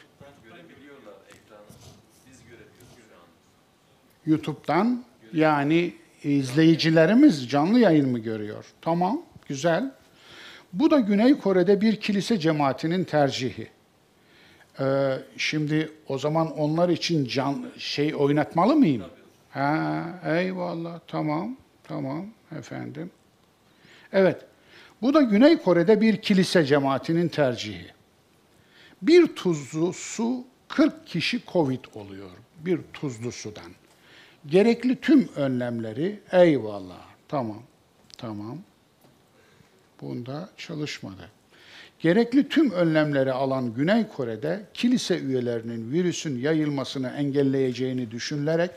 YouTube'dan 4.29 5.05
yani 5.33 5.95
izleyicilerimiz 6.25 7.51
canlı 7.51 7.79
yayın 7.79 8.09
mı 8.09 8.19
görüyor? 8.19 8.65
Tamam, 8.81 9.23
güzel. 9.49 9.91
Bu 10.73 10.91
da 10.91 11.01
Güney 11.01 11.39
Kore'de 11.39 11.81
bir 11.81 11.97
kilise 11.97 12.39
cemaatinin 12.39 13.05
tercihi. 13.05 13.69
Ee, 14.81 15.19
şimdi 15.37 15.93
o 16.09 16.19
zaman 16.19 16.59
onlar 16.59 16.89
için 16.89 17.25
can 17.25 17.67
şey 17.79 18.15
oynatmalı 18.15 18.77
mıyım? 18.77 19.03
Ha, 19.51 20.05
eyvallah, 20.27 21.01
tamam, 21.07 21.57
tamam 21.85 22.27
efendim. 22.59 23.11
Evet, 24.13 24.37
Bu 25.03 25.15
da 25.15 25.23
Güney 25.23 25.59
Kore'de 25.59 26.01
bir 26.01 26.17
kilise 26.17 26.65
cemaatinin 26.65 27.29
tercihi. 27.29 27.87
Bir 29.03 29.27
tuzlu 29.27 29.93
su 29.93 30.45
40 30.69 31.07
kişi 31.07 31.41
Covid 31.53 31.85
oluyor 31.95 32.31
bir 32.61 32.81
tuzlu 32.93 33.33
sudan. 33.33 33.73
Gerekli 34.47 35.01
tüm 35.01 35.29
önlemleri 35.37 36.21
eyvallah. 36.33 37.03
Tamam. 37.29 37.63
Tamam. 38.19 38.59
Bunda 40.01 40.49
çalışmadı. 40.57 41.31
Gerekli 41.99 42.49
tüm 42.49 42.71
önlemleri 42.71 43.33
alan 43.33 43.75
Güney 43.75 44.09
Kore'de 44.09 44.67
kilise 44.75 45.19
üyelerinin 45.19 45.93
virüsün 45.93 46.39
yayılmasını 46.39 47.09
engelleyeceğini 47.09 48.11
düşünülerek 48.11 48.71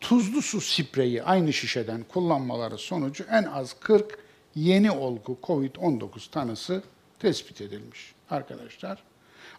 tuzlu 0.00 0.42
su 0.42 0.60
spreyi 0.60 1.22
aynı 1.22 1.52
şişeden 1.52 2.04
kullanmaları 2.08 2.78
sonucu 2.78 3.24
en 3.30 3.42
az 3.42 3.76
40 3.80 4.18
yeni 4.54 4.90
olgu 4.90 5.38
COVID-19 5.42 6.30
tanısı 6.30 6.82
tespit 7.18 7.60
edilmiş 7.60 8.14
arkadaşlar. 8.30 9.02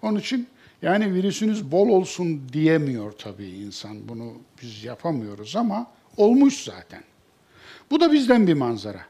Onun 0.01 0.19
için 0.19 0.47
yani 0.81 1.13
virüsünüz 1.13 1.71
bol 1.71 1.89
olsun 1.89 2.49
diyemiyor 2.53 3.11
tabii 3.11 3.49
insan. 3.49 4.09
Bunu 4.09 4.33
biz 4.61 4.83
yapamıyoruz 4.83 5.55
ama 5.55 5.91
olmuş 6.17 6.63
zaten. 6.63 7.03
Bu 7.91 7.99
da 7.99 8.11
bizden 8.11 8.47
bir 8.47 8.53
manzara. 8.53 9.05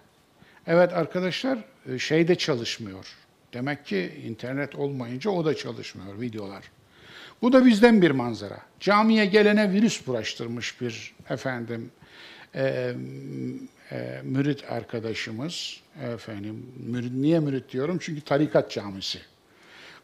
Evet 0.68 0.94
arkadaşlar 0.94 1.60
şey 1.98 2.28
de 2.28 2.36
çalışmıyor. 2.36 3.18
Demek 3.54 3.86
ki 3.86 4.12
internet 4.28 4.76
olmayınca 4.76 5.32
o 5.32 5.46
da 5.46 5.56
çalışmıyor 5.56 6.22
videolar. 6.22 6.64
Bu 7.42 7.54
da 7.54 7.66
bizden 7.66 8.02
bir 8.02 8.12
manzara. 8.12 8.60
Camiye 8.80 9.26
gelene 9.26 9.72
virüs 9.72 10.08
bulaştırmış 10.08 10.82
bir 10.82 11.16
efendim 11.30 11.92
e, 12.56 12.96
e, 13.92 14.22
mürit 14.24 14.72
arkadaşımız. 14.72 15.82
Efendim 16.14 16.66
mürit, 16.88 17.14
niye 17.14 17.40
mürit 17.40 17.72
diyorum? 17.72 17.98
Çünkü 18.02 18.22
tarikat 18.22 18.72
camisi. 18.72 19.20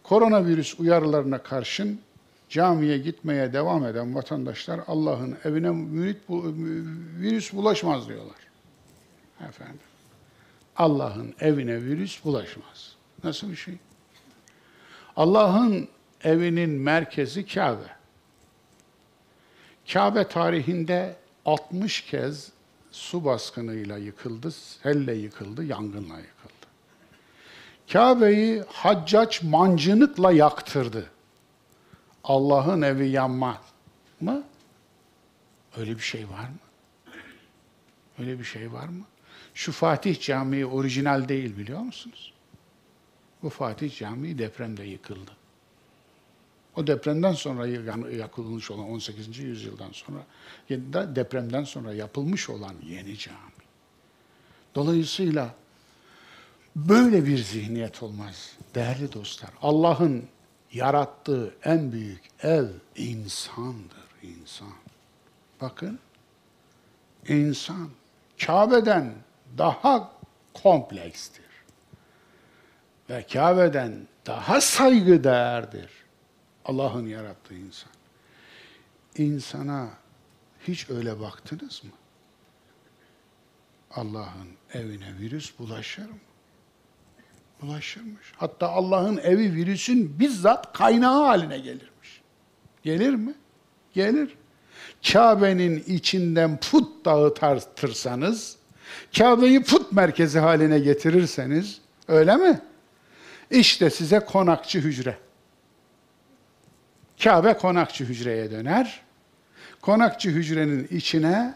Koronavirüs 0.09 0.79
uyarılarına 0.79 1.43
karşın 1.43 1.99
camiye 2.49 2.97
gitmeye 2.97 3.53
devam 3.53 3.85
eden 3.85 4.15
vatandaşlar 4.15 4.79
Allah'ın 4.87 5.37
evine 5.43 5.69
mürit, 5.69 6.17
virüs 7.19 7.53
bulaşmaz 7.53 8.07
diyorlar. 8.07 8.35
Efendim. 9.49 9.79
Allah'ın 10.75 11.33
evine 11.39 11.83
virüs 11.83 12.25
bulaşmaz. 12.25 12.95
Nasıl 13.23 13.51
bir 13.51 13.55
şey? 13.55 13.77
Allah'ın 15.15 15.87
evinin 16.23 16.69
merkezi 16.69 17.45
Kabe. 17.45 17.87
Kabe 19.93 20.27
tarihinde 20.27 21.15
60 21.45 22.01
kez 22.01 22.51
su 22.91 23.25
baskınıyla 23.25 23.97
yıkıldı, 23.97 24.51
selle 24.51 25.13
yıkıldı, 25.13 25.63
yangınla 25.63 26.17
yıkıldı. 26.17 26.56
Kabe'yi 27.93 28.63
haccaç 28.67 29.43
mancınıkla 29.43 30.31
yaktırdı. 30.31 31.09
Allah'ın 32.23 32.81
evi 32.81 33.09
yanmaz 33.09 33.61
mı? 34.21 34.43
Öyle 35.77 35.95
bir 35.95 36.01
şey 36.01 36.29
var 36.29 36.49
mı? 36.49 36.57
Öyle 38.19 38.39
bir 38.39 38.43
şey 38.43 38.73
var 38.73 38.87
mı? 38.87 39.05
Şu 39.53 39.71
Fatih 39.71 40.19
Camii 40.19 40.65
orijinal 40.65 41.29
değil 41.29 41.57
biliyor 41.57 41.79
musunuz? 41.79 42.33
Bu 43.43 43.49
Fatih 43.49 43.97
Camii 43.97 44.37
depremde 44.37 44.83
yıkıldı. 44.83 45.31
O 46.75 46.87
depremden 46.87 47.33
sonra 47.33 47.67
yakılmış 48.11 48.71
olan 48.71 48.89
18. 48.89 49.37
yüzyıldan 49.37 49.91
sonra 49.91 50.19
depremden 51.15 51.63
sonra 51.63 51.93
yapılmış 51.93 52.49
olan 52.49 52.73
yeni 52.83 53.17
cami. 53.17 53.37
Dolayısıyla 54.75 55.55
böyle 56.77 57.25
bir 57.25 57.37
zihniyet 57.37 58.03
olmaz 58.03 58.57
değerli 58.75 59.13
dostlar. 59.13 59.49
Allah'ın 59.61 60.29
yarattığı 60.73 61.55
en 61.63 61.91
büyük 61.91 62.23
ev 62.43 62.67
insandır, 62.95 64.07
insan. 64.23 64.73
Bakın, 65.61 65.99
insan 67.27 67.89
Kabe'den 68.45 69.13
daha 69.57 70.11
komplekstir. 70.53 71.45
Ve 73.09 73.25
Kabe'den 73.33 74.07
daha 74.25 74.61
saygıdeğerdir. 74.61 75.91
Allah'ın 76.65 77.07
yarattığı 77.07 77.53
insan. 77.53 77.91
İnsana 79.17 79.89
hiç 80.67 80.89
öyle 80.89 81.19
baktınız 81.19 81.83
mı? 81.83 81.91
Allah'ın 83.91 84.49
evine 84.73 85.17
virüs 85.19 85.59
bulaşır 85.59 86.09
mı? 86.09 86.17
Bulaşırmış. 87.61 88.33
Hatta 88.37 88.69
Allah'ın 88.69 89.17
evi 89.17 89.53
virüsün 89.53 90.19
bizzat 90.19 90.73
kaynağı 90.73 91.23
haline 91.23 91.57
gelirmiş. 91.57 92.21
Gelir 92.83 93.15
mi? 93.15 93.33
Gelir. 93.93 94.37
Kabe'nin 95.11 95.83
içinden 95.87 96.59
put 96.59 97.05
dağıtırsanız, 97.05 98.57
Kabe'yi 99.17 99.63
put 99.63 99.91
merkezi 99.91 100.39
haline 100.39 100.79
getirirseniz, 100.79 101.81
öyle 102.07 102.35
mi? 102.35 102.61
İşte 103.51 103.89
size 103.89 104.19
konakçı 104.19 104.79
hücre. 104.79 105.17
Kabe 107.23 107.53
konakçı 107.53 108.05
hücreye 108.05 108.51
döner. 108.51 109.01
Konakçı 109.81 110.29
hücrenin 110.29 110.87
içine 110.91 111.55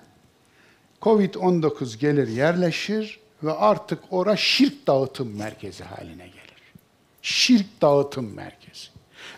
Covid-19 1.01 1.97
gelir 1.97 2.27
yerleşir 2.27 3.19
ve 3.43 3.53
artık 3.53 3.99
ora 4.11 4.37
şirk 4.37 4.87
dağıtım 4.87 5.37
merkezi 5.37 5.83
haline 5.83 6.27
gelir. 6.27 6.73
Şirk 7.21 7.81
dağıtım 7.81 8.33
merkezi. 8.33 8.87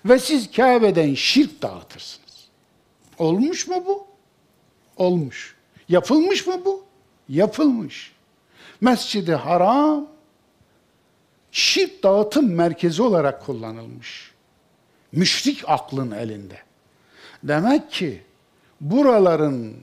Ve 0.05 0.19
siz 0.19 0.51
Kabe'den 0.51 1.13
şirk 1.13 1.61
dağıtırsınız. 1.61 2.47
Olmuş 3.17 3.67
mu 3.67 3.83
bu? 3.87 4.07
Olmuş. 4.97 5.55
Yapılmış 5.89 6.47
mı 6.47 6.65
bu? 6.65 6.83
Yapılmış. 7.29 8.11
Mescid-i 8.81 9.35
Haram 9.35 10.07
şirk 11.51 12.03
dağıtım 12.03 12.53
merkezi 12.53 13.01
olarak 13.01 13.45
kullanılmış. 13.45 14.31
Müşrik 15.11 15.63
aklın 15.67 16.11
elinde. 16.11 16.57
Demek 17.43 17.91
ki 17.91 18.23
buraların 18.81 19.73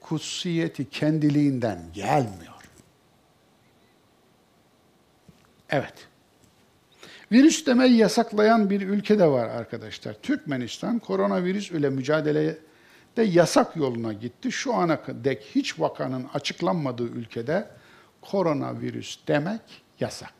kutsiyeti 0.00 0.90
kendiliğinden 0.90 1.82
gelmiyor. 1.94 2.55
Evet. 5.70 6.08
Virüs 7.32 7.66
demeyi 7.66 7.96
yasaklayan 7.96 8.70
bir 8.70 8.80
ülke 8.80 9.18
de 9.18 9.26
var 9.26 9.48
arkadaşlar. 9.48 10.14
Türkmenistan 10.14 10.98
koronavirüs 10.98 11.70
ile 11.70 11.90
mücadelede 11.90 13.22
yasak 13.22 13.76
yoluna 13.76 14.12
gitti. 14.12 14.52
Şu 14.52 14.74
ana 14.74 14.98
dek 15.08 15.42
hiç 15.54 15.80
vakanın 15.80 16.26
açıklanmadığı 16.34 17.08
ülkede 17.08 17.68
koronavirüs 18.20 19.18
demek 19.28 19.60
yasak. 20.00 20.32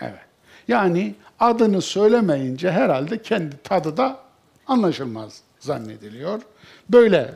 Evet. 0.00 0.28
Yani 0.68 1.14
adını 1.40 1.82
söylemeyince 1.82 2.70
herhalde 2.70 3.22
kendi 3.22 3.62
tadı 3.62 3.96
da 3.96 4.20
anlaşılmaz 4.66 5.42
zannediliyor. 5.60 6.42
Böyle 6.88 7.34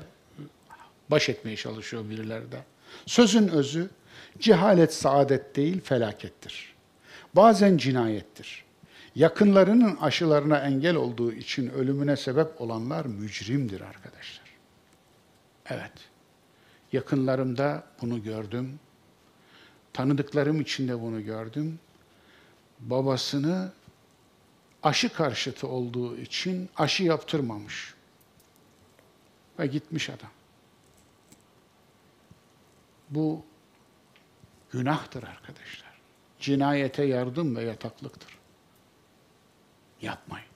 baş 1.10 1.28
etmeye 1.28 1.56
çalışıyor 1.56 2.10
birileri 2.10 2.52
de. 2.52 2.58
Sözün 3.06 3.48
özü 3.48 3.90
cehalet 4.38 4.94
saadet 4.94 5.56
değil 5.56 5.80
felakettir. 5.80 6.74
Bazen 7.34 7.76
cinayettir. 7.76 8.64
Yakınlarının 9.14 9.96
aşılarına 9.96 10.58
engel 10.58 10.96
olduğu 10.96 11.32
için 11.32 11.68
ölümüne 11.68 12.16
sebep 12.16 12.60
olanlar 12.60 13.06
mücrimdir 13.06 13.80
arkadaşlar. 13.80 14.46
Evet. 15.66 15.92
Yakınlarımda 16.92 17.84
bunu 18.00 18.22
gördüm. 18.22 18.80
Tanıdıklarım 19.92 20.60
içinde 20.60 21.00
bunu 21.00 21.24
gördüm. 21.24 21.78
Babasını 22.80 23.72
aşı 24.82 25.12
karşıtı 25.12 25.68
olduğu 25.68 26.16
için 26.16 26.68
aşı 26.76 27.02
yaptırmamış. 27.04 27.94
Ve 29.58 29.66
gitmiş 29.66 30.10
adam. 30.10 30.30
Bu 33.10 33.44
günahtır 34.72 35.22
arkadaşlar. 35.22 35.92
Cinayete 36.40 37.04
yardım 37.04 37.56
ve 37.56 37.62
yataklıktır. 37.62 38.38
Yapmayın. 40.02 40.46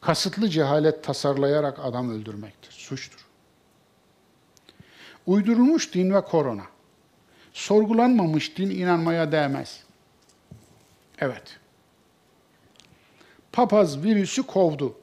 Kasıtlı 0.00 0.48
cehalet 0.48 1.04
tasarlayarak 1.04 1.78
adam 1.78 2.10
öldürmektir. 2.10 2.72
Suçtur. 2.72 3.26
Uydurulmuş 5.26 5.94
din 5.94 6.14
ve 6.14 6.20
korona. 6.20 6.64
Sorgulanmamış 7.52 8.58
din 8.58 8.70
inanmaya 8.70 9.32
değmez. 9.32 9.84
Evet. 11.18 11.58
Papaz 13.52 14.02
virüsü 14.02 14.42
kovdu. 14.42 14.98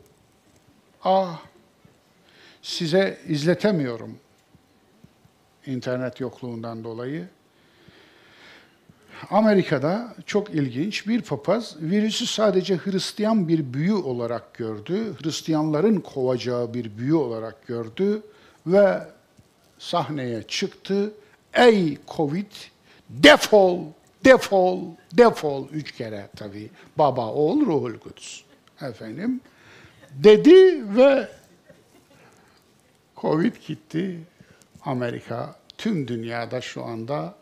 Ah, 1.03 1.41
size 2.61 3.21
izletemiyorum 3.27 4.19
internet 5.65 6.19
yokluğundan 6.19 6.83
dolayı. 6.83 7.27
Amerika'da 9.29 10.15
çok 10.25 10.49
ilginç 10.49 11.07
bir 11.07 11.21
papaz 11.21 11.75
virüsü 11.81 12.25
sadece 12.25 12.77
Hristiyan 12.77 13.47
bir 13.47 13.73
büyü 13.73 13.93
olarak 13.93 14.53
gördü. 14.53 15.13
Hristiyanların 15.21 15.99
kovacağı 15.99 16.73
bir 16.73 16.97
büyü 16.97 17.13
olarak 17.13 17.67
gördü 17.67 18.21
ve 18.67 18.99
sahneye 19.79 20.43
çıktı. 20.43 21.13
Ey 21.53 21.97
Covid 22.07 22.51
defol, 23.09 23.79
defol, 24.25 24.81
defol 25.13 25.69
üç 25.69 25.91
kere 25.91 26.29
tabii. 26.35 26.69
Baba, 26.97 27.31
oğul, 27.31 27.65
ruhul 27.65 27.97
kudüs. 27.97 28.43
Efendim 28.81 29.41
dedi 30.11 30.83
ve 30.97 31.27
Covid 33.17 33.55
gitti. 33.67 34.19
Amerika 34.85 35.55
tüm 35.77 36.07
dünyada 36.07 36.61
şu 36.61 36.83
anda 36.83 37.35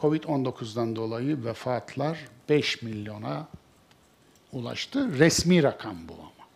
Covid-19'dan 0.00 0.96
dolayı 0.96 1.44
vefatlar 1.44 2.18
5 2.48 2.82
milyona 2.82 3.48
ulaştı. 4.52 5.18
Resmi 5.18 5.62
rakam 5.62 6.08
bu 6.08 6.12
ama. 6.12 6.48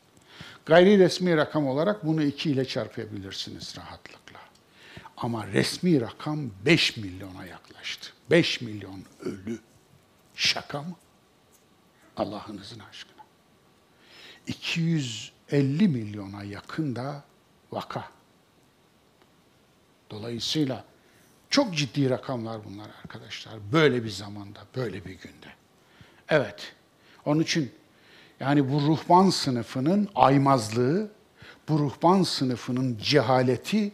Gayri 0.67 0.99
resmi 0.99 1.37
rakam 1.37 1.67
olarak 1.67 2.07
bunu 2.07 2.23
2 2.23 2.51
ile 2.51 2.65
çarpabilirsiniz 2.65 3.77
rahatlıkla. 3.79 4.39
Ama 5.17 5.47
resmi 5.47 6.01
rakam 6.01 6.51
5 6.67 6.97
milyona 6.97 7.47
yaklaştı. 7.47 8.11
5 8.31 8.61
milyon 8.61 9.05
ölü. 9.21 9.59
Şaka 10.35 10.83
mı? 10.83 10.97
Allah'ınızın 12.17 12.79
aşkına. 12.79 13.25
250 14.47 15.89
milyona 15.89 16.45
yakın 16.45 16.97
da 16.97 17.25
vaka. 17.73 18.09
Dolayısıyla 20.11 20.85
çok 21.55 21.75
ciddi 21.75 22.11
rakamlar 22.11 22.65
bunlar 22.65 22.87
arkadaşlar. 23.05 23.55
Böyle 23.73 24.05
bir 24.05 24.11
zamanda, 24.11 24.61
böyle 24.77 25.05
bir 25.05 25.11
günde. 25.11 25.47
Evet. 26.29 26.73
Onun 27.25 27.41
için 27.41 27.73
yani 28.41 28.73
bu 28.73 28.81
ruhban 28.81 29.31
sınıfının 29.31 30.09
aymazlığı, 30.15 31.11
bu 31.69 31.79
ruhban 31.79 32.23
sınıfının 32.23 32.99
cehaleti 32.99 33.93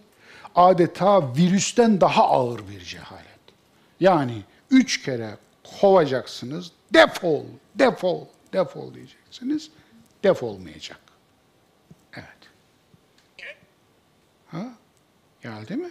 adeta 0.54 1.34
virüsten 1.34 2.00
daha 2.00 2.28
ağır 2.28 2.68
bir 2.68 2.80
cehalet. 2.80 3.40
Yani 4.00 4.42
üç 4.70 5.02
kere 5.02 5.36
kovacaksınız, 5.80 6.72
defol, 6.94 7.44
defol, 7.74 8.26
defol 8.52 8.94
diyeceksiniz, 8.94 9.70
defolmayacak. 10.24 11.00
Evet. 12.14 12.38
Ha? 14.46 14.66
Geldi 15.42 15.76
mi? 15.76 15.90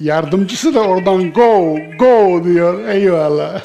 Yardımcısı 0.00 0.74
da 0.74 0.80
oradan 0.80 1.32
go, 1.32 1.78
go 1.98 2.44
diyor. 2.44 2.88
Eyvallah. 2.88 3.62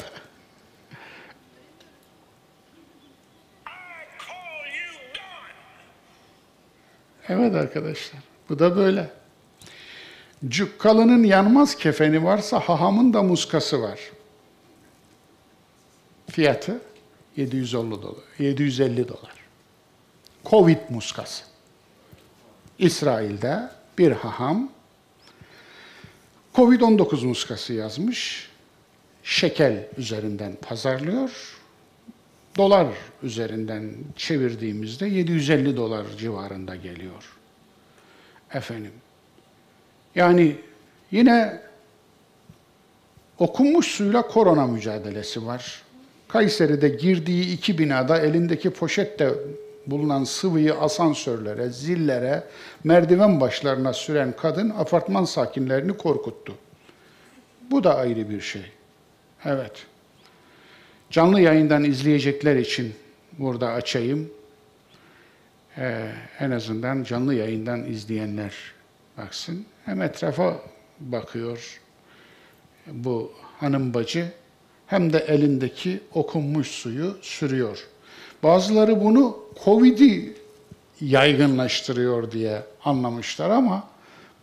Evet 7.28 7.54
arkadaşlar, 7.54 8.20
bu 8.48 8.58
da 8.58 8.76
böyle. 8.76 9.10
Cukkalı'nın 10.48 11.24
yanmaz 11.24 11.76
kefeni 11.76 12.24
varsa 12.24 12.60
hahamın 12.60 13.12
da 13.12 13.22
muskası 13.22 13.82
var. 13.82 14.00
Fiyatı 16.30 16.80
750 17.36 17.90
dolar. 17.90 18.24
750 18.38 19.08
dolar. 19.08 19.34
Covid 20.44 20.78
muskası. 20.90 21.44
İsrail'de 22.78 23.70
bir 23.98 24.12
haham 24.12 24.70
Covid-19 26.54 27.26
muskası 27.26 27.72
yazmış. 27.72 28.48
Şekel 29.22 29.88
üzerinden 29.96 30.52
pazarlıyor. 30.62 31.56
Dolar 32.56 32.86
üzerinden 33.22 33.94
çevirdiğimizde 34.16 35.06
750 35.06 35.76
dolar 35.76 36.06
civarında 36.18 36.76
geliyor. 36.76 37.36
Efendim. 38.54 38.92
Yani 40.14 40.56
yine 41.10 41.60
okunmuş 43.38 43.86
suyla 43.86 44.22
korona 44.22 44.66
mücadelesi 44.66 45.46
var. 45.46 45.82
Kayseri'de 46.28 46.88
girdiği 46.88 47.52
iki 47.52 47.78
binada 47.78 48.18
elindeki 48.18 48.70
poşette 48.70 49.34
bulunan 49.86 50.24
sıvıyı 50.24 50.74
asansörlere, 50.74 51.70
zillere, 51.70 52.44
merdiven 52.84 53.40
başlarına 53.40 53.92
süren 53.92 54.34
kadın 54.36 54.70
apartman 54.70 55.24
sakinlerini 55.24 55.96
korkuttu. 55.96 56.54
Bu 57.70 57.84
da 57.84 57.96
ayrı 57.96 58.30
bir 58.30 58.40
şey. 58.40 58.62
Evet. 59.44 59.86
Canlı 61.10 61.40
yayından 61.40 61.84
izleyecekler 61.84 62.56
için 62.56 62.94
burada 63.38 63.68
açayım. 63.72 64.30
Ee, 65.78 66.12
en 66.40 66.50
azından 66.50 67.04
canlı 67.04 67.34
yayından 67.34 67.84
izleyenler 67.84 68.54
baksın. 69.18 69.66
Hem 69.84 70.02
etrafa 70.02 70.56
bakıyor 71.00 71.80
bu 72.86 73.32
hanım 73.60 73.94
bacı 73.94 74.32
hem 74.86 75.12
de 75.12 75.18
elindeki 75.18 76.00
okunmuş 76.14 76.68
suyu 76.68 77.18
sürüyor. 77.22 77.86
Bazıları 78.42 79.04
bunu 79.04 79.38
Covid'i 79.64 80.36
yaygınlaştırıyor 81.00 82.30
diye 82.30 82.62
anlamışlar 82.84 83.50
ama 83.50 83.84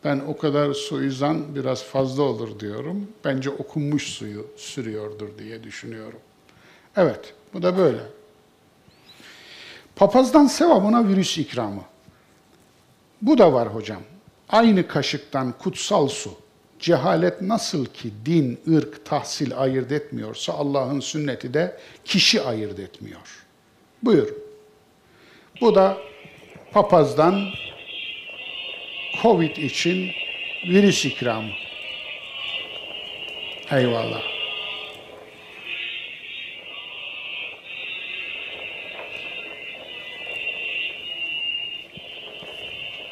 ben 0.03 0.22
o 0.28 0.38
kadar 0.38 0.74
suizan 0.74 1.56
biraz 1.56 1.84
fazla 1.84 2.24
olur 2.24 2.60
diyorum. 2.60 3.07
Bence 3.26 3.49
okunmuş 3.49 4.03
suyu 4.07 4.48
sürüyordur 4.57 5.30
diye 5.40 5.64
düşünüyorum. 5.64 6.19
Evet, 6.98 7.34
bu 7.53 7.61
da 7.61 7.78
böyle. 7.78 7.99
Papazdan 9.95 10.45
sevabına 10.45 11.07
virüs 11.07 11.38
ikramı. 11.38 11.82
Bu 13.22 13.38
da 13.38 13.53
var 13.53 13.68
hocam. 13.68 14.02
Aynı 14.49 14.88
kaşıktan 14.88 15.53
kutsal 15.60 16.07
su. 16.07 16.32
Cehalet 16.80 17.41
nasıl 17.41 17.86
ki 17.86 18.14
din, 18.26 18.60
ırk, 18.68 19.06
tahsil 19.06 19.57
ayırt 19.57 19.91
etmiyorsa 19.91 20.53
Allah'ın 20.53 20.99
sünneti 20.99 21.53
de 21.53 21.78
kişi 22.06 22.41
ayırt 22.41 22.80
etmiyor. 22.80 23.47
Buyur. 24.03 24.28
Bu 25.61 25.76
da 25.76 25.98
papazdan 26.72 27.44
Covid 29.22 29.56
için 29.56 30.11
virüs 30.68 31.06
ikramı. 31.06 31.52
Eyvallah. 33.72 34.38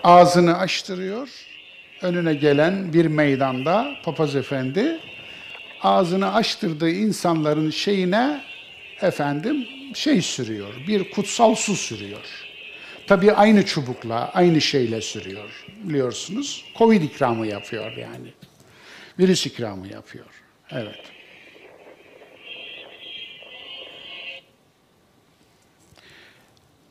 ağzını 0.06 0.58
açtırıyor. 0.58 1.30
Önüne 2.02 2.34
gelen 2.34 2.94
bir 2.94 3.06
meydanda 3.06 3.96
papaz 4.04 4.36
efendi 4.36 5.00
ağzını 5.82 6.34
açtırdığı 6.34 6.90
insanların 6.90 7.70
şeyine 7.70 8.42
efendim 9.02 9.68
şey 9.96 10.22
sürüyor. 10.22 10.74
Bir 10.88 11.12
kutsal 11.12 11.56
su 11.56 11.76
sürüyor. 11.76 12.46
Tabii 13.08 13.32
aynı 13.32 13.66
çubukla, 13.66 14.32
aynı 14.34 14.62
şeyle 14.62 15.02
sürüyor 15.02 15.66
biliyorsunuz. 15.84 16.66
Covid 16.78 17.02
ikramı 17.02 17.48
yapıyor 17.48 17.92
yani. 17.98 18.34
Virüs 19.20 19.46
ikramı 19.46 19.88
yapıyor. 19.88 20.26
Evet. 20.72 21.02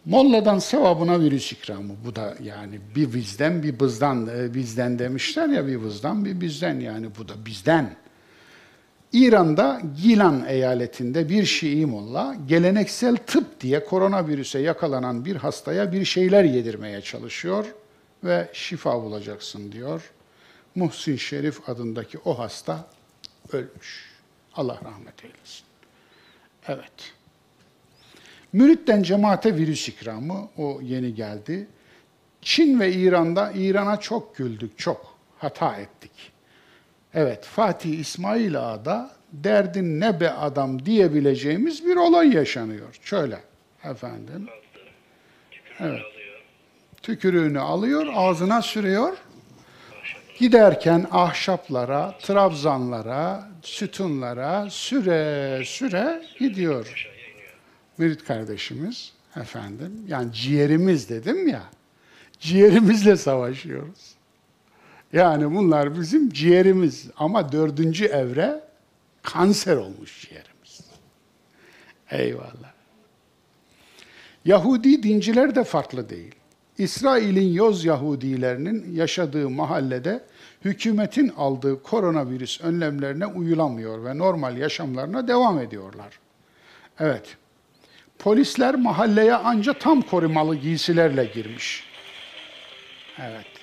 Molladan 0.05 0.59
sevabına 0.59 1.21
virüs 1.21 1.53
ikramı. 1.53 1.95
Bu 2.05 2.17
da 2.17 2.35
yani 2.43 2.81
bir 2.97 3.15
bizden 3.15 3.63
bir 3.63 3.81
bizden, 3.81 4.27
e, 4.27 4.55
bizden 4.55 4.99
demişler 4.99 5.49
ya 5.49 5.67
bir 5.67 5.85
bizden 5.85 6.25
bir 6.25 6.41
bizden 6.41 6.81
yani 6.81 7.09
bu 7.19 7.29
da 7.29 7.47
bizden. 7.47 7.97
İran'da 9.15 9.83
Gilan 10.03 10.45
eyaletinde 10.49 11.29
bir 11.29 11.45
Şii 11.45 11.87
molla 11.87 12.37
geleneksel 12.47 13.17
tıp 13.17 13.61
diye 13.61 13.85
koronavirüse 13.85 14.59
yakalanan 14.59 15.25
bir 15.25 15.37
hastaya 15.37 15.93
bir 15.93 16.05
şeyler 16.05 16.45
yedirmeye 16.45 17.01
çalışıyor 17.01 17.75
ve 18.25 18.51
şifa 18.53 19.03
bulacaksın 19.03 19.73
diyor. 19.73 20.13
Muhsin 20.75 21.17
Şerif 21.17 21.69
adındaki 21.69 22.19
o 22.25 22.39
hasta 22.39 22.87
ölmüş. 23.53 24.11
Allah 24.55 24.81
rahmet 24.85 25.25
eylesin. 25.25 25.65
Evet. 26.69 27.13
Müritten 28.53 29.03
cemaate 29.03 29.57
virüs 29.57 29.89
ikramı, 29.89 30.49
o 30.59 30.81
yeni 30.83 31.15
geldi. 31.15 31.67
Çin 32.43 32.81
ve 32.81 32.93
İran'da, 32.93 33.53
İran'a 33.53 34.01
çok 34.01 34.37
güldük, 34.37 34.79
çok 34.79 35.19
hata 35.39 35.77
ettik. 35.77 36.34
Evet, 37.15 37.45
Fatih 37.45 37.99
İsmail 37.99 38.59
Ağa'da 38.61 39.11
derdin 39.33 40.01
ne 40.01 40.21
be 40.21 40.31
adam 40.31 40.87
diyebileceğimiz 40.87 41.87
bir 41.87 41.97
olay 41.97 42.35
yaşanıyor. 42.35 42.99
Şöyle 43.03 43.39
efendim. 43.85 44.49
Evet. 45.81 46.01
Tükürüğünü 47.03 47.61
alıyor, 47.61 48.07
ağzına 48.15 48.63
sürüyor. 48.63 49.17
Giderken 50.39 51.07
ahşaplara, 51.11 52.15
trabzanlara, 52.23 53.49
sütunlara 53.63 54.71
süre 54.71 55.63
süre 55.65 56.23
gidiyor. 56.39 57.11
Mürit 57.99 58.25
kardeşimiz 58.25 59.13
efendim. 59.37 60.05
Yani 60.09 60.33
ciğerimiz 60.33 61.09
dedim 61.09 61.49
ya. 61.49 61.63
Ciğerimizle 62.41 63.17
savaşıyoruz. 63.17 64.14
Yani 65.15 65.55
bunlar 65.55 65.99
bizim 66.01 66.31
ciğerimiz 66.31 67.11
ama 67.17 67.53
dördüncü 67.53 68.05
evre 68.05 68.61
kanser 69.23 69.77
olmuş 69.77 70.29
ciğerimiz. 70.29 70.81
Eyvallah. 72.11 72.73
Yahudi 74.45 75.03
dinciler 75.03 75.55
de 75.55 75.65
farklı 75.65 76.09
değil. 76.09 76.35
İsrail'in 76.79 77.53
Yoz 77.53 77.85
Yahudilerinin 77.85 78.95
yaşadığı 78.95 79.51
mahallede 79.51 80.25
hükümetin 80.65 81.29
aldığı 81.29 81.83
koronavirüs 81.83 82.61
önlemlerine 82.61 83.27
uyulamıyor 83.27 84.05
ve 84.05 84.19
normal 84.19 84.57
yaşamlarına 84.57 85.29
devam 85.29 85.59
ediyorlar. 85.59 86.19
Evet. 87.01 87.37
Polisler 88.19 88.75
mahalleye 88.75 89.35
anca 89.35 89.73
tam 89.73 90.03
korumalı 90.03 90.57
giysilerle 90.57 91.25
girmiş. 91.25 91.85
Evet. 93.19 93.54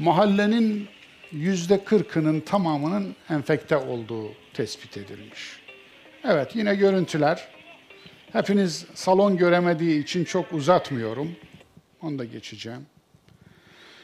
Mahallenin 0.00 0.88
yüzde 1.32 1.84
kırkının 1.84 2.40
tamamının 2.40 3.14
enfekte 3.30 3.76
olduğu 3.76 4.28
tespit 4.54 4.96
edilmiş. 4.96 5.60
Evet 6.24 6.56
yine 6.56 6.74
görüntüler. 6.74 7.48
Hepiniz 8.32 8.86
salon 8.94 9.36
göremediği 9.36 10.02
için 10.02 10.24
çok 10.24 10.52
uzatmıyorum. 10.52 11.36
Onu 12.02 12.18
da 12.18 12.24
geçeceğim. 12.24 12.86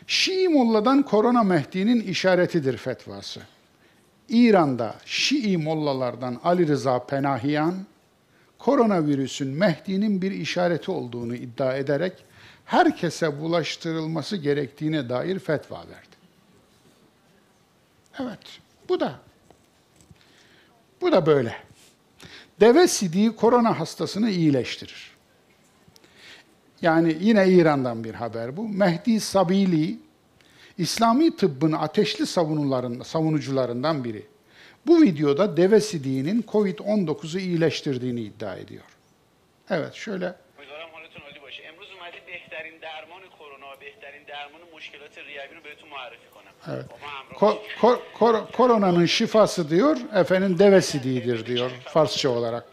Şii 0.06 0.48
molladan 0.48 1.02
korona 1.02 1.42
Mehdi'nin 1.42 2.00
işaretidir 2.00 2.76
fetvası. 2.76 3.40
İran'da 4.28 4.94
Şii 5.04 5.56
mollalardan 5.56 6.40
Ali 6.44 6.68
Rıza 6.68 7.06
Penahiyan, 7.06 7.74
koronavirüsün 8.58 9.48
Mehdi'nin 9.48 10.22
bir 10.22 10.30
işareti 10.30 10.90
olduğunu 10.90 11.34
iddia 11.34 11.76
ederek 11.76 12.25
herkese 12.66 13.40
bulaştırılması 13.40 14.36
gerektiğine 14.36 15.08
dair 15.08 15.38
fetva 15.38 15.78
verdi. 15.78 16.16
Evet, 18.20 18.38
bu 18.88 19.00
da. 19.00 19.20
Bu 21.00 21.12
da 21.12 21.26
böyle. 21.26 21.56
Deve 22.60 22.88
sidiği 22.88 23.36
korona 23.36 23.80
hastasını 23.80 24.30
iyileştirir. 24.30 25.10
Yani 26.82 27.16
yine 27.20 27.48
İran'dan 27.48 28.04
bir 28.04 28.14
haber 28.14 28.56
bu. 28.56 28.68
Mehdi 28.68 29.20
Sabili, 29.20 29.98
İslami 30.78 31.36
tıbbın 31.36 31.72
ateşli 31.72 32.26
savunucularından 33.04 34.04
biri. 34.04 34.26
Bu 34.86 35.02
videoda 35.02 35.56
deve 35.56 35.80
sidiğinin 35.80 36.42
COVID-19'u 36.42 37.38
iyileştirdiğini 37.38 38.20
iddia 38.20 38.56
ediyor. 38.56 38.84
Evet, 39.70 39.94
şöyle 39.94 40.34
Evet. 46.68 46.84
Ko, 47.34 47.62
kor, 47.80 47.98
kor, 48.14 48.52
koronanın 48.52 49.06
şifası 49.06 49.70
diyor, 49.70 49.96
efendim 50.14 50.58
devesi 50.58 51.04
değildir 51.04 51.46
diyor 51.46 51.70
Farsça 51.84 52.28
olarak. 52.30 52.64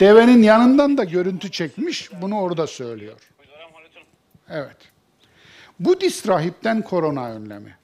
Devenin 0.00 0.42
yanından 0.42 0.98
da 0.98 1.04
görüntü 1.04 1.50
çekmiş, 1.50 2.12
bunu 2.12 2.40
orada 2.40 2.66
söylüyor. 2.66 3.30
Evet. 4.50 4.76
Bu 5.80 6.00
disrahipten 6.00 6.82
korona 6.82 7.30
önlemi. 7.30 7.76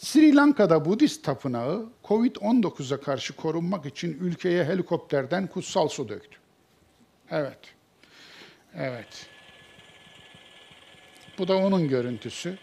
Sri 0.00 0.36
Lanka'da 0.36 0.84
Budist 0.84 1.24
tapınağı 1.24 1.88
Covid-19'a 2.04 3.00
karşı 3.00 3.36
korunmak 3.36 3.86
için 3.86 4.18
ülkeye 4.20 4.64
helikopterden 4.64 5.46
kutsal 5.46 5.88
su 5.88 6.08
döktü. 6.08 6.38
Evet. 7.30 7.58
Evet. 8.74 9.26
Bu 11.38 11.48
da 11.48 11.56
onun 11.56 11.88
görüntüsü. 11.88 12.58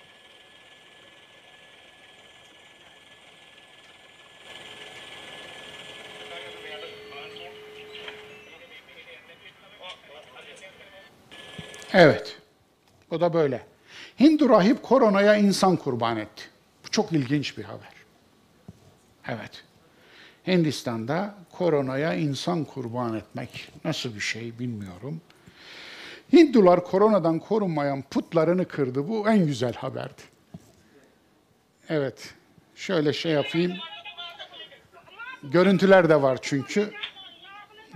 Evet. 11.93 12.37
O 13.11 13.21
da 13.21 13.33
böyle. 13.33 13.65
Hindu 14.19 14.49
rahip 14.49 14.83
koronaya 14.83 15.35
insan 15.35 15.75
kurban 15.75 16.17
etti. 16.17 16.56
Bu 16.87 16.91
çok 16.91 17.11
ilginç 17.11 17.57
bir 17.57 17.63
haber. 17.63 17.93
Evet. 19.27 19.63
Hindistan'da 20.47 21.35
koronaya 21.51 22.13
insan 22.13 22.63
kurban 22.63 23.15
etmek 23.15 23.71
nasıl 23.85 24.15
bir 24.15 24.19
şey 24.19 24.59
bilmiyorum. 24.59 25.21
Hindular 26.33 26.83
koronadan 26.83 27.39
korunmayan 27.39 28.01
putlarını 28.01 28.67
kırdı. 28.67 29.07
Bu 29.07 29.29
en 29.29 29.45
güzel 29.45 29.73
haberdi. 29.73 30.21
Evet. 31.89 32.33
Şöyle 32.75 33.13
şey 33.13 33.31
yapayım. 33.31 33.73
Görüntüler 35.43 36.09
de 36.09 36.21
var 36.21 36.39
çünkü. 36.41 36.91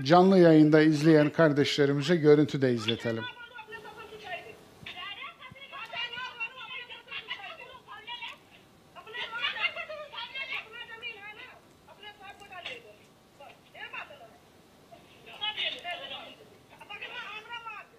Canlı 0.03 0.39
yayında 0.39 0.81
izleyen 0.81 1.29
kardeşlerimize 1.29 2.15
görüntü 2.15 2.61
de 2.61 2.73
izletelim. 2.73 3.23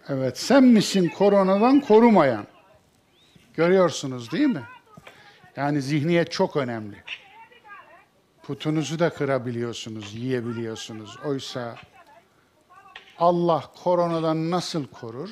Evet, 0.09 0.39
sen 0.39 0.65
misin 0.65 1.09
koronadan 1.09 1.81
korumayan? 1.81 2.47
Görüyorsunuz 3.55 4.33
değil 4.33 4.47
mi? 4.47 4.63
Yani 5.57 5.83
zihniyet 5.83 6.33
çok 6.33 6.57
önemli. 6.57 6.97
Putunuzu 8.43 8.99
da 8.99 9.11
kırabiliyorsunuz, 9.11 10.15
yiyebiliyorsunuz. 10.15 11.19
Oysa 11.25 11.77
Allah 13.19 13.65
koronadan 13.83 14.51
nasıl 14.51 14.87
korur? 14.87 15.31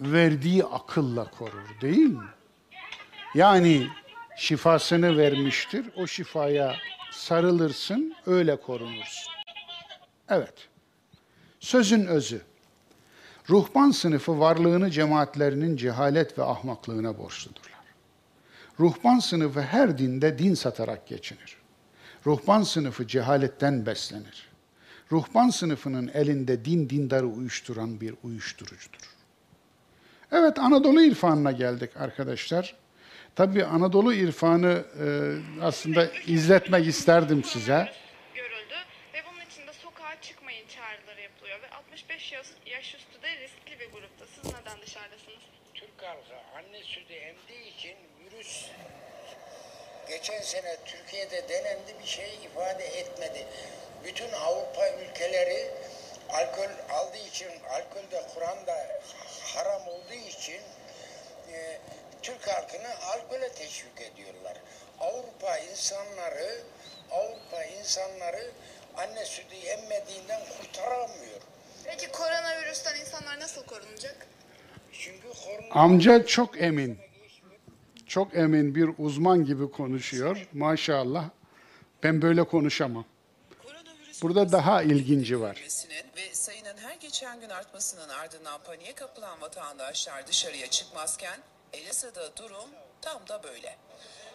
Verdiği 0.00 0.64
akılla 0.64 1.30
korur, 1.30 1.80
değil 1.80 2.06
mi? 2.06 2.24
Yani 3.34 3.88
şifasını 4.36 5.18
vermiştir. 5.18 5.86
O 5.96 6.06
şifaya 6.06 6.76
sarılırsın, 7.10 8.14
öyle 8.26 8.56
korunursun. 8.60 9.32
Evet. 10.28 10.68
Sözün 11.60 12.06
özü. 12.06 12.42
Ruhban 13.50 13.90
sınıfı 13.90 14.40
varlığını 14.40 14.90
cemaatlerinin 14.90 15.76
cehalet 15.76 16.38
ve 16.38 16.42
ahmaklığına 16.42 17.18
borçludurlar. 17.18 17.76
Ruhban 18.80 19.18
sınıfı 19.18 19.60
her 19.60 19.98
dinde 19.98 20.38
din 20.38 20.54
satarak 20.54 21.06
geçinir. 21.06 21.56
Ruhban 22.26 22.62
sınıfı 22.62 23.06
cehaletten 23.06 23.86
beslenir. 23.86 24.48
Ruhban 25.12 25.50
sınıfının 25.50 26.10
elinde 26.14 26.64
din 26.64 26.90
dindarı 26.90 27.26
uyuşturan 27.26 28.00
bir 28.00 28.14
uyuşturucudur. 28.22 29.16
Evet 30.32 30.58
Anadolu 30.58 31.02
irfanına 31.02 31.52
geldik 31.52 31.90
arkadaşlar. 31.96 32.74
Tabii 33.34 33.64
Anadolu 33.64 34.14
irfanı 34.14 34.84
e, 35.00 35.06
aslında 35.62 36.06
izletmek 36.26 36.86
isterdim 36.86 37.44
size. 37.44 37.88
görüldü 38.34 38.74
ve 39.14 39.18
bunun 39.30 39.44
için 39.46 39.66
de 39.66 39.72
sokağa 39.72 40.20
çıkmayın 40.22 40.66
çağrıları 40.68 41.20
yapılıyor 41.20 41.62
ve 41.62 41.70
65 41.70 42.32
yaş, 42.32 42.46
yaş 42.66 42.94
üstü 42.94 43.22
de 43.22 43.40
riskli 43.40 43.80
bir 43.80 43.92
grupta. 43.92 44.26
Siz 44.26 44.44
neden 44.44 44.82
dışarıdasınız? 44.86 45.42
Türk 45.74 46.02
halkı 46.02 46.34
anne 46.56 46.82
sütü 46.82 47.14
emdiği 47.14 47.74
için 47.76 47.96
virüs 48.24 48.70
geçen 50.16 50.42
sene 50.42 50.76
Türkiye'de 50.84 51.48
denendi 51.48 51.94
bir 52.02 52.06
şey 52.06 52.38
ifade 52.44 52.84
etmedi. 52.84 53.46
Bütün 54.04 54.32
Avrupa 54.32 54.88
ülkeleri 54.88 55.70
alkol 56.28 56.68
aldığı 56.90 57.28
için, 57.28 57.48
alkol 57.70 58.10
de 58.10 58.22
Kur'an'da 58.34 59.00
haram 59.44 59.88
olduğu 59.88 60.28
için 60.28 60.60
e, 61.52 61.78
Türk 62.22 62.48
halkını 62.48 62.88
alkole 63.06 63.48
teşvik 63.48 64.00
ediyorlar. 64.00 64.56
Avrupa 65.00 65.58
insanları 65.58 66.62
Avrupa 67.10 67.64
insanları 67.64 68.50
anne 68.96 69.24
sütü 69.24 69.56
emmediğinden 69.56 70.40
kurtaramıyor. 70.58 71.40
Peki 71.84 72.12
koronavirüsten 72.12 73.00
insanlar 73.00 73.40
nasıl 73.40 73.66
korunacak? 73.66 74.26
Çünkü 74.92 75.28
korona 75.44 75.74
Amca 75.74 76.26
çok 76.26 76.62
emin. 76.62 77.05
Çok 78.06 78.34
emin 78.34 78.74
bir 78.74 78.90
uzman 78.98 79.44
gibi 79.44 79.70
konuşuyor. 79.70 80.48
Maşallah. 80.52 81.24
Ben 82.02 82.22
böyle 82.22 82.44
konuşamam. 82.44 83.04
Burada 84.22 84.52
daha 84.52 84.82
ilginci 84.82 85.40
var. 85.40 85.64
ve 86.16 86.34
sayının 86.34 86.76
her 86.76 86.94
geçen 86.94 87.40
gün 87.40 87.48
artmasının 87.48 88.08
ardından 88.08 88.60
paniğe 88.62 88.92
kapılan 88.94 89.40
vatandaşlar 89.40 90.26
dışarıya 90.26 90.66
çıkmazken 90.70 91.40
Elazığ'da 91.72 92.36
durum 92.36 92.70
tam 93.02 93.28
da 93.28 93.42
böyle. 93.42 93.76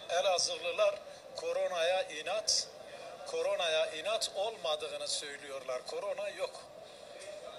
Elazığlılar 0.10 1.02
koronaya 1.36 2.04
inat, 2.04 2.68
koronaya 3.28 3.92
inat 3.92 4.32
olmadığını 4.36 5.08
söylüyorlar. 5.08 5.82
Korona 5.88 6.30
yok. 6.30 6.64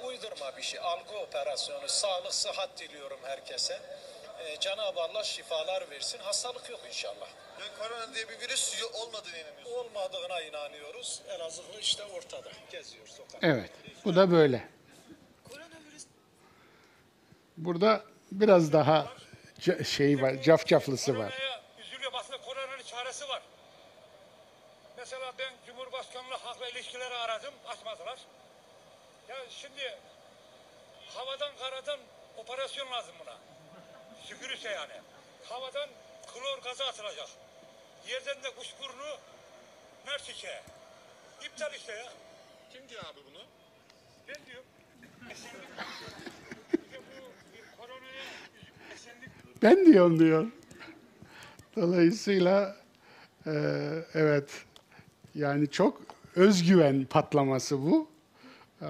Uydurma 0.05 0.57
bir 0.57 0.63
şey. 0.63 0.81
Algı 0.81 1.17
operasyonu, 1.19 1.89
sağlık, 1.89 2.35
sıhhat 2.35 2.79
diliyorum 2.79 3.19
herkese. 3.23 3.81
Ee, 4.47 4.60
Cenab-ı 4.60 5.01
Allah 5.01 5.24
şifalar 5.24 5.90
versin. 5.90 6.19
Hastalık 6.19 6.70
yok 6.70 6.81
inşallah. 6.89 7.28
korona 7.78 8.14
diye 8.14 8.28
bir 8.28 8.40
virüs 8.40 8.82
olmadığını 8.93 9.39
inanıyorsunuz. 9.39 9.73
Olmadığına 9.77 10.40
inanıyoruz. 10.43 11.23
Elazığlı 11.28 11.81
işte 11.81 12.05
ortada. 12.05 12.51
Geziyor 12.70 13.06
sokakta. 13.06 13.47
Evet. 13.47 13.70
Bu 14.05 14.16
da 14.16 14.31
böyle. 14.31 14.69
Burada 17.56 18.05
biraz 18.32 18.73
daha 18.73 19.06
ca- 19.60 19.85
şey 19.85 20.23
var, 20.23 20.43
cafcaflısı 20.43 21.19
var. 21.19 21.31
Koronaya 21.31 21.62
üzülüyor. 21.81 22.12
Aslında 22.14 22.40
koronanın 22.40 22.82
çaresi 22.82 23.28
var. 23.28 23.43
Mesela 24.97 25.32
ben 25.39 25.52
Cumhurbaşkanlığı 25.66 26.35
halkla 26.35 26.69
ilişkileri 26.69 27.14
aradım. 27.14 27.55
Açmadılar. 27.66 28.19
Ya 29.28 29.36
şimdi 29.51 29.98
havadan 31.14 31.52
karadan 31.59 32.01
operasyon 32.36 32.93
lazım 32.93 33.14
buna. 33.20 33.36
Süpürürse 34.33 34.69
yani. 34.69 34.93
Havadan 35.45 35.89
klor 36.35 36.63
gazı 36.65 36.85
atılacak. 36.85 37.29
Yerden 38.09 38.43
de 38.43 38.49
kuşburnu 38.57 39.19
mertike. 40.07 40.63
İptal 41.47 41.75
işte 41.75 41.93
ya. 41.93 42.13
Kim 42.73 42.89
diyor 42.89 43.03
abi 43.05 43.21
bunu? 43.31 43.43
Ben 44.29 44.47
diyorum. 44.47 44.65
Esenlik. 45.31 45.69
Bir 46.73 46.93
de 46.93 46.99
bu 46.99 47.33
bir 47.57 47.77
koronaya 47.77 48.25
esenlik 48.95 49.31
Ben 49.63 49.87
diyorum 49.87 50.19
diyor. 50.19 50.47
Dolayısıyla 51.77 52.77
e, 53.47 53.53
evet 54.15 54.51
yani 55.35 55.71
çok 55.71 56.01
özgüven 56.37 57.05
patlaması 57.05 57.83
bu. 57.83 58.12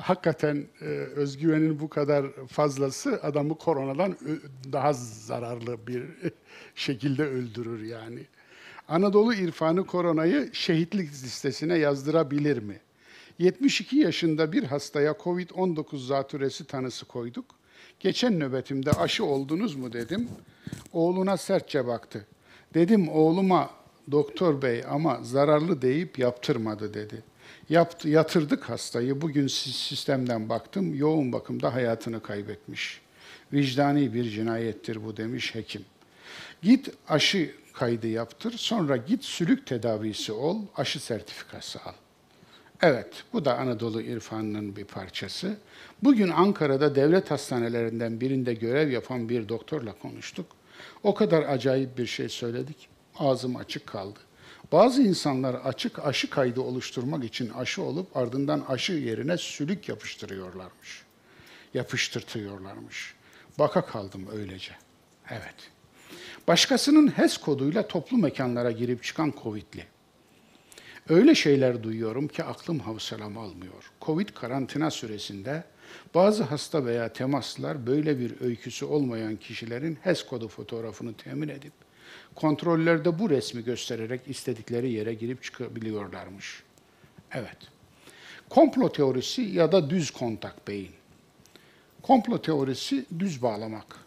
Hakikaten 0.01 0.67
e, 0.81 0.85
özgüvenin 1.17 1.81
bu 1.81 1.89
kadar 1.89 2.27
fazlası 2.49 3.21
adamı 3.23 3.59
koronadan 3.59 4.17
daha 4.73 4.93
zararlı 4.93 5.87
bir 5.87 6.05
şekilde 6.75 7.25
öldürür 7.25 7.83
yani. 7.83 8.21
Anadolu 8.89 9.35
irfanı 9.35 9.87
koronayı 9.87 10.51
şehitlik 10.53 11.11
listesine 11.11 11.79
yazdırabilir 11.79 12.59
mi? 12.59 12.81
72 13.39 13.97
yaşında 13.97 14.53
bir 14.53 14.65
hastaya 14.65 15.13
COVID-19 15.13 16.07
zatürresi 16.07 16.65
tanısı 16.65 17.07
koyduk. 17.07 17.45
Geçen 18.01 18.41
nöbetimde 18.41 18.91
aşı 18.91 19.25
oldunuz 19.25 19.75
mu 19.75 19.93
dedim. 19.93 20.29
Oğluna 20.93 21.37
sertçe 21.37 21.87
baktı. 21.87 22.27
Dedim 22.75 23.09
oğluma 23.09 23.71
doktor 24.11 24.63
bey 24.63 24.85
ama 24.91 25.19
zararlı 25.23 25.83
deyip 25.83 26.19
yaptırmadı 26.19 26.95
dedi. 26.95 27.23
Yaptı, 27.73 28.09
yatırdık 28.09 28.69
hastayı. 28.71 29.21
Bugün 29.21 29.47
si- 29.47 29.73
sistemden 29.73 30.49
baktım. 30.49 30.95
Yoğun 30.95 31.33
bakımda 31.33 31.75
hayatını 31.75 32.23
kaybetmiş. 32.23 33.01
Vicdani 33.53 34.15
bir 34.15 34.25
cinayettir 34.25 35.05
bu 35.05 35.17
demiş 35.17 35.55
hekim. 35.55 35.85
Git 36.63 36.91
aşı 37.09 37.55
kaydı 37.73 38.09
yaptır. 38.09 38.53
Sonra 38.59 38.97
git 38.97 39.25
sülük 39.25 39.67
tedavisi 39.67 40.33
ol. 40.33 40.59
Aşı 40.77 41.01
sertifikası 41.01 41.81
al. 41.81 41.93
Evet, 42.83 43.25
bu 43.33 43.45
da 43.45 43.59
Anadolu 43.59 44.03
irfanının 44.03 44.77
bir 44.77 44.85
parçası. 44.85 45.57
Bugün 46.03 46.29
Ankara'da 46.29 46.95
devlet 46.95 47.31
hastanelerinden 47.31 48.21
birinde 48.21 48.55
görev 48.55 48.91
yapan 48.91 49.29
bir 49.29 49.49
doktorla 49.49 49.93
konuştuk. 49.93 50.47
O 51.03 51.15
kadar 51.15 51.43
acayip 51.43 51.99
bir 51.99 52.07
şey 52.07 52.29
söyledik. 52.29 52.89
Ağzım 53.19 53.57
açık 53.57 53.87
kaldı. 53.87 54.19
Bazı 54.73 55.03
insanlar 55.03 55.55
açık 55.55 55.99
aşı 55.99 56.31
kaydı 56.31 56.61
oluşturmak 56.61 57.25
için 57.25 57.51
aşı 57.51 57.83
olup 57.83 58.17
ardından 58.17 58.65
aşı 58.69 58.93
yerine 58.93 59.39
sülük 59.39 59.89
yapıştırıyorlarmış. 59.89 61.03
Yapıştırtıyorlarmış. 61.75 63.15
Baka 63.59 63.87
kaldım 63.87 64.29
öylece. 64.33 64.73
Evet. 65.31 65.55
Başkasının 66.49 67.09
HES 67.09 67.37
koduyla 67.37 67.89
toplu 67.89 68.19
mekanlara 68.19 68.71
girip 68.71 69.03
çıkan 69.03 69.35
Covid'li. 69.43 69.87
Öyle 71.09 71.35
şeyler 71.35 71.83
duyuyorum 71.83 72.29
ki 72.29 72.45
aklım 72.45 72.79
havsalam 72.79 73.39
almıyor. 73.39 73.91
Covid 74.01 74.29
karantina 74.29 74.91
süresinde 74.91 75.65
bazı 76.15 76.43
hasta 76.43 76.85
veya 76.85 77.13
temaslılar 77.13 77.87
böyle 77.87 78.19
bir 78.19 78.41
öyküsü 78.41 78.85
olmayan 78.85 79.37
kişilerin 79.37 79.99
HES 80.03 80.23
kodu 80.27 80.49
fotoğrafını 80.49 81.15
temin 81.15 81.49
edip 81.49 81.73
kontrollerde 82.35 83.19
bu 83.19 83.31
resmi 83.31 83.65
göstererek 83.65 84.21
istedikleri 84.29 84.93
yere 84.93 85.15
girip 85.15 85.43
çıkabiliyorlarmış. 85.43 86.63
Evet. 87.33 87.57
Komplo 88.49 88.93
teorisi 88.93 89.43
ya 89.43 89.73
da 89.73 89.91
düz 89.91 90.11
kontak 90.11 90.69
beyin. 90.69 90.93
Komplo 92.03 92.43
teorisi 92.43 93.07
düz 93.19 93.43
bağlamak. 93.43 93.99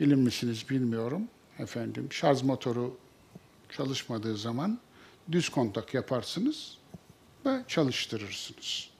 Bilir 0.00 0.14
misiniz 0.14 0.70
bilmiyorum 0.70 1.22
efendim. 1.58 2.08
Şarj 2.10 2.42
motoru 2.42 2.98
çalışmadığı 3.70 4.36
zaman 4.36 4.78
düz 5.32 5.48
kontak 5.48 5.94
yaparsınız 5.94 6.78
ve 7.46 7.62
çalıştırırsınız. 7.68 8.90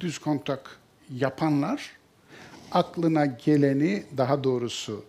Düz 0.00 0.18
kontak 0.18 0.80
yapanlar 1.10 1.90
aklına 2.72 3.26
geleni 3.26 4.04
daha 4.16 4.44
doğrusu 4.44 5.04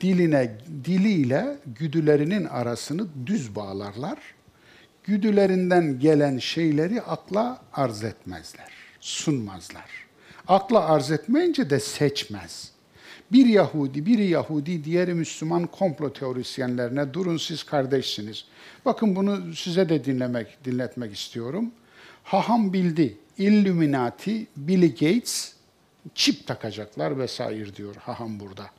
diline 0.00 0.58
diliyle 0.84 1.58
güdülerinin 1.66 2.44
arasını 2.44 3.06
düz 3.26 3.54
bağlarlar. 3.54 4.18
Güdülerinden 5.04 5.98
gelen 5.98 6.38
şeyleri 6.38 7.02
akla 7.02 7.60
arz 7.72 8.04
etmezler, 8.04 8.72
sunmazlar. 9.00 9.90
Akla 10.48 10.88
arz 10.88 11.10
etmeyince 11.10 11.70
de 11.70 11.80
seçmez. 11.80 12.72
Bir 13.32 13.46
Yahudi, 13.46 14.06
biri 14.06 14.26
Yahudi, 14.26 14.84
diğeri 14.84 15.14
Müslüman 15.14 15.66
komplo 15.66 16.12
teorisyenlerine 16.12 17.14
durun 17.14 17.36
siz 17.36 17.62
kardeşsiniz. 17.62 18.44
Bakın 18.84 19.16
bunu 19.16 19.54
size 19.54 19.88
de 19.88 20.04
dinlemek, 20.04 20.64
dinletmek 20.64 21.14
istiyorum. 21.14 21.70
Haham 22.24 22.72
bildi, 22.72 23.16
Illuminati, 23.38 24.46
Bill 24.56 24.90
Gates 24.90 25.54
çip 26.14 26.46
takacaklar 26.46 27.18
vesaire 27.18 27.76
diyor 27.76 27.94
haham 27.96 28.40
burada. 28.40 28.70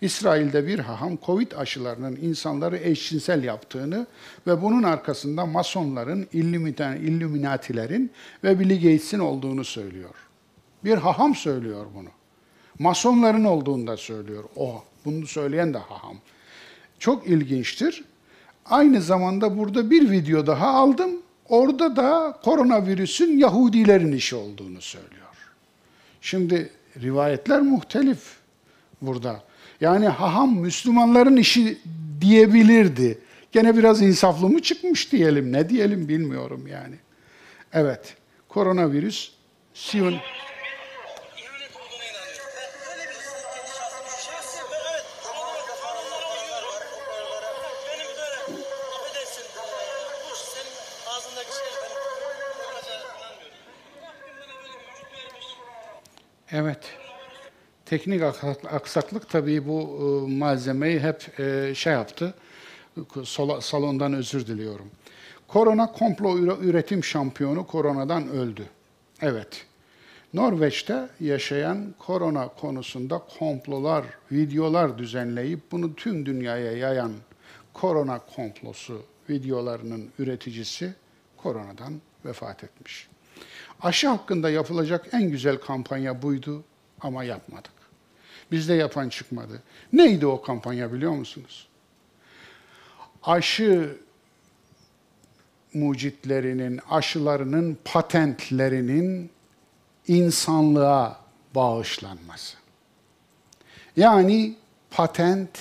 İsrail'de 0.00 0.66
bir 0.66 0.78
haham 0.78 1.18
Covid 1.26 1.52
aşılarının 1.52 2.16
insanları 2.16 2.76
eşcinsel 2.76 3.44
yaptığını 3.44 4.06
ve 4.46 4.62
bunun 4.62 4.82
arkasında 4.82 5.46
masonların, 5.46 6.22
Illumina- 6.32 6.98
Illuminatilerin 6.98 8.10
ve 8.44 8.60
Bill 8.60 8.74
Gates'in 8.74 9.18
olduğunu 9.18 9.64
söylüyor. 9.64 10.14
Bir 10.84 10.94
haham 10.98 11.34
söylüyor 11.34 11.86
bunu. 11.94 12.08
Masonların 12.78 13.44
olduğunu 13.44 13.86
da 13.86 13.96
söylüyor. 13.96 14.44
O, 14.56 14.82
bunu 15.04 15.26
söyleyen 15.26 15.74
de 15.74 15.78
haham. 15.78 16.16
Çok 16.98 17.26
ilginçtir. 17.26 18.04
Aynı 18.66 19.02
zamanda 19.02 19.58
burada 19.58 19.90
bir 19.90 20.10
video 20.10 20.46
daha 20.46 20.68
aldım. 20.68 21.10
Orada 21.48 21.96
da 21.96 22.38
koronavirüsün 22.44 23.38
Yahudilerin 23.38 24.12
işi 24.12 24.36
olduğunu 24.36 24.80
söylüyor. 24.80 25.18
Şimdi 26.20 26.70
rivayetler 27.02 27.60
muhtelif 27.60 28.36
burada. 29.02 29.47
Yani 29.80 30.08
haham 30.08 30.56
Müslümanların 30.56 31.36
işi 31.36 31.78
diyebilirdi. 32.20 33.18
Gene 33.52 33.76
biraz 33.76 34.02
insaflı 34.02 34.48
mı 34.48 34.62
çıkmış 34.62 35.12
diyelim, 35.12 35.52
ne 35.52 35.68
diyelim 35.68 36.08
bilmiyorum 36.08 36.66
yani. 36.66 36.94
Evet, 37.72 38.16
koronavirüs 38.48 39.32
Siyon... 39.74 40.14
Evet 56.52 56.97
Teknik 57.88 58.22
aksak- 58.22 58.72
aksaklık 58.72 59.28
tabii 59.28 59.66
bu 59.68 59.80
e, 59.80 60.30
malzemeyi 60.32 61.00
hep 61.00 61.40
e, 61.40 61.74
şey 61.74 61.92
yaptı. 61.92 62.34
Salondan 63.60 64.12
özür 64.12 64.46
diliyorum. 64.46 64.90
Korona 65.48 65.92
komplo 65.92 66.38
üre- 66.38 66.60
üretim 66.60 67.04
şampiyonu 67.04 67.66
koronadan 67.66 68.28
öldü. 68.28 68.66
Evet. 69.20 69.66
Norveç'te 70.34 71.08
yaşayan 71.20 71.94
korona 71.98 72.48
konusunda 72.48 73.22
komplolar, 73.38 74.04
videolar 74.32 74.98
düzenleyip 74.98 75.60
bunu 75.72 75.94
tüm 75.94 76.26
dünyaya 76.26 76.72
yayan 76.72 77.12
korona 77.74 78.20
komplosu 78.36 79.02
videolarının 79.30 80.08
üreticisi 80.18 80.94
koronadan 81.36 81.94
vefat 82.24 82.64
etmiş. 82.64 83.08
Aşı 83.82 84.08
hakkında 84.08 84.50
yapılacak 84.50 85.06
en 85.12 85.30
güzel 85.30 85.56
kampanya 85.56 86.22
buydu 86.22 86.64
ama 87.00 87.24
yapmadık. 87.24 87.77
Bizde 88.52 88.74
yapan 88.74 89.08
çıkmadı. 89.08 89.62
Neydi 89.92 90.26
o 90.26 90.42
kampanya 90.42 90.92
biliyor 90.92 91.12
musunuz? 91.12 91.68
Aşı 93.22 93.98
mucitlerinin, 95.74 96.80
aşılarının 96.90 97.78
patentlerinin 97.84 99.30
insanlığa 100.08 101.20
bağışlanması. 101.54 102.56
Yani 103.96 104.56
patent 104.90 105.58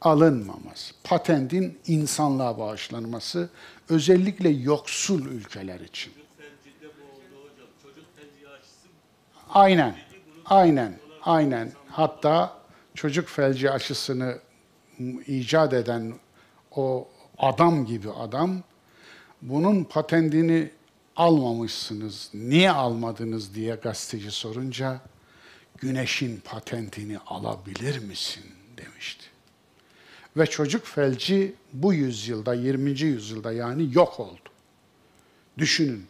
alınmaması, 0.00 0.94
patentin 1.04 1.78
insanlığa 1.86 2.58
bağışlanması 2.58 3.50
özellikle 3.88 4.48
yoksul 4.48 5.26
ülkeler 5.26 5.80
için. 5.80 6.12
Aynen, 9.48 9.96
aynen, 10.44 10.98
aynen. 11.22 11.72
Hatta 11.96 12.58
çocuk 12.94 13.28
felci 13.28 13.70
aşısını 13.70 14.38
icat 15.26 15.72
eden 15.72 16.14
o 16.70 17.08
adam 17.38 17.86
gibi 17.86 18.10
adam 18.10 18.62
bunun 19.42 19.84
patentini 19.84 20.70
almamışsınız, 21.16 22.30
niye 22.34 22.70
almadınız 22.70 23.54
diye 23.54 23.74
gazeteci 23.74 24.30
sorunca 24.30 25.00
güneşin 25.78 26.40
patentini 26.40 27.18
alabilir 27.18 27.98
misin 27.98 28.44
demişti. 28.76 29.24
Ve 30.36 30.46
çocuk 30.46 30.86
felci 30.86 31.54
bu 31.72 31.94
yüzyılda, 31.94 32.54
20. 32.54 32.90
yüzyılda 32.90 33.52
yani 33.52 33.88
yok 33.92 34.20
oldu. 34.20 34.50
Düşünün, 35.58 36.06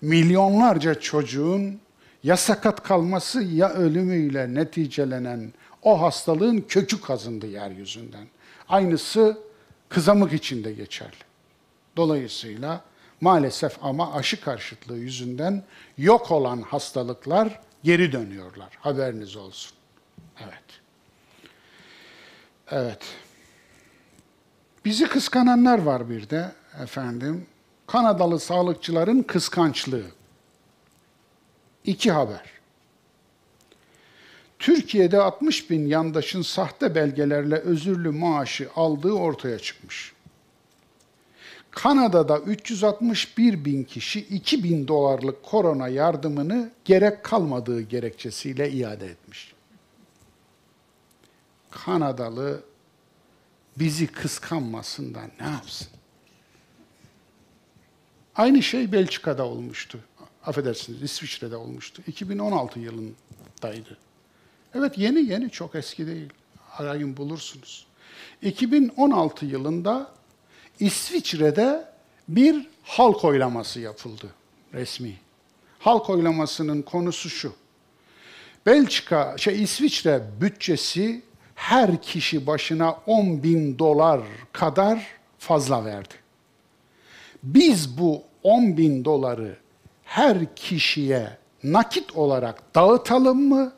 milyonlarca 0.00 1.00
çocuğun 1.00 1.80
ya 2.22 2.36
sakat 2.36 2.82
kalması 2.82 3.42
ya 3.42 3.72
ölümüyle 3.72 4.54
neticelenen 4.54 5.52
o 5.82 6.02
hastalığın 6.02 6.60
kökü 6.60 7.00
kazındı 7.00 7.46
yeryüzünden. 7.46 8.26
Aynısı 8.68 9.38
kızamık 9.88 10.32
için 10.32 10.64
de 10.64 10.72
geçerli. 10.72 11.30
Dolayısıyla 11.96 12.80
maalesef 13.20 13.76
ama 13.82 14.14
aşı 14.14 14.40
karşıtlığı 14.40 14.98
yüzünden 14.98 15.62
yok 15.98 16.30
olan 16.30 16.62
hastalıklar 16.62 17.60
geri 17.84 18.12
dönüyorlar. 18.12 18.68
Haberiniz 18.80 19.36
olsun. 19.36 19.72
Evet. 20.44 20.80
Evet. 22.70 23.02
Bizi 24.84 25.08
kıskananlar 25.08 25.78
var 25.78 26.10
bir 26.10 26.30
de 26.30 26.52
efendim. 26.82 27.46
Kanadalı 27.86 28.40
sağlıkçıların 28.40 29.22
kıskançlığı. 29.22 30.04
İki 31.84 32.12
haber. 32.12 32.60
Türkiye'de 34.58 35.20
60 35.20 35.70
bin 35.70 35.86
yandaşın 35.86 36.42
sahte 36.42 36.94
belgelerle 36.94 37.56
özürlü 37.56 38.10
maaşı 38.10 38.68
aldığı 38.76 39.12
ortaya 39.12 39.58
çıkmış. 39.58 40.12
Kanada'da 41.70 42.38
361 42.38 43.64
bin 43.64 43.84
kişi 43.84 44.20
2 44.20 44.64
bin 44.64 44.88
dolarlık 44.88 45.42
korona 45.42 45.88
yardımını 45.88 46.70
gerek 46.84 47.24
kalmadığı 47.24 47.80
gerekçesiyle 47.80 48.70
iade 48.70 49.06
etmiş. 49.06 49.52
Kanadalı 51.70 52.62
bizi 53.76 54.06
kıskanmasından 54.06 55.30
ne 55.40 55.46
yapsın? 55.46 55.88
Aynı 58.36 58.62
şey 58.62 58.92
Belçika'da 58.92 59.46
olmuştu. 59.46 59.98
Affedersiniz 60.46 61.02
İsviçre'de 61.02 61.56
olmuştu. 61.56 62.02
2016 62.06 62.80
yılındaydı. 62.80 63.98
Evet 64.74 64.98
yeni 64.98 65.20
yeni 65.30 65.50
çok 65.50 65.74
eski 65.74 66.06
değil. 66.06 66.28
Arayın 66.78 67.16
bulursunuz. 67.16 67.86
2016 68.42 69.46
yılında 69.46 70.10
İsviçre'de 70.80 71.88
bir 72.28 72.66
halk 72.82 73.24
oylaması 73.24 73.80
yapıldı 73.80 74.26
resmi. 74.74 75.14
Halk 75.78 76.10
oylamasının 76.10 76.82
konusu 76.82 77.30
şu. 77.30 77.52
Belçika, 78.66 79.34
şey 79.38 79.62
İsviçre 79.62 80.22
bütçesi 80.40 81.22
her 81.54 82.02
kişi 82.02 82.46
başına 82.46 82.90
10 83.06 83.42
bin 83.42 83.78
dolar 83.78 84.20
kadar 84.52 85.06
fazla 85.38 85.84
verdi. 85.84 86.14
Biz 87.42 87.98
bu 87.98 88.22
10 88.42 88.76
bin 88.76 89.04
doları 89.04 89.56
her 90.10 90.54
kişiye 90.56 91.30
nakit 91.64 92.16
olarak 92.16 92.74
dağıtalım 92.74 93.48
mı 93.48 93.72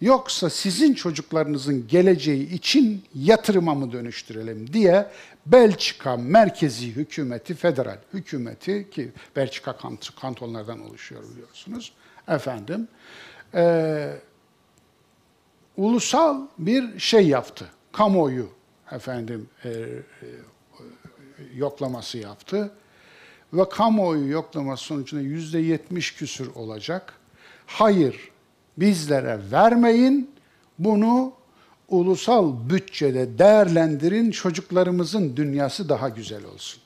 yoksa 0.00 0.50
sizin 0.50 0.94
çocuklarınızın 0.94 1.88
geleceği 1.88 2.50
için 2.50 3.04
yatırıma 3.14 3.74
mı 3.74 3.92
dönüştürelim 3.92 4.72
diye 4.72 5.06
Belçika 5.46 6.16
merkezi 6.16 6.86
hükümeti, 6.96 7.54
federal 7.54 7.98
hükümeti 8.14 8.90
ki 8.90 9.12
Belçika 9.36 9.76
kant 9.76 10.16
kantonlardan 10.20 10.80
oluşuyor 10.80 11.22
biliyorsunuz 11.32 11.92
efendim 12.28 12.88
e, 13.54 14.12
ulusal 15.76 16.40
bir 16.58 16.98
şey 16.98 17.28
yaptı. 17.28 17.70
Kamuoyu 17.92 18.48
efendim 18.92 19.48
e, 19.64 19.68
e, 19.68 19.72
yoklaması 21.54 22.18
yaptı 22.18 22.70
ve 23.52 23.68
kamuoyu 23.68 24.30
yoklaması 24.30 24.84
sonucunda 24.84 25.22
yüzde 25.22 25.58
yetmiş 25.58 26.14
küsür 26.14 26.54
olacak. 26.54 27.14
Hayır, 27.66 28.30
bizlere 28.76 29.40
vermeyin, 29.52 30.30
bunu 30.78 31.32
ulusal 31.88 32.54
bütçede 32.70 33.38
değerlendirin, 33.38 34.30
çocuklarımızın 34.30 35.36
dünyası 35.36 35.88
daha 35.88 36.08
güzel 36.08 36.44
olsun. 36.44 36.82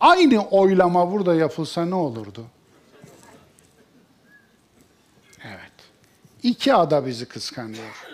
Aynı 0.00 0.48
oylama 0.48 1.12
burada 1.12 1.34
yapılsa 1.34 1.84
ne 1.84 1.94
olurdu? 1.94 2.46
Evet. 5.44 5.72
İKEA 6.42 6.90
da 6.90 7.06
bizi 7.06 7.26
kıskanıyor. 7.26 8.06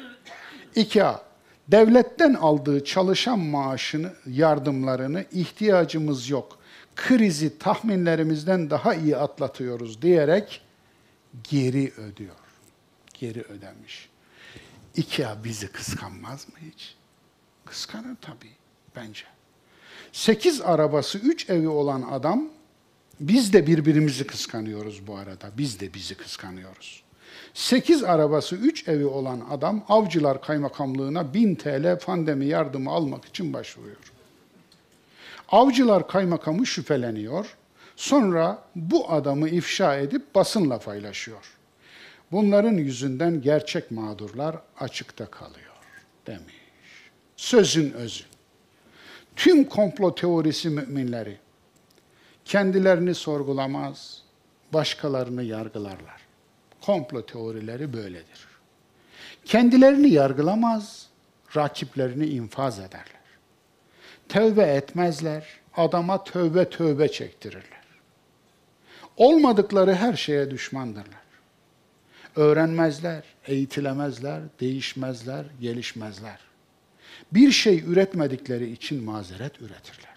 İKEA, 0.74 1.20
devletten 1.68 2.34
aldığı 2.34 2.84
çalışan 2.84 3.38
maaşını, 3.38 4.12
yardımlarını 4.26 5.24
ihtiyacımız 5.32 6.30
yok. 6.30 6.58
Krizi 6.96 7.58
tahminlerimizden 7.58 8.70
daha 8.70 8.94
iyi 8.94 9.16
atlatıyoruz 9.16 10.02
diyerek 10.02 10.62
geri 11.50 11.92
ödüyor. 11.96 12.34
Geri 13.14 13.42
ödemiş. 13.42 14.08
IKEA 14.96 15.44
bizi 15.44 15.68
kıskanmaz 15.68 16.48
mı 16.48 16.54
hiç? 16.72 16.94
Kıskanır 17.64 18.16
tabii 18.20 18.52
bence. 18.96 19.24
Sekiz 20.12 20.60
arabası, 20.60 21.18
üç 21.18 21.50
evi 21.50 21.68
olan 21.68 22.02
adam, 22.02 22.48
biz 23.20 23.52
de 23.52 23.66
birbirimizi 23.66 24.26
kıskanıyoruz 24.26 25.06
bu 25.06 25.16
arada. 25.16 25.50
Biz 25.58 25.80
de 25.80 25.94
bizi 25.94 26.14
kıskanıyoruz. 26.14 27.02
Sekiz 27.54 28.04
arabası, 28.04 28.56
üç 28.56 28.88
evi 28.88 29.06
olan 29.06 29.40
adam 29.50 29.84
Avcılar 29.88 30.42
Kaymakamlığı'na 30.42 31.34
1000 31.34 31.54
TL 31.54 31.98
pandemi 31.98 32.46
yardımı 32.46 32.90
almak 32.90 33.24
için 33.24 33.52
başvuruyor. 33.52 34.13
Avcılar 35.54 36.08
Kaymakamı 36.08 36.66
şüpheleniyor. 36.66 37.56
Sonra 37.96 38.62
bu 38.76 39.12
adamı 39.12 39.48
ifşa 39.48 39.96
edip 39.96 40.34
basınla 40.34 40.78
paylaşıyor. 40.78 41.44
Bunların 42.32 42.72
yüzünden 42.72 43.40
gerçek 43.40 43.90
mağdurlar 43.90 44.56
açıkta 44.80 45.26
kalıyor 45.26 45.74
demiş. 46.26 46.54
Sözün 47.36 47.90
özü. 47.92 48.24
Tüm 49.36 49.64
komplo 49.64 50.14
teorisi 50.14 50.70
müminleri 50.70 51.38
kendilerini 52.44 53.14
sorgulamaz, 53.14 54.22
başkalarını 54.72 55.42
yargılarlar. 55.42 56.20
Komplo 56.80 57.26
teorileri 57.26 57.92
böyledir. 57.92 58.46
Kendilerini 59.44 60.10
yargılamaz, 60.10 61.06
rakiplerini 61.56 62.26
infaz 62.26 62.78
ederler. 62.78 63.23
Tövbe 64.34 64.62
etmezler, 64.62 65.46
adama 65.76 66.24
tövbe 66.24 66.70
tövbe 66.70 67.08
çektirirler. 67.08 67.84
Olmadıkları 69.16 69.94
her 69.94 70.14
şeye 70.16 70.50
düşmandırlar. 70.50 71.24
Öğrenmezler, 72.36 73.24
eğitilemezler, 73.46 74.40
değişmezler, 74.60 75.44
gelişmezler. 75.60 76.38
Bir 77.32 77.52
şey 77.52 77.78
üretmedikleri 77.78 78.70
için 78.70 79.04
mazeret 79.04 79.60
üretirler. 79.60 80.16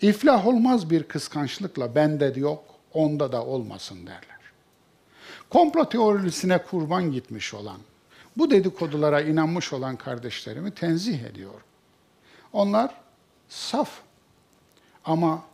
İflah 0.00 0.46
olmaz 0.46 0.90
bir 0.90 1.02
kıskançlıkla 1.02 1.94
bende 1.94 2.34
de 2.34 2.40
yok, 2.40 2.64
onda 2.92 3.32
da 3.32 3.44
olmasın 3.44 4.06
derler. 4.06 4.40
Komplo 5.50 5.88
teorisine 5.88 6.58
kurban 6.58 7.12
gitmiş 7.12 7.54
olan, 7.54 7.78
bu 8.36 8.50
dedikodulara 8.50 9.20
inanmış 9.20 9.72
olan 9.72 9.96
kardeşlerimi 9.96 10.70
tenzih 10.70 11.22
ediyorum. 11.22 11.66
Onlar 12.52 13.01
saf 13.52 14.00
ama 15.04 15.44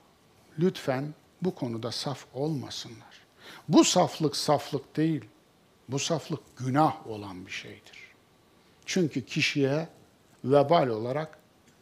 lütfen 0.59 1.15
bu 1.43 1.55
konuda 1.55 1.93
saf 1.93 2.27
olmasınlar. 2.35 3.20
Bu 3.69 3.85
saflık 3.85 4.37
saflık 4.37 4.97
değil, 4.97 5.25
bu 5.89 5.99
saflık 5.99 6.41
günah 6.57 7.07
olan 7.07 7.47
bir 7.47 7.51
şeydir. 7.51 7.99
Çünkü 8.87 9.25
kişiye 9.25 9.89
vebal 10.45 10.89
olarak 10.89 11.39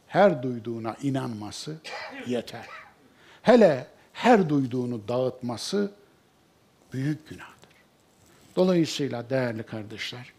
her 0.07 0.43
duyduğuna 0.43 0.97
inanması 1.03 1.77
yeter. 2.27 2.67
Hele 3.43 3.87
her 4.13 4.49
duyduğunu 4.49 5.09
dağıtması 5.09 5.93
büyük 6.93 7.29
günahdır. 7.29 7.57
Dolayısıyla 8.57 9.31
değerli 9.31 9.63
kardeşler, 9.63 10.33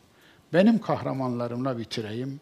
benim 0.53 0.79
kahramanlarımla 0.79 1.77
bitireyim. 1.77 2.41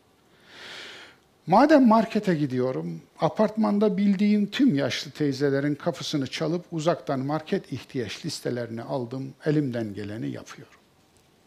Madem 1.47 1.87
markete 1.87 2.35
gidiyorum, 2.35 3.01
apartmanda 3.19 3.97
bildiğim 3.97 4.47
tüm 4.47 4.75
yaşlı 4.75 5.11
teyzelerin 5.11 5.75
kapısını 5.75 6.27
çalıp 6.27 6.65
uzaktan 6.71 7.19
market 7.19 7.73
ihtiyaç 7.73 8.25
listelerini 8.25 8.81
aldım, 8.81 9.33
elimden 9.45 9.93
geleni 9.93 10.29
yapıyorum. 10.29 10.79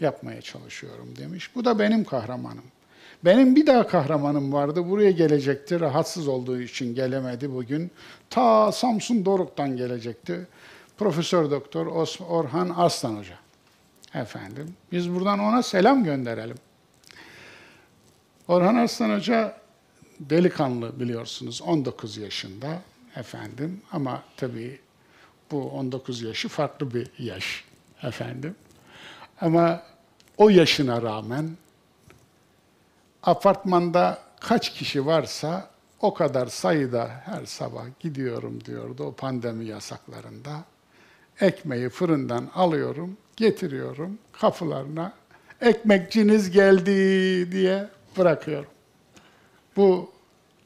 Yapmaya 0.01 0.43
çalışıyorum 0.43 1.17
demiş. 1.17 1.51
Bu 1.55 1.65
da 1.65 1.79
benim 1.79 2.05
kahramanım. 2.05 2.65
Benim 3.25 3.57
bir 3.57 3.67
daha 3.67 3.87
kahramanım 3.87 4.53
vardı, 4.53 4.91
buraya 4.91 5.11
gelecekti, 5.11 5.81
rahatsız 5.81 6.29
olduğu 6.29 6.61
için 6.61 6.95
gelemedi 6.95 7.55
bugün. 7.55 7.91
Ta 8.31 8.73
Samsun 8.73 9.25
Doruk'tan 9.25 9.77
gelecekti. 9.77 10.47
Profesör 10.99 11.51
Doktor 11.51 11.87
Orhan 12.29 12.75
Aslan 12.77 13.17
Hoca. 13.17 13.35
Efendim, 14.15 14.75
biz 14.93 15.15
buradan 15.15 15.39
ona 15.39 15.63
selam 15.63 16.05
gönderelim. 16.05 16.57
Orhan 18.49 18.75
Aslan 18.75 19.17
Hoca 19.17 19.58
delikanlı 20.21 21.01
biliyorsunuz 21.01 21.63
19 21.63 22.17
yaşında 22.17 22.83
efendim 23.17 23.81
ama 23.93 24.23
tabii 24.37 24.81
bu 25.51 25.71
19 25.71 26.23
yaşı 26.23 26.49
farklı 26.49 26.95
bir 26.95 27.11
yaş 27.19 27.65
efendim. 28.03 28.55
Ama 29.41 29.83
o 30.37 30.49
yaşına 30.49 31.03
rağmen 31.03 31.51
apartmanda 33.23 34.19
kaç 34.41 34.75
kişi 34.75 35.07
varsa 35.07 35.71
o 36.01 36.15
kadar 36.15 36.47
sayıda 36.47 37.11
her 37.25 37.47
sabah 37.47 37.85
gidiyorum 38.01 38.65
diyordu 38.65 39.05
o 39.05 39.13
pandemi 39.13 39.65
yasaklarında. 39.65 40.65
Ekmeği 41.41 41.89
fırından 41.89 42.51
alıyorum, 42.55 43.17
getiriyorum 43.37 44.19
kapılarına. 44.33 45.13
Ekmekçiniz 45.61 46.51
geldi 46.51 47.53
diye 47.53 47.89
bırakıyorum. 48.17 48.71
Bu 49.79 50.13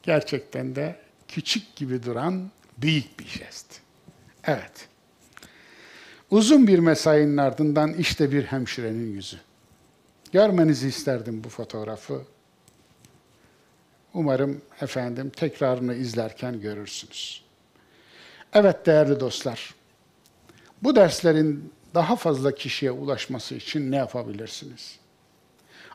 gerçekten 0.02 0.76
de 0.76 0.96
küçük 1.28 1.76
gibi 1.76 2.02
duran 2.02 2.50
büyük 2.78 3.20
bir 3.20 3.24
jest. 3.24 3.80
Evet. 4.44 4.88
Uzun 6.30 6.66
bir 6.66 6.78
mesainin 6.78 7.36
ardından 7.36 7.92
işte 7.92 8.32
bir 8.32 8.44
hemşirenin 8.44 9.12
yüzü. 9.12 9.36
Görmenizi 10.32 10.88
isterdim 10.88 11.44
bu 11.44 11.48
fotoğrafı. 11.48 12.22
Umarım 14.14 14.62
efendim 14.80 15.30
tekrarını 15.30 15.94
izlerken 15.94 16.60
görürsünüz. 16.60 17.44
Evet 18.52 18.86
değerli 18.86 19.20
dostlar. 19.20 19.74
Bu 20.82 20.96
derslerin 20.96 21.72
daha 21.94 22.16
fazla 22.16 22.54
kişiye 22.54 22.90
ulaşması 22.90 23.54
için 23.54 23.90
ne 23.90 23.96
yapabilirsiniz? 23.96 25.01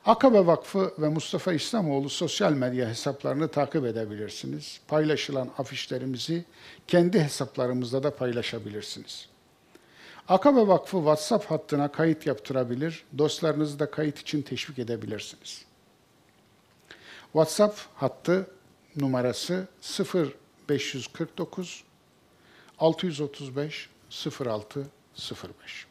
Akabe 0.08 0.46
Vakfı 0.48 0.94
ve 1.00 1.10
Mustafa 1.10 1.54
İslamoğlu 1.54 2.10
sosyal 2.10 2.54
medya 2.54 2.90
hesaplarını 2.90 3.48
takip 3.48 3.86
edebilirsiniz. 3.86 4.80
Paylaşılan 4.88 5.50
afişlerimizi 5.58 6.46
kendi 6.88 7.24
hesaplarımızda 7.24 8.04
da 8.04 8.16
paylaşabilirsiniz. 8.16 9.30
Akabe 10.28 10.68
Vakfı 10.68 10.98
WhatsApp 10.98 11.52
hattına 11.52 11.92
kayıt 11.92 12.26
yaptırabilir, 12.26 13.04
dostlarınızı 13.18 13.80
da 13.80 13.92
kayıt 13.92 14.20
için 14.20 14.42
teşvik 14.42 14.80
edebilirsiniz. 14.80 15.66
WhatsApp 17.24 17.80
hattı 17.96 18.48
numarası 18.96 19.68
0549 20.68 21.84
635 22.80 23.90
0605. 24.40 25.88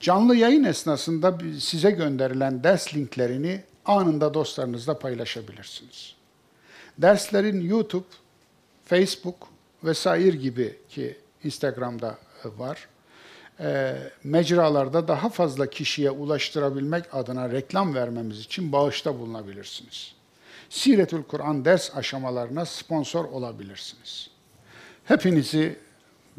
Canlı 0.00 0.36
yayın 0.36 0.64
esnasında 0.64 1.38
size 1.60 1.90
gönderilen 1.90 2.64
ders 2.64 2.94
linklerini 2.94 3.62
anında 3.84 4.34
dostlarınızla 4.34 4.98
paylaşabilirsiniz. 4.98 6.14
Derslerin 6.98 7.60
YouTube, 7.60 8.06
Facebook 8.84 9.48
vesaire 9.84 10.36
gibi 10.36 10.78
ki 10.88 11.18
Instagram'da 11.44 12.18
var. 12.44 12.88
E, 13.60 13.96
mecralarda 14.24 15.08
daha 15.08 15.28
fazla 15.28 15.70
kişiye 15.70 16.10
ulaştırabilmek 16.10 17.14
adına 17.14 17.50
reklam 17.50 17.94
vermemiz 17.94 18.40
için 18.40 18.72
bağışta 18.72 19.18
bulunabilirsiniz. 19.18 20.14
Siretül 20.70 21.22
Kur'an 21.22 21.64
ders 21.64 21.96
aşamalarına 21.96 22.64
sponsor 22.64 23.24
olabilirsiniz. 23.24 24.30
Hepinizi 25.04 25.78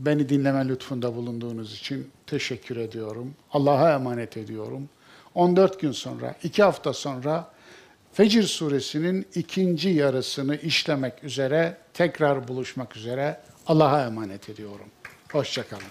beni 0.05 0.29
dinleme 0.29 0.67
lütfunda 0.67 1.15
bulunduğunuz 1.15 1.73
için 1.73 2.11
teşekkür 2.27 2.77
ediyorum. 2.77 3.33
Allah'a 3.51 3.93
emanet 3.93 4.37
ediyorum. 4.37 4.89
14 5.35 5.79
gün 5.79 5.91
sonra, 5.91 6.35
2 6.43 6.63
hafta 6.63 6.93
sonra 6.93 7.51
Fecir 8.13 8.43
suresinin 8.43 9.25
ikinci 9.35 9.89
yarısını 9.89 10.55
işlemek 10.55 11.23
üzere, 11.23 11.77
tekrar 11.93 12.47
buluşmak 12.47 12.97
üzere 12.97 13.41
Allah'a 13.67 14.05
emanet 14.05 14.49
ediyorum. 14.49 14.87
Hoşçakalın. 15.31 15.83